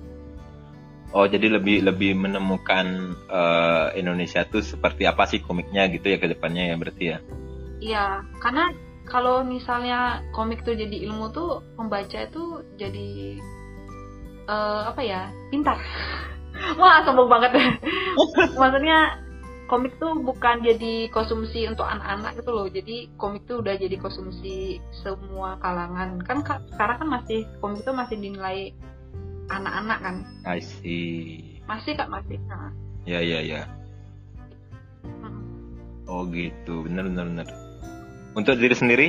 Oh 1.15 1.31
jadi 1.31 1.47
lebih 1.47 1.87
lebih 1.87 2.19
menemukan 2.19 3.15
eh, 3.31 3.87
Indonesia 4.03 4.43
tuh 4.49 4.67
seperti 4.67 5.07
apa 5.07 5.31
sih 5.31 5.39
komiknya 5.39 5.87
gitu 5.93 6.11
ya 6.11 6.19
ke 6.19 6.27
depannya 6.27 6.73
ya 6.73 6.75
berarti 6.75 7.05
ya. 7.07 7.19
Iya, 7.85 8.07
karena 8.43 8.73
kalau 9.05 9.45
misalnya 9.45 10.25
komik 10.33 10.65
tuh 10.65 10.75
jadi 10.75 11.07
ilmu 11.07 11.31
tuh 11.31 11.61
pembaca 11.77 12.19
itu 12.19 12.67
jadi 12.81 13.39
eh, 14.49 14.83
apa 14.91 15.01
ya 15.05 15.31
pintar. 15.53 15.79
Wah 16.79 17.03
sombong 17.03 17.27
banget. 17.29 17.51
Maksudnya 18.61 19.21
komik 19.65 19.97
tuh 19.97 20.13
bukan 20.21 20.61
jadi 20.63 21.09
konsumsi 21.11 21.67
untuk 21.67 21.89
anak-anak 21.89 22.39
gitu 22.39 22.51
loh. 22.55 22.67
Jadi 22.71 23.11
komik 23.19 23.49
tuh 23.49 23.59
udah 23.65 23.75
jadi 23.75 23.97
konsumsi 23.99 24.79
semua 25.03 25.59
kalangan. 25.59 26.23
Kan 26.23 26.47
ka- 26.47 26.63
sekarang 26.75 26.97
kan 27.03 27.09
masih 27.21 27.49
komik 27.59 27.83
tuh 27.83 27.97
masih 27.97 28.17
dinilai 28.21 28.71
anak-anak 29.51 29.99
kan. 30.01 30.17
I 30.47 30.61
see. 30.63 31.59
Masih 31.65 31.97
kak 31.97 32.13
masih. 32.13 32.39
Nah, 32.49 32.71
Ya 33.05 33.21
ya 33.21 33.41
ya. 33.45 33.63
hmm. 35.05 36.09
Oh 36.09 36.25
gitu, 36.33 36.85
bener 36.89 37.05
bener 37.09 37.25
bener. 37.29 37.49
Untuk 38.33 38.57
diri 38.57 38.73
sendiri? 38.73 39.07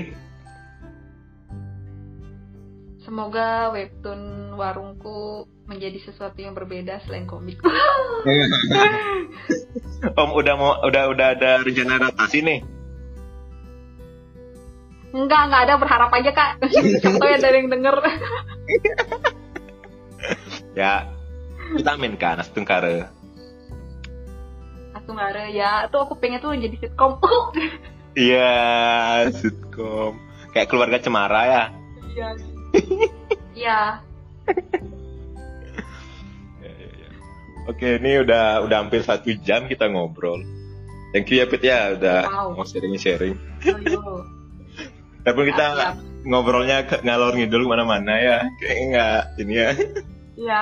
Semoga 3.06 3.70
webtoon 3.72 4.54
warungku 4.58 5.46
menjadi 5.66 5.98
sesuatu 6.06 6.38
yang 6.38 6.54
berbeda 6.54 7.02
selain 7.06 7.26
komik. 7.26 7.58
Om 10.22 10.30
udah 10.38 10.56
mau 10.58 10.78
udah 10.86 11.04
udah 11.10 11.28
ada 11.38 11.62
rencana 11.66 11.98
adaptasi 11.98 12.38
nih. 12.46 12.60
Enggak, 15.16 15.42
enggak 15.48 15.62
ada 15.66 15.74
berharap 15.80 16.12
aja 16.14 16.32
kak. 16.36 16.52
Siapa 17.02 17.18
tahu 17.18 17.30
ada 17.32 17.58
yang 17.58 17.70
denger. 17.70 17.96
Ya 20.76 21.08
kita 21.78 21.96
amin 21.96 22.20
kan 22.20 22.36
Astungkare. 22.42 23.08
Ada 24.92 25.44
ya. 25.54 25.88
Tuh 25.88 26.04
aku 26.04 26.20
pengen 26.20 26.44
tuh 26.44 26.58
jadi 26.58 26.76
sitkom. 26.82 27.22
Iya, 28.18 28.52
sitkom. 29.32 30.20
Kayak 30.52 30.68
keluarga 30.68 30.98
Cemara 31.00 31.42
ya. 31.46 31.64
Iya. 32.12 32.28
Iya. 33.56 33.80
Ya, 37.66 37.72
ya, 37.72 37.72
ya. 37.72 37.72
Oke, 37.72 37.88
ini 37.98 38.12
udah 38.22 38.46
udah 38.62 38.78
hampir 38.78 39.02
satu 39.02 39.34
jam 39.42 39.66
kita 39.66 39.90
ngobrol. 39.90 40.46
Thank 41.12 41.32
you 41.32 41.40
ya 41.40 41.46
Pit 41.46 41.64
ya 41.64 41.96
udah 41.96 42.20
Wow. 42.28 42.48
mau 42.54 42.66
sharing-sharing. 42.66 43.36
Yo, 43.64 43.76
yo. 43.82 44.02
Walaupun 45.24 45.46
kita 45.50 45.66
Siap. 45.74 45.96
ngobrolnya 46.24 46.78
ke- 46.86 47.02
ngalor 47.02 47.34
ngidul 47.34 47.66
ke 47.66 47.70
mana-mana 47.72 48.14
ya, 48.16 48.38
kayaknya 48.60 48.86
nggak 48.92 49.22
ini 49.40 49.54
ya. 49.56 49.70
Iya. 50.36 50.62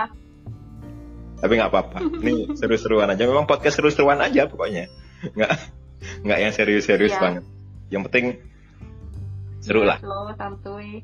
Tapi 1.38 1.54
nggak 1.58 1.68
apa-apa. 1.68 1.97
Ini 2.24 2.56
seru-seruan 2.56 3.12
aja. 3.12 3.28
Memang 3.28 3.43
podcast 3.43 3.76
seru-seruan 3.76 4.22
aja 4.22 4.47
pokoknya. 4.47 4.88
Nggak 5.36 5.51
nggak 6.24 6.39
yang 6.39 6.54
serius-serius 6.56 7.12
Iya. 7.12 7.20
banget. 7.20 7.43
Yang 7.91 8.01
penting 8.08 8.26
seru 9.60 9.84
lah. 9.84 9.99
Slow, 9.99 10.32
santuy. 10.38 11.04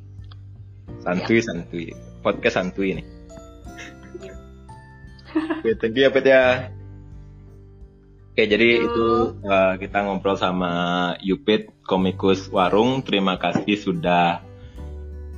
Santuy 1.04 1.40
santuy. 1.44 1.88
Podcast 2.22 2.56
santuy 2.56 2.96
nih. 2.96 3.06
Iya. 5.36 5.62
Oke, 5.62 5.72
thank 5.78 5.96
you 5.98 6.04
ya 6.08 6.10
Pit 6.14 6.26
ya. 6.26 6.46
Oke, 8.34 8.44
jadi 8.48 8.70
you. 8.80 8.86
itu 8.88 9.08
uh, 9.44 9.74
kita 9.76 10.06
ngobrol 10.06 10.40
sama 10.40 10.72
Yupit 11.20 11.70
komikus 11.84 12.48
Warung. 12.50 13.04
Terima 13.04 13.36
kasih 13.36 13.76
sudah 13.76 14.42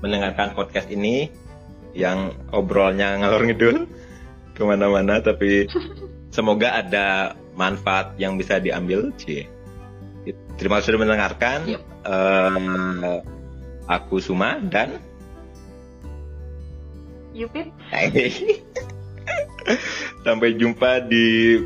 mendengarkan 0.05 0.53
podcast 0.53 0.89
ini 0.93 1.33
yang 1.91 2.31
obrolnya 2.53 3.19
ngalor 3.19 3.43
ngidul 3.47 3.77
ke 4.55 4.61
mana-mana, 4.63 5.19
tapi 5.19 5.65
semoga 6.35 6.77
ada 6.77 7.33
manfaat 7.57 8.15
yang 8.21 8.37
bisa 8.37 8.61
diambil. 8.61 9.09
Cie. 9.17 9.49
Terima 10.61 10.77
kasih 10.77 10.93
sudah 10.93 11.01
mendengarkan. 11.01 11.59
Yep. 11.65 11.81
Eh, 12.05 13.17
aku 13.89 14.21
Suma 14.21 14.61
dan 14.61 15.01
Yupit. 17.33 17.71
Sampai 20.25 20.57
jumpa 20.57 21.05
di 21.05 21.59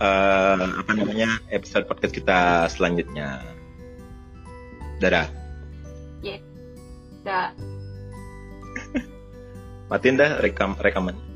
eh, 0.00 0.64
apa 0.80 0.92
namanya 0.96 1.40
episode 1.52 1.86
podcast 1.86 2.14
kita 2.14 2.66
selanjutnya. 2.72 3.42
Dadah. 5.00 5.28
Dah. 7.24 7.52
Matiin 9.90 10.16
dah 10.16 10.40
rekam 10.40 10.78
rekaman. 10.78 11.29